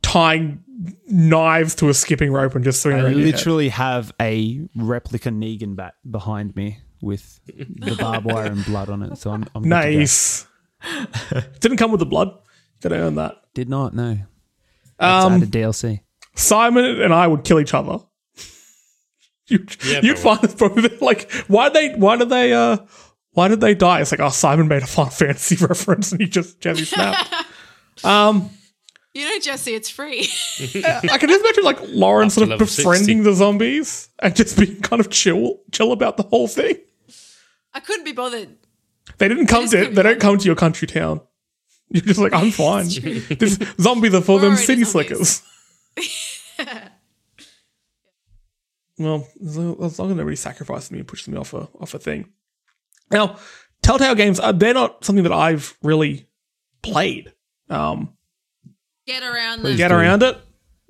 [0.01, 0.63] tying
[1.07, 3.33] knives to a skipping rope and just swinging I around your head.
[3.35, 9.03] literally have a replica Negan bat behind me with the barbed wire and blood on
[9.03, 9.17] it.
[9.17, 9.75] So I'm, I'm good go.
[9.75, 10.47] Nice.
[11.59, 12.31] Didn't come with the blood.
[12.81, 13.35] Did I earn that.
[13.53, 14.17] Did not know.
[14.99, 16.01] That's Um, added DLC.
[16.35, 17.99] Simon and I would kill each other.
[19.47, 22.77] You, Yeah, you'd find this probably like why they why did they uh
[23.33, 24.01] why did they die?
[24.01, 27.31] It's like oh Simon made a Final Fantasy reference and he just Jesse snapped.
[28.03, 28.49] um,
[29.15, 30.27] You know, Jesse, it's free.
[30.85, 33.21] I can just imagine like Lauren Up to sort of level befriending 60.
[33.21, 36.75] the zombies and just being kind of chill chill about the whole thing.
[37.73, 38.57] I couldn't be bothered.
[39.17, 41.21] They didn't come just to couldn't they don't come to your country town.
[41.89, 42.85] You're just like I'm fine.
[43.39, 45.43] this zombies are for We're them already city zombies.
[45.97, 46.71] slickers.
[48.97, 51.93] Well, as long as long as nobody sacrifices me and pushes me off a off
[51.93, 52.29] a thing.
[53.11, 53.37] Now,
[53.81, 56.29] Telltale games are they're not something that I've really
[56.81, 57.33] played.
[57.69, 58.14] Um,
[59.05, 59.77] Get around Please the.
[59.77, 60.37] get around it.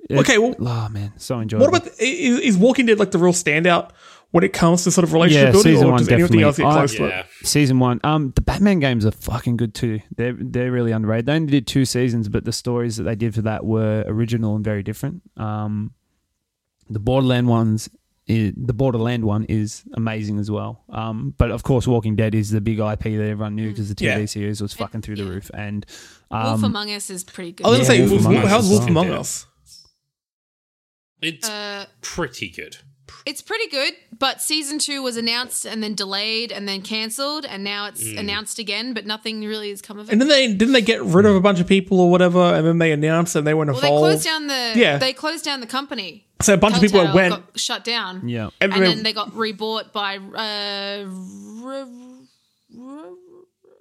[0.08, 1.70] It's- okay, well- oh man, so enjoyable.
[1.70, 3.90] What about is, is Walking Dead like the real standout
[4.30, 6.44] when it comes to sort of relationship Yeah, building, season or one does anything definitely.
[6.44, 7.20] else get close to Yeah.
[7.20, 7.26] it?
[7.46, 8.00] season one?
[8.04, 10.00] Um, the Batman games are fucking good too.
[10.16, 11.26] They're they're really underrated.
[11.26, 14.54] They only did two seasons, but the stories that they did for that were original
[14.56, 15.22] and very different.
[15.36, 15.92] Um,
[16.88, 17.88] the Borderland ones.
[18.28, 20.82] I the Borderland one is amazing as well.
[20.88, 23.94] Um, but of course, Walking Dead is the big IP that everyone knew because the
[23.94, 24.24] TV Yeah.
[24.26, 25.28] series was fucking through the yeah.
[25.30, 25.50] roof.
[25.54, 25.86] And
[26.30, 27.66] Wolf um, Among Us is pretty good.
[27.66, 28.88] I was gonna Yeah, say, Wolf Wolf- Among Us how's Wolf.
[28.88, 29.18] Among Yeah.
[29.20, 29.46] Us?
[31.22, 32.76] It's Uh, pretty good.
[33.24, 37.62] It's pretty good, but season two was announced and then delayed and then cancelled, and
[37.62, 38.18] now it's Hmm.
[38.18, 40.12] announced again, but nothing really has come of it.
[40.12, 42.66] And then they didn't they get rid of a bunch of people or whatever, and
[42.66, 44.72] then they announced and they weren't well, they closed down the.
[44.76, 44.98] Yeah.
[44.98, 46.26] They closed down the company.
[46.42, 47.30] so a bunch of people went.
[47.34, 48.28] got shut down.
[48.28, 51.06] yeah, And and then- then they got rebought by uh,
[51.64, 51.88] R-
[52.78, 53.12] R-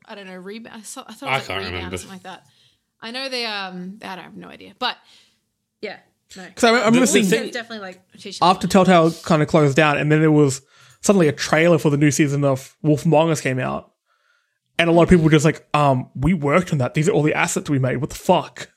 [0.07, 0.35] I don't know.
[0.35, 1.97] Re- I, saw, I thought it I was like can't Rebound remember.
[1.97, 2.43] something like that.
[3.01, 3.99] I know they um.
[4.03, 4.97] I don't have no idea, but
[5.81, 5.97] yeah,
[6.35, 6.45] no.
[6.45, 8.01] Because I, I remember The seeing thing- definitely like
[8.41, 10.61] after Telltale kind of closed down, and then there was
[11.01, 13.91] suddenly a trailer for the new season of Wolf Among Us came out,
[14.79, 16.93] and a lot of people were just like, um, we worked on that.
[16.93, 17.97] These are all the assets we made.
[17.97, 18.69] What the fuck?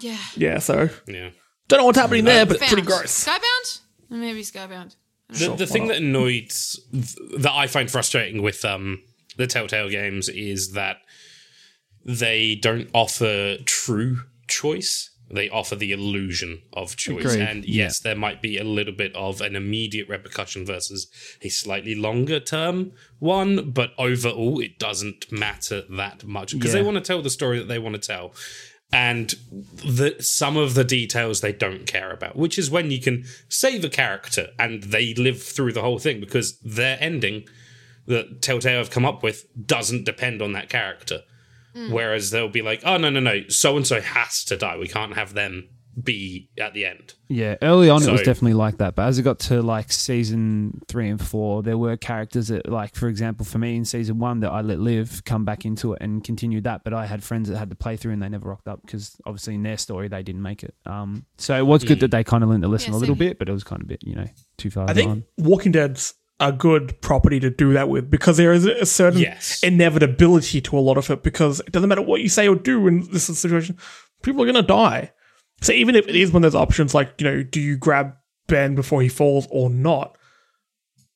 [0.00, 0.16] yeah.
[0.36, 1.30] Yeah, so Yeah.
[1.68, 2.68] don't know what's happening there, but Bound.
[2.72, 3.24] pretty gross.
[3.26, 3.80] Skybound?
[4.10, 4.94] Maybe Skybound.
[5.30, 9.02] The, the thing that annoys that I find frustrating with um
[9.36, 10.98] the Telltale games is that
[12.04, 15.10] they don't offer true choice.
[15.30, 17.24] They offer the illusion of choice.
[17.24, 17.40] Agreed.
[17.40, 21.06] And yes, there might be a little bit of an immediate repercussion versus
[21.42, 26.96] a slightly longer term one, but overall, it doesn't matter that much because they want
[26.96, 28.32] to tell the story that they want to tell.
[28.90, 29.34] And
[29.84, 33.84] the, some of the details they don't care about, which is when you can save
[33.84, 37.44] a character and they live through the whole thing because their ending
[38.06, 41.20] that Telltale have come up with doesn't depend on that character.
[41.74, 44.76] Whereas they'll be like, oh, no, no, no, so and so has to die.
[44.78, 45.68] We can't have them
[46.02, 47.14] be at the end.
[47.28, 50.80] Yeah, early on it was definitely like that, but as it got to like season
[50.88, 54.40] three and four, there were characters that, like for example, for me in season one,
[54.40, 56.84] that I let live come back into it and continued that.
[56.84, 59.16] But I had friends that had to play through and they never rocked up because
[59.26, 60.74] obviously in their story they didn't make it.
[60.86, 63.16] Um, so it was good that they kind of learned to listen Yeah, a little
[63.16, 64.26] bit, but it was kind of a bit, you know,
[64.56, 65.24] too far I think gone.
[65.38, 69.60] Walking Dead's a good property to do that with because there is a certain Yes.
[69.62, 72.86] inevitability to a lot of it because it doesn't matter what you say or do
[72.86, 73.76] in this situation,
[74.22, 75.10] people are going to die.
[75.60, 78.14] So even if it is one of those options, like, you know, do you grab
[78.46, 80.16] Ben before he falls or not?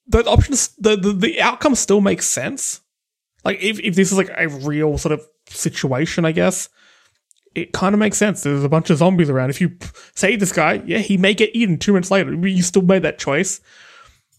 [0.09, 2.81] Those options, the, the, the outcome still makes sense.
[3.45, 6.69] Like, if, if this is like a real sort of situation, I guess,
[7.55, 8.43] it kind of makes sense.
[8.43, 9.51] There's a bunch of zombies around.
[9.51, 9.77] If you
[10.17, 12.35] save this guy, yeah, he may get eaten two minutes later.
[12.35, 13.61] You still made that choice.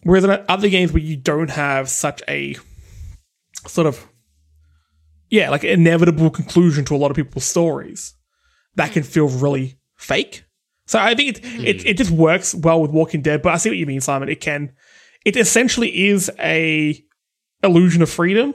[0.03, 2.55] Whereas in other games where you don't have such a
[3.67, 4.07] sort of
[5.33, 8.13] yeah, like inevitable conclusion to a lot of people's stories,
[8.75, 10.43] that can feel really fake.
[10.85, 11.87] So I think it, it hmm.
[11.87, 13.41] it just works well with Walking Dead.
[13.41, 14.29] But I see what you mean, Simon.
[14.29, 14.73] It can,
[15.25, 17.03] it essentially is a
[17.63, 18.53] illusion of freedom,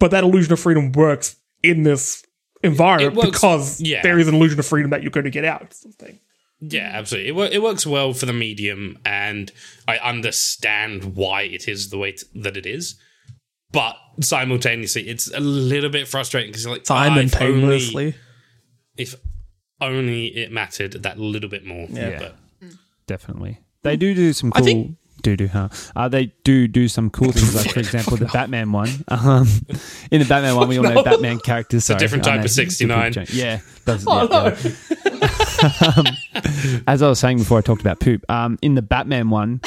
[0.00, 2.24] but that illusion of freedom works in this
[2.64, 4.02] environment because yeah.
[4.02, 5.72] there is an illusion of freedom that you're going to get out.
[5.72, 6.18] Sort of thing.
[6.64, 7.28] Yeah, absolutely.
[7.28, 9.50] It, wor- it works well for the medium, and
[9.88, 12.94] I understand why it is the way t- that it is.
[13.72, 18.14] But simultaneously, it's a little bit frustrating because like ah, if only, Simultaneously.
[18.96, 19.14] if
[19.80, 21.86] only it mattered that little bit more.
[21.90, 22.18] Yeah.
[22.18, 22.36] But
[23.08, 23.58] Definitely.
[23.82, 24.64] They do do some I cool.
[24.66, 25.68] think- do do huh?
[25.96, 28.90] Uh, they do do some cool things, like for example, the Batman one.
[29.08, 29.46] Um,
[30.10, 31.02] in the Batman one, we all know no.
[31.02, 31.84] Batman characters.
[31.84, 33.26] Sorry, different type know, of 69.
[33.32, 34.56] Yeah, that's, Oh, yeah, no.
[35.10, 35.92] yeah.
[35.96, 36.06] Um,
[36.86, 38.24] as I was saying before, I talked about poop.
[38.30, 39.60] Um, in the Batman one,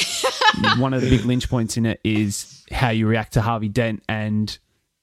[0.77, 4.03] one of the big lynch points in it is how you react to Harvey Dent
[4.09, 4.57] and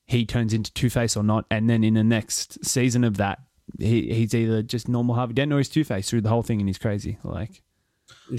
[0.07, 1.47] he turns into Two Face or not.
[1.51, 3.39] And then in the next season of that,
[3.79, 6.61] he, he's either just normal Harvey Dent or he's Two Face through the whole thing,
[6.61, 7.19] and he's crazy.
[7.23, 7.63] Like,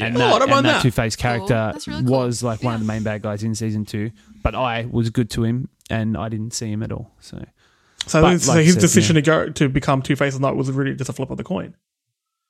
[0.02, 0.82] and Oh, that, I don't mind and that that.
[0.82, 2.18] Two Face character That's really cool.
[2.20, 4.12] was like one of the main bad guys in season two.
[4.42, 7.12] But I was good to him, and I didn't see him at all.
[7.20, 7.44] So
[8.08, 10.56] So, But so like his said, decision to go to become Two Face or not
[10.58, 11.76] was really just a flip of the coin.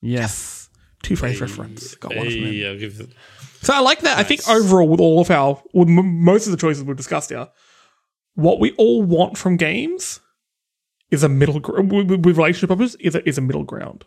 [0.02, 0.70] Yes,
[1.02, 1.96] Two Face reference.
[1.96, 2.44] Got one from him.
[2.46, 3.14] hey, I'll give
[3.62, 4.18] So I like that.
[4.18, 7.30] I think overall, with all of our, with m- most of the choices we've discussed
[7.30, 7.48] here,
[8.36, 10.20] what we all want from games
[11.12, 14.06] is a middle gr- with, with relationship problems is a, is a middle ground.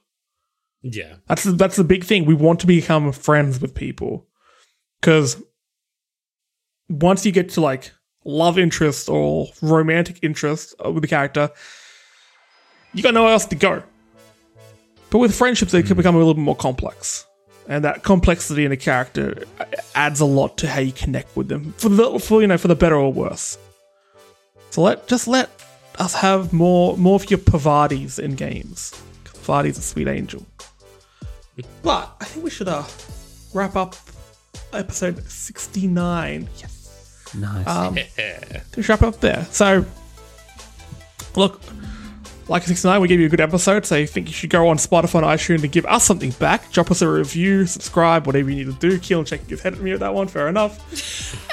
[0.83, 2.27] Yeah, That's the, that's the big thing.
[2.27, 4.27] We want to become friends with people
[5.01, 5.43] because
[6.89, 7.93] once you get to like
[8.25, 11.51] love interest or romantic interest uh, with the character,
[12.93, 13.83] you got nowhere else to go.
[15.11, 17.27] But with friendships, they can become a little bit more complex,
[17.69, 21.49] and that complexity in a character uh, adds a lot to how you connect with
[21.49, 23.59] them for the for you know for the better or worse.
[24.71, 25.51] So let just let
[25.99, 28.93] us have more more of your Parvatis in games.
[29.25, 30.45] Parvati's a sweet angel.
[31.83, 32.85] But I think we should uh,
[33.55, 33.97] wrap up
[34.73, 36.49] episode 69.
[36.59, 37.35] Yes.
[37.35, 37.67] nice.
[37.67, 37.95] Um,
[38.73, 39.47] to wrap up there.
[39.51, 39.85] So,
[41.35, 41.61] look,
[42.49, 44.77] like 69, we gave you a good episode, so you think you should go on
[44.77, 46.71] Spotify and iTunes and give us something back.
[46.71, 48.99] Drop us a review, subscribe, whatever you need to do.
[48.99, 50.79] Keelan checking his head at me with that one, fair enough.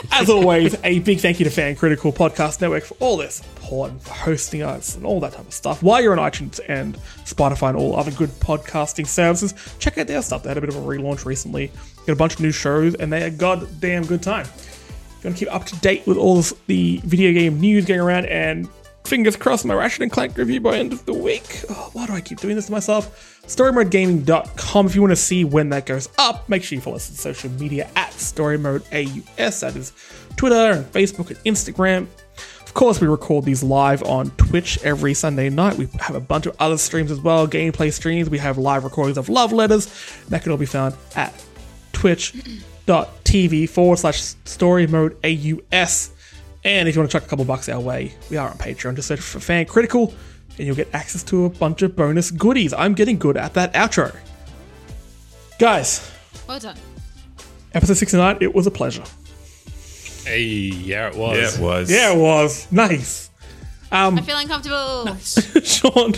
[0.12, 3.90] As always, a big thank you to Fan Critical Podcast Network for all their support
[3.90, 5.82] and for hosting us and all that type of stuff.
[5.82, 6.96] While you're on iTunes and
[7.26, 10.44] Spotify and all other good podcasting services, check out their stuff.
[10.44, 11.72] They had a bit of a relaunch recently.
[12.06, 14.46] Got a bunch of new shows, and they are goddamn good time.
[14.46, 18.00] If you want to keep up to date with all the video game news going
[18.00, 18.70] around, and
[19.06, 21.64] fingers crossed my Ratchet and Clank review by end of the week.
[21.70, 23.42] Oh, why do I keep doing this to myself?
[23.48, 24.86] StoryModeGaming.com.
[24.86, 27.16] If you want to see when that goes up, make sure you follow us on
[27.16, 29.60] social media at StoryModeAUS.
[29.60, 29.94] That is
[30.36, 32.08] Twitter and Facebook and Instagram.
[32.62, 35.78] Of course, we record these live on Twitch every Sunday night.
[35.78, 38.32] We have a bunch of other streams as well, gameplay streams.
[38.32, 39.94] We have live recordings of love letters.
[40.30, 41.34] That can all be found at
[41.92, 46.13] twitch.tv forward slash story mode AUS.
[46.66, 48.96] And if you want to chuck a couple bucks our way, we are on Patreon.
[48.96, 50.14] Just search for Fan Critical,
[50.58, 52.74] and you'll get access to a bunch of bonus goodies.
[52.74, 54.16] I'm getting good at that outro.
[55.60, 56.10] Guys,
[56.48, 56.78] Well done.
[57.74, 59.04] episode 69, it was a pleasure.
[60.26, 61.38] hey, yeah, it was.
[61.38, 61.92] Yeah, it was.
[61.92, 62.72] Yeah, it was.
[62.72, 63.30] Nice.
[63.92, 65.06] I'm feeling comfortable.
[65.18, 66.14] Sean,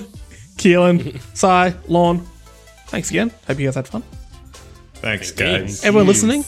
[0.57, 1.19] Keelan,
[1.73, 2.25] Si, Lon,
[2.87, 3.31] thanks again.
[3.47, 4.03] Hope you guys had fun.
[4.95, 5.83] Thanks, guys.
[5.83, 6.43] Everyone listening,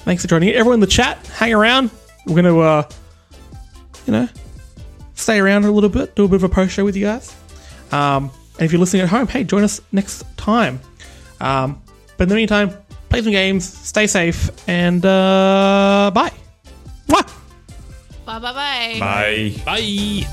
[0.00, 0.50] thanks for joining.
[0.50, 1.90] Everyone in the chat, hang around.
[2.26, 2.82] We're going to, uh,
[4.06, 4.28] you know,
[5.14, 7.34] stay around a little bit, do a bit of a post show with you guys.
[7.92, 10.80] Um, and if you're listening at home, hey, join us next time.
[11.40, 11.82] Um,
[12.16, 12.70] but in the meantime,
[13.08, 16.32] play some games, stay safe, and uh, bye.
[17.08, 17.26] Mwah!
[18.26, 18.96] Bye bye bye.
[19.00, 19.62] Bye.
[19.64, 20.26] Bye.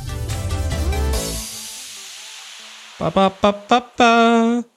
[3.00, 4.77] Ba ba ba ba ba.